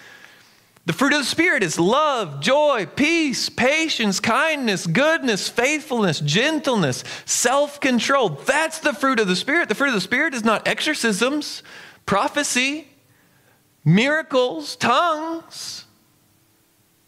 The 0.86 0.94
fruit 0.94 1.14
of 1.14 1.20
the 1.20 1.26
Spirit 1.26 1.64
is 1.64 1.80
love, 1.80 2.42
joy, 2.42 2.86
peace, 2.86 3.50
patience, 3.50 4.20
kindness, 4.20 4.86
goodness, 4.86 5.50
faithfulness, 5.50 6.20
gentleness, 6.20 7.04
self 7.26 7.80
control. 7.80 8.30
That's 8.30 8.80
the 8.80 8.94
fruit 8.94 9.20
of 9.20 9.28
the 9.28 9.36
Spirit. 9.36 9.68
The 9.68 9.76
fruit 9.76 9.88
of 9.88 9.96
the 9.96 10.02
Spirit 10.02 10.36
is 10.36 10.44
not 10.44 10.68
exorcisms, 10.68 11.64
prophecy, 12.06 12.88
miracles, 13.84 14.76
tongues. 14.76 15.86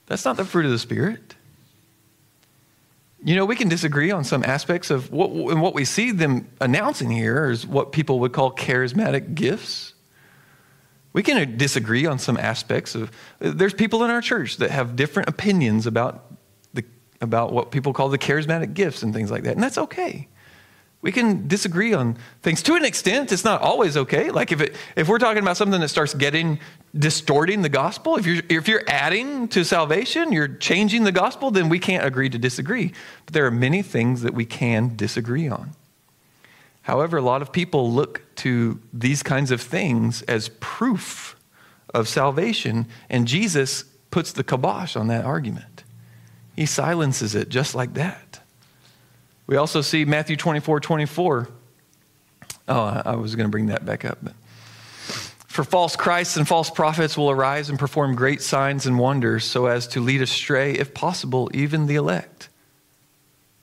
That's 0.07 0.25
not 0.25 0.37
the 0.37 0.45
fruit 0.45 0.65
of 0.65 0.71
the 0.71 0.79
Spirit. 0.79 1.35
You 3.23 3.35
know, 3.35 3.45
we 3.45 3.55
can 3.55 3.67
disagree 3.67 4.11
on 4.11 4.23
some 4.23 4.43
aspects 4.43 4.91
of 4.91 5.11
what, 5.11 5.31
and 5.51 5.61
what 5.61 5.73
we 5.73 5.85
see 5.85 6.11
them 6.11 6.49
announcing 6.61 7.09
here 7.09 7.49
is 7.49 7.65
what 7.65 7.91
people 7.91 8.19
would 8.19 8.31
call 8.31 8.51
charismatic 8.51 9.33
gifts. 9.33 9.93
We 11.13 11.23
can 11.23 11.57
disagree 11.57 12.05
on 12.05 12.19
some 12.19 12.37
aspects 12.37 12.93
of. 12.93 13.11
There's 13.39 13.73
people 13.73 14.03
in 14.03 14.11
our 14.11 14.21
church 14.21 14.57
that 14.57 14.69
have 14.69 14.95
different 14.95 15.29
opinions 15.29 15.87
about 15.87 16.31
the 16.75 16.83
about 17.19 17.51
what 17.51 17.71
people 17.71 17.91
call 17.91 18.09
the 18.09 18.19
charismatic 18.19 18.75
gifts 18.75 19.01
and 19.01 19.13
things 19.15 19.31
like 19.31 19.43
that, 19.43 19.55
and 19.55 19.63
that's 19.63 19.79
okay. 19.79 20.27
We 21.01 21.11
can 21.11 21.47
disagree 21.47 21.93
on 21.93 22.17
things 22.41 22.63
to 22.63 22.73
an 22.73 22.83
extent. 22.83 23.31
It's 23.31 23.45
not 23.45 23.61
always 23.61 23.95
okay. 23.95 24.31
Like 24.31 24.51
if, 24.51 24.61
it, 24.61 24.75
if 24.95 25.07
we're 25.07 25.19
talking 25.19 25.41
about 25.43 25.55
something 25.55 25.79
that 25.79 25.89
starts 25.89 26.13
getting 26.13 26.59
distorting 26.97 27.61
the 27.61 27.69
gospel, 27.69 28.17
if 28.17 28.25
you're, 28.25 28.43
if 28.49 28.67
you're 28.67 28.83
adding 28.87 29.47
to 29.49 29.63
salvation, 29.63 30.31
you're 30.31 30.47
changing 30.47 31.03
the 31.03 31.11
gospel, 31.11 31.51
then 31.51 31.69
we 31.69 31.79
can't 31.79 32.05
agree 32.05 32.29
to 32.29 32.37
disagree. 32.37 32.93
But 33.25 33.33
there 33.33 33.45
are 33.45 33.51
many 33.51 33.83
things 33.83 34.23
that 34.23 34.33
we 34.33 34.45
can 34.45 34.95
disagree 34.95 35.47
on. 35.47 35.71
However, 36.81 37.17
a 37.17 37.21
lot 37.21 37.41
of 37.41 37.51
people 37.51 37.91
look 37.91 38.23
to 38.37 38.79
these 38.93 39.21
kinds 39.21 39.51
of 39.51 39.61
things 39.61 40.23
as 40.23 40.49
proof 40.59 41.35
of 41.93 42.07
salvation, 42.07 42.87
and 43.09 43.27
Jesus 43.27 43.83
puts 44.09 44.31
the 44.31 44.43
kibosh 44.43 44.95
on 44.95 45.07
that 45.07 45.25
argument. 45.25 45.83
He 46.55 46.65
silences 46.65 47.35
it 47.35 47.49
just 47.49 47.75
like 47.75 47.93
that. 47.95 48.26
We 49.47 49.55
also 49.55 49.81
see 49.81 50.05
Matthew 50.05 50.35
24 50.35 50.81
24. 50.81 51.49
Oh, 52.69 53.01
I 53.05 53.15
was 53.15 53.35
going 53.35 53.45
to 53.45 53.51
bring 53.51 53.67
that 53.67 53.85
back 53.85 54.03
up. 54.03 54.19
But. 54.21 54.33
For 55.47 55.63
false 55.63 55.95
Christs 55.95 56.37
and 56.37 56.47
false 56.47 56.69
prophets 56.69 57.17
will 57.17 57.31
arise 57.31 57.69
and 57.69 57.79
perform 57.79 58.13
great 58.13 58.41
signs 58.41 58.85
and 58.85 58.99
wonders 58.99 59.45
so 59.45 59.65
as 59.65 59.87
to 59.87 60.01
lead 60.01 60.21
astray, 60.21 60.73
if 60.73 60.93
possible, 60.93 61.49
even 61.53 61.87
the 61.87 61.95
elect. 61.95 62.49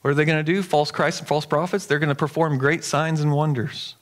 What 0.01 0.11
are 0.11 0.15
they 0.15 0.25
going 0.25 0.45
to 0.45 0.53
do? 0.53 0.63
False 0.63 0.91
Christs 0.91 1.21
and 1.21 1.29
false 1.29 1.47
prophets? 1.47 1.87
They're 1.87 1.99
going 1.99 2.09
to 2.09 2.15
perform 2.15 2.59
great 2.59 2.83
signs 2.83 3.21
and 3.21 3.33
wonders. 3.33 3.95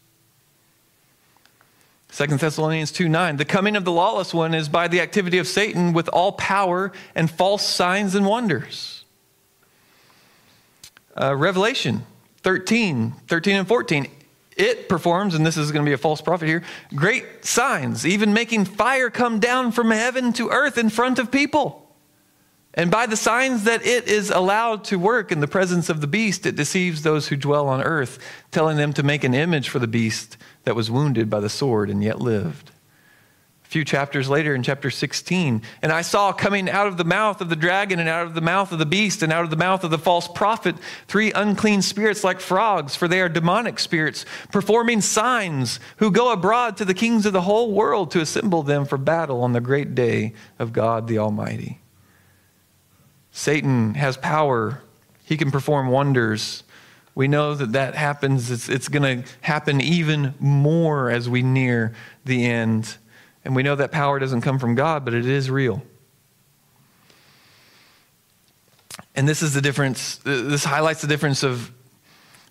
2 2.13 2.27
Thessalonians 2.29 2.93
2 2.93 3.09
9. 3.09 3.37
The 3.37 3.45
coming 3.45 3.75
of 3.75 3.85
the 3.85 3.93
lawless 3.93 4.33
one 4.33 4.55
is 4.55 4.69
by 4.69 4.87
the 4.87 5.01
activity 5.01 5.39
of 5.39 5.49
Satan 5.49 5.93
with 5.93 6.09
all 6.09 6.33
power 6.33 6.93
and 7.15 7.31
false 7.31 7.67
signs 7.67 8.15
and 8.15 8.25
wonders 8.25 9.02
uh, 11.21 11.35
Revelation 11.37 12.05
13, 12.43 13.13
13 13.29 13.57
and 13.57 13.69
14. 13.69 14.07
It 14.57 14.89
performs, 14.89 15.35
and 15.35 15.47
this 15.47 15.57
is 15.57 15.73
going 15.73 15.85
to 15.85 15.89
be 15.89 15.95
a 15.95 15.99
false 15.99 16.21
prophet 16.21 16.47
here, 16.47 16.63
great 16.95 17.45
signs, 17.45 18.07
even 18.07 18.35
making 18.35 18.67
fire 18.67 19.09
come 19.09 19.41
down 19.41 19.73
from 19.73 19.91
heaven 19.91 20.33
to 20.35 20.51
earth 20.51 20.77
in 20.77 20.91
front 20.91 21.19
of 21.19 21.31
people. 21.31 21.79
And 22.75 22.91
by 22.91 23.07
the 23.07 23.17
signs 23.17 23.65
that 23.65 23.85
it 23.85 24.09
is 24.09 24.31
allowed 24.31 24.85
to 24.85 24.99
work 24.99 25.31
in 25.31 25.41
the 25.41 25.47
presence 25.47 25.89
of 25.89 26.01
the 26.01 26.07
beast, 26.07 26.47
it 26.47 26.57
deceives 26.57 27.03
those 27.03 27.29
who 27.29 27.37
dwell 27.37 27.69
on 27.69 27.83
earth, 27.83 28.19
telling 28.51 28.77
them 28.77 28.93
to 28.95 29.03
make 29.03 29.25
an 29.25 29.35
image 29.35 29.69
for 29.69 29.79
the 29.79 29.87
beast 29.87 30.37
that 30.65 30.77
was 30.77 30.91
wounded 30.91 31.29
by 31.29 31.41
the 31.41 31.51
sword 31.51 31.91
and 31.91 32.03
yet 32.03 32.21
lived 32.21 32.73
few 33.73 33.85
chapters 33.87 34.29
later 34.29 34.55
in 34.55 34.63
chapter 34.63 34.91
16. 34.91 35.63
And 35.81 35.91
I 35.91 36.03
saw 36.03 36.31
coming 36.31 36.69
out 36.69 36.87
of 36.87 36.99
the 36.99 37.05
mouth 37.05 37.41
of 37.41 37.49
the 37.49 37.57
dragon 37.57 37.99
and 37.99 38.09
out 38.09 38.27
of 38.27 38.35
the 38.35 38.43
mouth 38.43 38.71
of 38.71 38.79
the 38.79 38.85
beast 38.85 39.23
and 39.23 39.33
out 39.33 39.45
of 39.45 39.51
the 39.51 39.57
mouth 39.57 39.83
of 39.83 39.91
the 39.91 39.99
false 39.99 40.29
prophet 40.29 40.77
three 41.09 41.33
unclean 41.33 41.81
spirits 41.81 42.23
like 42.23 42.39
frogs, 42.39 42.95
for 42.95 43.09
they 43.09 43.23
are 43.23 43.31
demonic 43.31 43.79
spirits, 43.79 44.27
performing 44.53 45.01
signs, 45.01 45.81
who 45.97 46.11
go 46.11 46.31
abroad 46.31 46.77
to 46.77 46.85
the 46.85 46.93
kings 46.93 47.25
of 47.25 47.33
the 47.33 47.41
whole 47.41 47.73
world 47.73 48.11
to 48.11 48.21
assemble 48.21 48.63
them 48.63 48.85
for 48.85 48.99
battle 48.99 49.43
on 49.43 49.55
the 49.55 49.61
great 49.61 49.95
day 49.95 50.35
of 50.59 50.75
God 50.75 51.09
the 51.09 51.17
Almighty. 51.17 51.81
Satan 53.31 53.95
has 53.95 54.19
power, 54.19 54.83
he 55.25 55.39
can 55.39 55.51
perform 55.51 55.89
wonders. 55.89 56.63
We 57.15 57.27
know 57.27 57.55
that 57.55 57.73
that 57.73 57.95
happens. 57.95 58.51
It's, 58.51 58.69
it's 58.69 58.89
going 58.89 59.23
to 59.23 59.31
happen 59.41 59.81
even 59.81 60.35
more 60.39 61.11
as 61.11 61.29
we 61.29 61.43
near 61.43 61.95
the 62.25 62.45
end. 62.45 62.97
And 63.45 63.57
we 63.57 63.63
know 63.63 63.75
that 63.75 63.91
power 63.91 64.19
doesn't 64.19 64.43
come 64.43 64.59
from 64.59 64.75
God, 64.75 65.05
but 65.05 65.15
it 65.15 65.27
is 65.27 65.51
real. 65.51 65.83
And 69.15 69.29
this 69.29 69.43
is 69.43 69.55
the 69.55 69.61
difference, 69.61 70.17
this 70.25 70.65
highlights 70.65 71.03
the 71.03 71.09
difference 71.09 71.43
of 71.43 71.71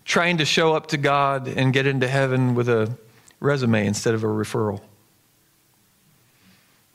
trying 0.04 0.38
to 0.38 0.44
show 0.44 0.74
up 0.74 0.88
to 0.88 0.96
God 0.96 1.48
and 1.48 1.72
get 1.72 1.86
into 1.86 2.08
heaven 2.08 2.54
with 2.54 2.68
a 2.68 2.96
resume 3.40 3.86
instead 3.86 4.14
of 4.14 4.22
a 4.22 4.28
referral. 4.28 4.80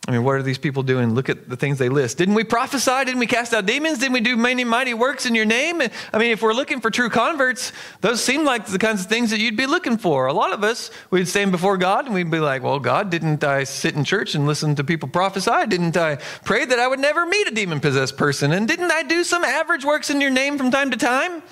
I 0.07 0.13
mean, 0.13 0.23
what 0.23 0.35
are 0.35 0.41
these 0.41 0.57
people 0.57 0.83
doing? 0.83 1.13
Look 1.13 1.27
at 1.27 1.49
the 1.49 1.57
things 1.57 1.77
they 1.79 1.89
list. 1.89 2.17
Didn't 2.17 2.35
we 2.35 2.45
prophesy? 2.45 3.03
Didn't 3.03 3.19
we 3.19 3.27
cast 3.27 3.53
out 3.53 3.65
demons? 3.65 3.99
Didn't 3.99 4.13
we 4.13 4.21
do 4.21 4.37
many 4.37 4.63
mighty 4.63 4.93
works 4.93 5.25
in 5.25 5.35
your 5.35 5.43
name? 5.43 5.81
I 6.13 6.17
mean, 6.17 6.31
if 6.31 6.41
we're 6.41 6.53
looking 6.53 6.79
for 6.79 6.89
true 6.89 7.09
converts, 7.09 7.73
those 7.99 8.23
seem 8.23 8.45
like 8.45 8.67
the 8.67 8.79
kinds 8.79 9.01
of 9.01 9.07
things 9.07 9.31
that 9.31 9.41
you'd 9.41 9.57
be 9.57 9.65
looking 9.65 9.97
for. 9.97 10.27
A 10.27 10.33
lot 10.33 10.53
of 10.53 10.63
us, 10.63 10.91
we'd 11.11 11.27
stand 11.27 11.51
before 11.51 11.75
God 11.75 12.05
and 12.05 12.13
we'd 12.13 12.31
be 12.31 12.39
like, 12.39 12.63
well, 12.63 12.79
God, 12.79 13.09
didn't 13.09 13.43
I 13.43 13.65
sit 13.65 13.95
in 13.95 14.05
church 14.05 14.33
and 14.33 14.47
listen 14.47 14.75
to 14.75 14.83
people 14.85 15.09
prophesy? 15.09 15.67
Didn't 15.67 15.97
I 15.97 16.15
pray 16.45 16.63
that 16.63 16.79
I 16.79 16.87
would 16.87 16.99
never 16.99 17.25
meet 17.25 17.45
a 17.49 17.51
demon 17.51 17.81
possessed 17.81 18.15
person? 18.15 18.53
And 18.53 18.65
didn't 18.65 18.93
I 18.93 19.03
do 19.03 19.25
some 19.25 19.43
average 19.43 19.83
works 19.83 20.09
in 20.09 20.21
your 20.21 20.31
name 20.31 20.57
from 20.57 20.71
time 20.71 20.89
to 20.91 20.97
time? 20.97 21.43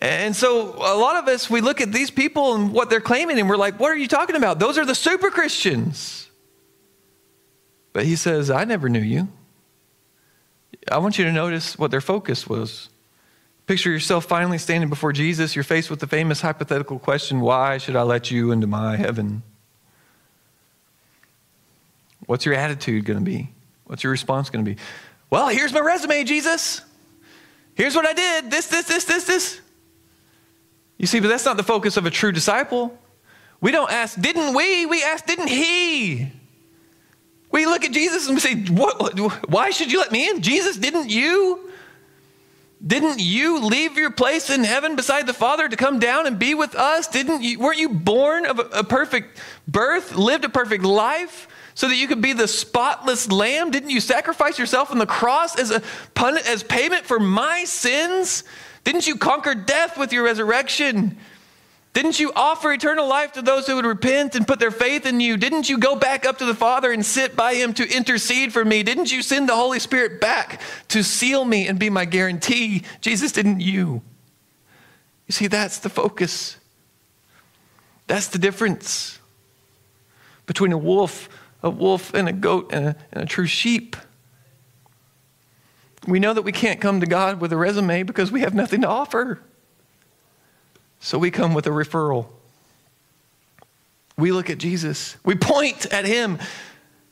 And 0.00 0.34
so 0.34 0.74
a 0.76 0.96
lot 0.96 1.16
of 1.16 1.28
us, 1.28 1.50
we 1.50 1.60
look 1.60 1.82
at 1.82 1.92
these 1.92 2.10
people 2.10 2.54
and 2.54 2.72
what 2.72 2.88
they're 2.88 3.02
claiming 3.02 3.38
and 3.38 3.46
we're 3.46 3.58
like, 3.58 3.78
what 3.78 3.90
are 3.90 3.96
you 3.96 4.08
talking 4.08 4.36
about? 4.36 4.58
Those 4.58 4.78
are 4.78 4.86
the 4.86 4.94
super 4.94 5.28
Christians. 5.28 6.27
But 7.98 8.06
he 8.06 8.14
says, 8.14 8.48
I 8.48 8.62
never 8.62 8.88
knew 8.88 9.00
you. 9.00 9.26
I 10.88 10.98
want 10.98 11.18
you 11.18 11.24
to 11.24 11.32
notice 11.32 11.76
what 11.76 11.90
their 11.90 12.00
focus 12.00 12.46
was. 12.46 12.90
Picture 13.66 13.90
yourself 13.90 14.24
finally 14.24 14.58
standing 14.58 14.88
before 14.88 15.12
Jesus. 15.12 15.56
You're 15.56 15.64
faced 15.64 15.90
with 15.90 15.98
the 15.98 16.06
famous 16.06 16.40
hypothetical 16.40 17.00
question 17.00 17.40
why 17.40 17.78
should 17.78 17.96
I 17.96 18.02
let 18.02 18.30
you 18.30 18.52
into 18.52 18.68
my 18.68 18.94
heaven? 18.94 19.42
What's 22.26 22.46
your 22.46 22.54
attitude 22.54 23.04
going 23.04 23.18
to 23.18 23.24
be? 23.24 23.50
What's 23.86 24.04
your 24.04 24.12
response 24.12 24.48
going 24.48 24.64
to 24.64 24.70
be? 24.76 24.80
Well, 25.28 25.48
here's 25.48 25.72
my 25.72 25.80
resume, 25.80 26.22
Jesus. 26.22 26.82
Here's 27.74 27.96
what 27.96 28.06
I 28.06 28.12
did 28.12 28.48
this, 28.48 28.68
this, 28.68 28.86
this, 28.86 29.06
this, 29.06 29.24
this. 29.24 29.60
You 30.98 31.08
see, 31.08 31.18
but 31.18 31.26
that's 31.26 31.44
not 31.44 31.56
the 31.56 31.64
focus 31.64 31.96
of 31.96 32.06
a 32.06 32.10
true 32.10 32.30
disciple. 32.30 32.96
We 33.60 33.72
don't 33.72 33.90
ask, 33.90 34.20
didn't 34.20 34.54
we? 34.54 34.86
We 34.86 35.02
ask, 35.02 35.26
didn't 35.26 35.48
he? 35.48 36.37
We 37.50 37.66
look 37.66 37.84
at 37.84 37.92
Jesus 37.92 38.26
and 38.26 38.36
we 38.36 38.40
say, 38.40 38.54
Why 39.48 39.70
should 39.70 39.90
you 39.90 39.98
let 39.98 40.12
me 40.12 40.28
in? 40.28 40.42
Jesus, 40.42 40.76
didn't 40.76 41.10
you? 41.10 41.70
Didn't 42.86 43.18
you 43.18 43.64
leave 43.64 43.96
your 43.96 44.10
place 44.10 44.50
in 44.50 44.62
heaven 44.62 44.94
beside 44.94 45.26
the 45.26 45.34
Father 45.34 45.68
to 45.68 45.76
come 45.76 45.98
down 45.98 46.26
and 46.26 46.38
be 46.38 46.54
with 46.54 46.76
us? 46.76 47.08
Didn't 47.08 47.42
you, 47.42 47.58
weren't 47.58 47.78
you 47.78 47.88
born 47.88 48.46
of 48.46 48.60
a, 48.60 48.62
a 48.66 48.84
perfect 48.84 49.40
birth, 49.66 50.14
lived 50.14 50.44
a 50.44 50.48
perfect 50.48 50.84
life? 50.84 51.48
so 51.78 51.86
that 51.86 51.94
you 51.94 52.08
could 52.08 52.20
be 52.20 52.32
the 52.32 52.48
spotless 52.48 53.30
lamb? 53.30 53.70
Didn't 53.70 53.90
you 53.90 54.00
sacrifice 54.00 54.58
yourself 54.58 54.90
on 54.90 54.98
the 54.98 55.06
cross 55.06 55.56
as 55.56 55.70
a 55.70 55.80
as 56.44 56.64
payment 56.64 57.06
for 57.06 57.20
my 57.20 57.62
sins? 57.62 58.42
Didn't 58.82 59.06
you 59.06 59.14
conquer 59.14 59.54
death 59.54 59.96
with 59.96 60.12
your 60.12 60.24
resurrection? 60.24 61.16
Didn't 61.94 62.20
you 62.20 62.32
offer 62.36 62.72
eternal 62.72 63.08
life 63.08 63.32
to 63.32 63.42
those 63.42 63.66
who 63.66 63.76
would 63.76 63.84
repent 63.84 64.34
and 64.34 64.46
put 64.46 64.60
their 64.60 64.70
faith 64.70 65.06
in 65.06 65.20
you? 65.20 65.36
Didn't 65.36 65.68
you 65.68 65.78
go 65.78 65.96
back 65.96 66.24
up 66.26 66.38
to 66.38 66.44
the 66.44 66.54
Father 66.54 66.92
and 66.92 67.04
sit 67.04 67.34
by 67.34 67.54
him 67.54 67.72
to 67.74 67.88
intercede 67.88 68.52
for 68.52 68.64
me? 68.64 68.82
Didn't 68.82 69.10
you 69.10 69.22
send 69.22 69.48
the 69.48 69.56
Holy 69.56 69.80
Spirit 69.80 70.20
back 70.20 70.60
to 70.88 71.02
seal 71.02 71.44
me 71.44 71.66
and 71.66 71.78
be 71.78 71.90
my 71.90 72.04
guarantee? 72.04 72.84
Jesus, 73.00 73.32
didn't 73.32 73.60
you? 73.60 74.02
You 75.26 75.32
see, 75.32 75.46
that's 75.46 75.78
the 75.78 75.88
focus. 75.88 76.56
That's 78.06 78.28
the 78.28 78.38
difference 78.38 79.18
between 80.46 80.72
a 80.72 80.78
wolf, 80.78 81.28
a 81.62 81.70
wolf 81.70 82.14
and 82.14 82.28
a 82.28 82.32
goat 82.32 82.70
and 82.72 82.88
a, 82.88 82.96
and 83.12 83.24
a 83.24 83.26
true 83.26 83.46
sheep. 83.46 83.96
We 86.06 86.20
know 86.20 86.32
that 86.32 86.42
we 86.42 86.52
can't 86.52 86.80
come 86.80 87.00
to 87.00 87.06
God 87.06 87.40
with 87.40 87.52
a 87.52 87.56
resume 87.56 88.02
because 88.04 88.30
we 88.30 88.40
have 88.40 88.54
nothing 88.54 88.82
to 88.82 88.88
offer. 88.88 89.40
So 91.00 91.18
we 91.18 91.30
come 91.30 91.54
with 91.54 91.66
a 91.66 91.70
referral. 91.70 92.26
We 94.16 94.32
look 94.32 94.50
at 94.50 94.58
Jesus. 94.58 95.16
We 95.24 95.36
point 95.36 95.86
at 95.92 96.04
him. 96.04 96.38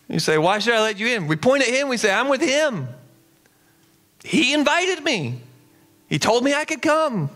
You 0.09 0.19
say, 0.19 0.39
Why 0.39 0.59
should 0.59 0.75
I 0.75 0.81
let 0.81 0.99
you 0.99 1.07
in? 1.09 1.27
We 1.29 1.37
point 1.37 1.63
at 1.63 1.73
him. 1.73 1.89
We 1.89 1.97
say, 1.97 2.13
I'm 2.13 2.29
with 2.29 2.41
him. 2.41 2.89
He 4.25 4.53
invited 4.53 5.05
me, 5.05 5.41
he 6.09 6.19
told 6.19 6.43
me 6.43 6.53
I 6.53 6.65
could 6.65 6.83
come. 6.83 7.31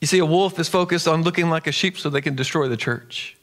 You 0.00 0.06
see, 0.06 0.18
a 0.18 0.26
wolf 0.26 0.58
is 0.58 0.68
focused 0.68 1.08
on 1.08 1.22
looking 1.22 1.48
like 1.48 1.66
a 1.66 1.72
sheep 1.72 1.96
so 1.96 2.10
they 2.10 2.20
can 2.20 2.34
destroy 2.34 2.68
the 2.68 2.76
church. 2.76 3.38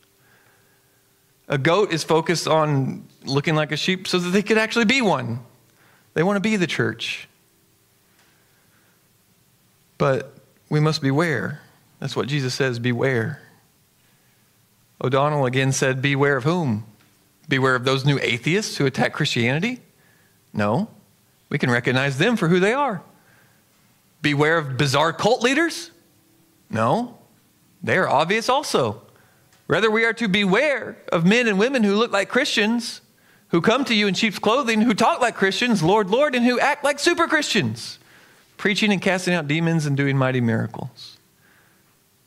A 1.47 1.57
goat 1.57 1.91
is 1.91 2.03
focused 2.03 2.47
on 2.47 3.07
looking 3.25 3.55
like 3.55 3.71
a 3.71 3.77
sheep 3.77 4.07
so 4.07 4.19
that 4.19 4.29
they 4.29 4.43
could 4.43 4.59
actually 4.59 4.85
be 4.85 5.01
one. 5.01 5.39
They 6.13 6.21
want 6.21 6.35
to 6.35 6.41
be 6.41 6.57
the 6.57 6.67
church. 6.67 7.27
But 10.01 10.33
we 10.67 10.79
must 10.79 10.99
beware. 10.99 11.61
That's 11.99 12.15
what 12.15 12.27
Jesus 12.27 12.55
says 12.55 12.79
beware. 12.79 13.39
O'Donnell 14.99 15.45
again 15.45 15.71
said, 15.71 16.01
Beware 16.01 16.37
of 16.37 16.43
whom? 16.43 16.87
Beware 17.47 17.75
of 17.75 17.85
those 17.85 18.03
new 18.03 18.17
atheists 18.19 18.77
who 18.77 18.87
attack 18.87 19.13
Christianity? 19.13 19.79
No. 20.53 20.89
We 21.49 21.59
can 21.59 21.69
recognize 21.69 22.17
them 22.17 22.35
for 22.35 22.47
who 22.47 22.59
they 22.59 22.73
are. 22.73 23.03
Beware 24.23 24.57
of 24.57 24.75
bizarre 24.75 25.13
cult 25.13 25.43
leaders? 25.43 25.91
No. 26.71 27.19
They 27.83 27.95
are 27.99 28.09
obvious 28.09 28.49
also. 28.49 29.03
Rather, 29.67 29.91
we 29.91 30.03
are 30.03 30.13
to 30.13 30.27
beware 30.27 30.97
of 31.11 31.27
men 31.27 31.47
and 31.47 31.59
women 31.59 31.83
who 31.83 31.93
look 31.93 32.11
like 32.11 32.27
Christians, 32.27 33.01
who 33.49 33.61
come 33.61 33.85
to 33.85 33.93
you 33.93 34.07
in 34.07 34.15
sheep's 34.15 34.39
clothing, 34.39 34.81
who 34.81 34.95
talk 34.95 35.21
like 35.21 35.35
Christians, 35.35 35.83
Lord, 35.83 36.09
Lord, 36.09 36.33
and 36.33 36.43
who 36.43 36.59
act 36.59 36.83
like 36.83 36.97
super 36.97 37.27
Christians, 37.27 37.99
preaching 38.61 38.91
and 38.91 39.01
casting 39.01 39.33
out 39.33 39.47
demons 39.47 39.87
and 39.87 39.97
doing 39.97 40.15
mighty 40.15 40.39
miracles. 40.39 41.17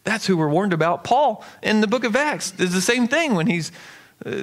That's 0.02 0.26
who 0.26 0.36
we're 0.36 0.48
warned 0.48 0.72
about. 0.72 1.04
Paul 1.04 1.44
in 1.62 1.80
the 1.80 1.86
book 1.86 2.02
of 2.02 2.16
Acts 2.16 2.50
does 2.50 2.72
the 2.72 2.80
same 2.80 3.06
thing 3.06 3.36
when 3.36 3.46
he's 3.46 3.70
uh, 4.26 4.42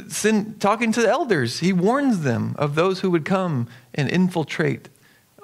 talking 0.61 0.93
to 0.93 1.01
the 1.01 1.09
elders. 1.09 1.59
He 1.59 1.73
warns 1.73 2.21
them 2.21 2.55
of 2.57 2.75
those 2.75 3.01
who 3.01 3.11
would 3.11 3.25
come 3.25 3.67
and 3.93 4.09
infiltrate 4.09 4.87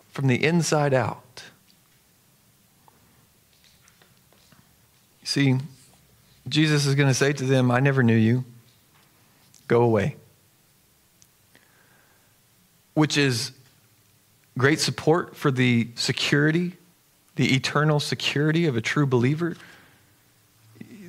from 0.08 0.28
the 0.28 0.42
inside 0.42 0.94
out. 0.94 1.44
See, 5.26 5.58
Jesus 6.48 6.86
is 6.86 6.96
going 6.96 7.10
to 7.10 7.14
say 7.14 7.34
to 7.34 7.44
them, 7.44 7.72
I 7.72 7.82
never 7.82 8.04
knew 8.04 8.16
you. 8.16 8.46
Go 9.68 9.82
away. 9.82 10.16
Which 12.94 13.18
is 13.18 13.52
great 14.58 14.80
support 14.80 15.36
for 15.36 15.52
the 15.52 15.90
security, 15.96 16.74
the 17.36 17.56
eternal 17.56 18.00
security 18.00 18.66
of 18.66 18.76
a 18.76 18.82
true 18.82 19.06
believer. 19.06 19.56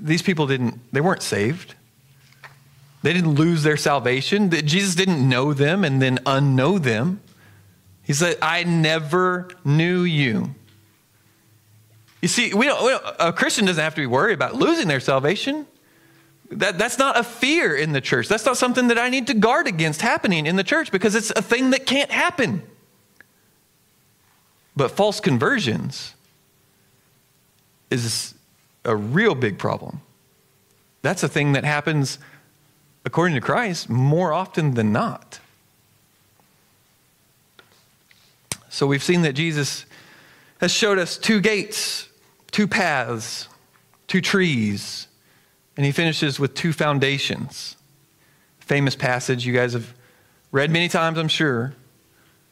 These 0.00 0.22
people 0.22 0.46
didn't, 0.46 0.78
they 0.92 1.00
weren't 1.00 1.22
saved. 1.22 1.74
They 3.02 3.12
didn't 3.12 3.34
lose 3.34 3.62
their 3.62 3.76
salvation. 3.76 4.50
Jesus 4.50 4.94
didn't 4.94 5.26
know 5.26 5.52
them 5.54 5.84
and 5.84 6.02
then 6.02 6.18
unknow 6.18 6.82
them. 6.82 7.20
He 8.02 8.12
said, 8.12 8.38
I 8.42 8.64
never 8.64 9.48
knew 9.64 10.02
you. 10.02 10.54
You 12.20 12.28
see, 12.28 12.52
we 12.52 12.66
don't, 12.66 12.82
we 12.82 12.90
don't, 12.90 13.04
a 13.20 13.32
Christian 13.32 13.66
doesn't 13.66 13.82
have 13.82 13.94
to 13.94 14.00
be 14.00 14.06
worried 14.06 14.34
about 14.34 14.56
losing 14.56 14.88
their 14.88 15.00
salvation. 15.00 15.66
That, 16.50 16.78
that's 16.78 16.98
not 16.98 17.18
a 17.18 17.22
fear 17.22 17.76
in 17.76 17.92
the 17.92 18.00
church. 18.00 18.26
That's 18.26 18.46
not 18.46 18.56
something 18.56 18.88
that 18.88 18.98
I 18.98 19.10
need 19.10 19.26
to 19.28 19.34
guard 19.34 19.66
against 19.66 20.00
happening 20.00 20.46
in 20.46 20.56
the 20.56 20.64
church 20.64 20.90
because 20.90 21.14
it's 21.14 21.30
a 21.30 21.42
thing 21.42 21.70
that 21.70 21.86
can't 21.86 22.10
happen. 22.10 22.62
But 24.78 24.92
false 24.92 25.18
conversions 25.18 26.14
is 27.90 28.34
a 28.84 28.94
real 28.94 29.34
big 29.34 29.58
problem. 29.58 30.02
That's 31.02 31.24
a 31.24 31.28
thing 31.28 31.54
that 31.54 31.64
happens, 31.64 32.20
according 33.04 33.34
to 33.34 33.40
Christ, 33.40 33.90
more 33.90 34.32
often 34.32 34.74
than 34.74 34.92
not. 34.92 35.40
So 38.68 38.86
we've 38.86 39.02
seen 39.02 39.22
that 39.22 39.32
Jesus 39.32 39.84
has 40.60 40.70
showed 40.70 40.98
us 40.98 41.18
two 41.18 41.40
gates 41.40 42.08
two 42.52 42.68
paths, 42.68 43.48
two 44.06 44.20
trees, 44.20 45.08
and 45.76 45.84
he 45.84 45.90
finishes 45.90 46.38
with 46.38 46.54
two 46.54 46.72
foundations. 46.72 47.76
Famous 48.60 48.94
passage 48.94 49.44
you 49.44 49.52
guys 49.52 49.72
have 49.72 49.92
read 50.52 50.70
many 50.70 50.88
times, 50.88 51.18
I'm 51.18 51.26
sure. 51.26 51.74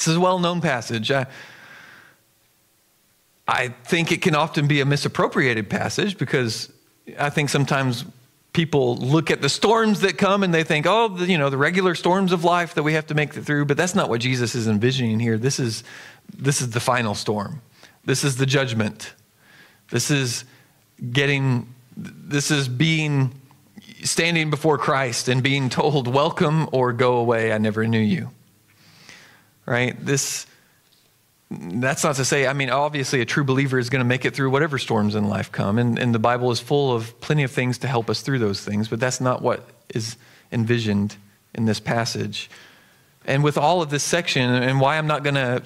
This 0.00 0.08
is 0.08 0.16
a 0.16 0.20
well 0.20 0.38
known 0.38 0.62
passage. 0.62 1.10
I, 1.10 1.26
I 3.46 3.68
think 3.68 4.12
it 4.12 4.22
can 4.22 4.34
often 4.34 4.66
be 4.66 4.80
a 4.80 4.86
misappropriated 4.86 5.68
passage 5.68 6.16
because 6.16 6.72
I 7.18 7.28
think 7.28 7.50
sometimes 7.50 8.06
people 8.54 8.96
look 8.96 9.30
at 9.30 9.42
the 9.42 9.50
storms 9.50 10.00
that 10.00 10.16
come 10.16 10.42
and 10.42 10.54
they 10.54 10.64
think, 10.64 10.86
oh, 10.88 11.08
the, 11.08 11.26
you 11.26 11.36
know, 11.36 11.50
the 11.50 11.58
regular 11.58 11.94
storms 11.94 12.32
of 12.32 12.44
life 12.44 12.72
that 12.76 12.82
we 12.82 12.94
have 12.94 13.08
to 13.08 13.14
make 13.14 13.36
it 13.36 13.42
through. 13.42 13.66
But 13.66 13.76
that's 13.76 13.94
not 13.94 14.08
what 14.08 14.22
Jesus 14.22 14.54
is 14.54 14.66
envisioning 14.68 15.20
here. 15.20 15.36
This 15.36 15.60
is, 15.60 15.84
this 16.34 16.62
is 16.62 16.70
the 16.70 16.80
final 16.80 17.14
storm. 17.14 17.60
This 18.02 18.24
is 18.24 18.36
the 18.36 18.46
judgment. 18.46 19.12
This 19.90 20.10
is 20.10 20.46
getting, 21.12 21.74
this 21.94 22.50
is 22.50 22.68
being, 22.68 23.38
standing 24.02 24.48
before 24.48 24.78
Christ 24.78 25.28
and 25.28 25.42
being 25.42 25.68
told, 25.68 26.08
welcome 26.08 26.70
or 26.72 26.94
go 26.94 27.18
away. 27.18 27.52
I 27.52 27.58
never 27.58 27.86
knew 27.86 28.00
you. 28.00 28.30
Right? 29.70 30.04
This, 30.04 30.48
that's 31.48 32.02
not 32.02 32.16
to 32.16 32.24
say, 32.24 32.48
I 32.48 32.54
mean, 32.54 32.70
obviously, 32.70 33.20
a 33.20 33.24
true 33.24 33.44
believer 33.44 33.78
is 33.78 33.88
going 33.88 34.00
to 34.00 34.04
make 34.04 34.24
it 34.24 34.34
through 34.34 34.50
whatever 34.50 34.78
storms 34.78 35.14
in 35.14 35.28
life 35.28 35.52
come. 35.52 35.78
And, 35.78 35.96
and 35.96 36.12
the 36.12 36.18
Bible 36.18 36.50
is 36.50 36.58
full 36.58 36.92
of 36.92 37.20
plenty 37.20 37.44
of 37.44 37.52
things 37.52 37.78
to 37.78 37.86
help 37.86 38.10
us 38.10 38.20
through 38.20 38.40
those 38.40 38.64
things, 38.64 38.88
but 38.88 38.98
that's 38.98 39.20
not 39.20 39.42
what 39.42 39.64
is 39.94 40.16
envisioned 40.50 41.14
in 41.54 41.66
this 41.66 41.78
passage. 41.78 42.50
And 43.26 43.44
with 43.44 43.56
all 43.56 43.80
of 43.80 43.90
this 43.90 44.02
section, 44.02 44.42
and 44.50 44.80
why 44.80 44.98
I'm 44.98 45.06
not 45.06 45.22
going 45.22 45.36
to, 45.36 45.62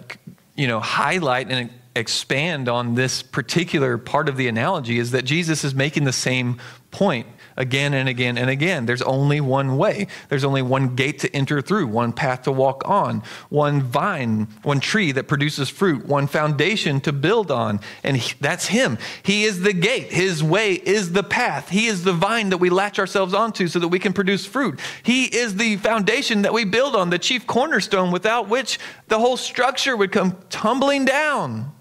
you 0.55 0.67
know, 0.67 0.81
highlight 0.81 1.51
and 1.51 1.71
expand 1.97 2.69
on 2.69 2.97
this 2.97 3.23
particular 3.23 3.97
part 3.97 4.29
of 4.29 4.37
the 4.37 4.49
analogy 4.49 4.99
is 4.99 5.13
that 5.13 5.25
Jesus 5.25 5.65
is 5.65 5.75
making 5.75 6.05
the 6.05 6.13
same 6.13 6.61
point 6.91 7.27
again 7.57 7.95
and 7.95 8.09
again 8.09 8.37
and 8.37 8.51
again. 8.51 8.87
There's 8.87 9.03
only 9.03 9.41
one 9.41 9.77
way. 9.77 10.09
There's 10.29 10.45
only 10.45 10.63
one 10.63 10.95
gate 10.95 11.21
to 11.21 11.35
enter 11.35 11.61
through, 11.61 11.87
one 11.89 12.13
path 12.13 12.43
to 12.43 12.53
walk 12.53 12.89
on, 12.89 13.23
one 13.49 13.83
vine, 13.83 14.49
one 14.63 14.81
tree 14.81 15.13
that 15.13 15.29
produces 15.29 15.69
fruit, 15.69 16.07
one 16.07 16.27
foundation 16.27 17.01
to 17.03 17.13
build 17.13 17.51
on. 17.51 17.81
And 18.03 18.17
he, 18.17 18.35
that's 18.41 18.67
Him. 18.67 18.99
He 19.23 19.45
is 19.45 19.63
the 19.63 19.73
gate. 19.73 20.13
His 20.13 20.43
way 20.43 20.75
is 20.75 21.13
the 21.13 21.23
path. 21.23 21.69
He 21.69 21.87
is 21.87 22.05
the 22.05 22.13
vine 22.13 22.51
that 22.51 22.59
we 22.59 22.71
latch 22.71 22.99
ourselves 22.99 23.35
onto 23.35 23.69
so 23.69 23.79
that 23.79 23.89
we 23.89 23.99
can 23.99 24.13
produce 24.13 24.47
fruit. 24.47 24.81
He 25.03 25.25
is 25.25 25.57
the 25.57 25.77
foundation 25.77 26.43
that 26.43 26.53
we 26.53 26.65
build 26.65 26.97
on, 26.97 27.11
the 27.11 27.19
chief 27.19 27.47
cornerstone 27.47 28.11
without 28.11 28.49
which 28.49 28.79
the 29.09 29.19
whole 29.19 29.37
structure 29.37 29.97
would 29.97 30.13
come 30.13 30.37
tumbling 30.51 31.05
down. 31.05 31.73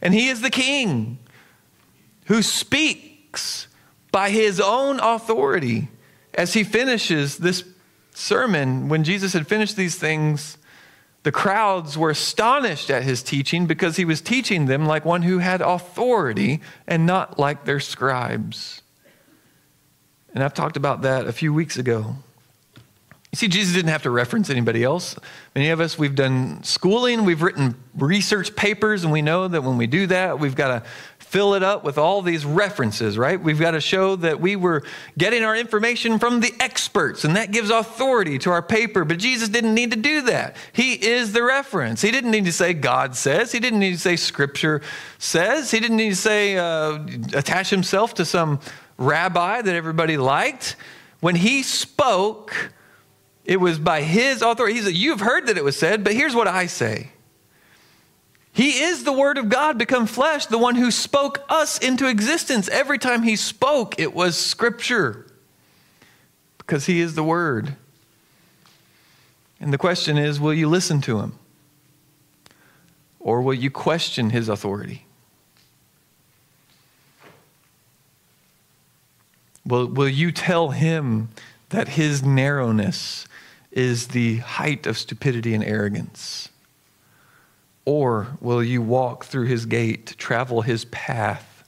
And 0.00 0.14
He 0.14 0.28
is 0.28 0.40
the 0.40 0.50
King 0.50 1.18
who 2.26 2.42
speaks 2.42 3.65
by 4.16 4.30
his 4.30 4.62
own 4.62 4.98
authority 4.98 5.88
as 6.32 6.54
he 6.54 6.64
finishes 6.64 7.36
this 7.36 7.64
sermon. 8.14 8.88
When 8.88 9.04
Jesus 9.04 9.34
had 9.34 9.46
finished 9.46 9.76
these 9.76 9.96
things, 9.96 10.56
the 11.22 11.30
crowds 11.30 11.98
were 11.98 12.08
astonished 12.08 12.88
at 12.88 13.02
his 13.02 13.22
teaching 13.22 13.66
because 13.66 13.96
he 13.96 14.06
was 14.06 14.22
teaching 14.22 14.64
them 14.64 14.86
like 14.86 15.04
one 15.04 15.20
who 15.20 15.36
had 15.36 15.60
authority 15.60 16.62
and 16.86 17.04
not 17.04 17.38
like 17.38 17.66
their 17.66 17.78
scribes. 17.78 18.80
And 20.32 20.42
I've 20.42 20.54
talked 20.54 20.78
about 20.78 21.02
that 21.02 21.26
a 21.26 21.32
few 21.32 21.52
weeks 21.52 21.76
ago. 21.76 22.16
You 23.36 23.38
see, 23.40 23.48
Jesus 23.48 23.74
didn't 23.74 23.90
have 23.90 24.04
to 24.04 24.10
reference 24.10 24.48
anybody 24.48 24.82
else. 24.82 25.14
Many 25.54 25.68
of 25.68 25.78
us, 25.78 25.98
we've 25.98 26.14
done 26.14 26.62
schooling, 26.62 27.26
we've 27.26 27.42
written 27.42 27.74
research 27.94 28.56
papers, 28.56 29.04
and 29.04 29.12
we 29.12 29.20
know 29.20 29.46
that 29.46 29.62
when 29.62 29.76
we 29.76 29.86
do 29.86 30.06
that, 30.06 30.40
we've 30.40 30.54
got 30.54 30.68
to 30.68 30.88
fill 31.18 31.52
it 31.52 31.62
up 31.62 31.84
with 31.84 31.98
all 31.98 32.22
these 32.22 32.46
references, 32.46 33.18
right? 33.18 33.38
We've 33.38 33.60
got 33.60 33.72
to 33.72 33.80
show 33.82 34.16
that 34.16 34.40
we 34.40 34.56
were 34.56 34.84
getting 35.18 35.44
our 35.44 35.54
information 35.54 36.18
from 36.18 36.40
the 36.40 36.54
experts, 36.60 37.26
and 37.26 37.36
that 37.36 37.50
gives 37.50 37.68
authority 37.68 38.38
to 38.38 38.50
our 38.52 38.62
paper. 38.62 39.04
But 39.04 39.18
Jesus 39.18 39.50
didn't 39.50 39.74
need 39.74 39.90
to 39.90 39.98
do 39.98 40.22
that. 40.22 40.56
He 40.72 40.94
is 40.94 41.34
the 41.34 41.42
reference. 41.42 42.00
He 42.00 42.10
didn't 42.10 42.30
need 42.30 42.46
to 42.46 42.52
say 42.54 42.72
God 42.72 43.14
says. 43.14 43.52
He 43.52 43.60
didn't 43.60 43.80
need 43.80 43.92
to 43.92 44.00
say 44.00 44.16
Scripture 44.16 44.80
says. 45.18 45.70
He 45.70 45.78
didn't 45.78 45.98
need 45.98 46.08
to 46.08 46.16
say 46.16 46.56
uh, 46.56 47.06
attach 47.34 47.68
himself 47.68 48.14
to 48.14 48.24
some 48.24 48.60
rabbi 48.96 49.60
that 49.60 49.74
everybody 49.74 50.16
liked. 50.16 50.76
When 51.20 51.34
he 51.34 51.62
spoke, 51.62 52.72
it 53.46 53.60
was 53.60 53.78
by 53.78 54.02
his 54.02 54.42
authority. 54.42 54.74
He 54.74 54.82
said, 54.82 54.94
You've 54.94 55.20
heard 55.20 55.46
that 55.46 55.56
it 55.56 55.64
was 55.64 55.78
said, 55.78 56.02
but 56.02 56.12
here's 56.12 56.34
what 56.34 56.48
I 56.48 56.66
say. 56.66 57.10
He 58.52 58.82
is 58.82 59.04
the 59.04 59.12
Word 59.12 59.38
of 59.38 59.48
God 59.48 59.78
become 59.78 60.06
flesh, 60.06 60.46
the 60.46 60.58
one 60.58 60.74
who 60.74 60.90
spoke 60.90 61.44
us 61.48 61.78
into 61.78 62.08
existence. 62.08 62.68
Every 62.68 62.98
time 62.98 63.22
He 63.22 63.36
spoke, 63.36 64.00
it 64.00 64.14
was 64.14 64.36
Scripture 64.36 65.26
because 66.58 66.86
He 66.86 67.00
is 67.00 67.14
the 67.14 67.22
Word. 67.22 67.76
And 69.60 69.72
the 69.72 69.78
question 69.78 70.18
is 70.18 70.40
will 70.40 70.54
you 70.54 70.68
listen 70.68 71.00
to 71.02 71.20
Him? 71.20 71.38
Or 73.20 73.42
will 73.42 73.54
you 73.54 73.70
question 73.70 74.30
His 74.30 74.48
authority? 74.48 75.06
Will, 79.64 79.86
will 79.86 80.08
you 80.08 80.32
tell 80.32 80.70
Him 80.70 81.28
that 81.68 81.88
His 81.88 82.24
narrowness 82.24 83.26
is 83.76 84.08
the 84.08 84.38
height 84.38 84.86
of 84.86 84.98
stupidity 84.98 85.54
and 85.54 85.62
arrogance? 85.62 86.48
Or 87.84 88.36
will 88.40 88.64
you 88.64 88.82
walk 88.82 89.26
through 89.26 89.46
his 89.46 89.66
gate, 89.66 90.16
travel 90.18 90.62
his 90.62 90.86
path, 90.86 91.62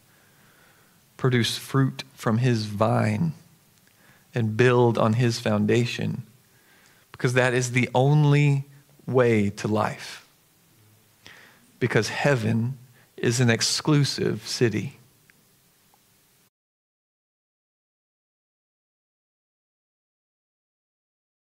produce 1.17 1.57
fruit 1.57 2.03
from 2.15 2.39
his 2.39 2.65
vine 2.65 3.35
and 4.35 4.57
build 4.57 4.99
on 4.99 5.13
his 5.13 5.39
foundation 5.39 6.23
because 7.13 7.35
that 7.35 7.53
is 7.53 7.73
the 7.73 7.89
only 7.95 8.65
way 9.05 9.51
to 9.51 9.67
life. 9.67 10.25
Because 11.81 12.09
heaven 12.09 12.79
is 13.17 13.41
an 13.41 13.51
exclusive 13.51 14.47
city. 14.47 14.98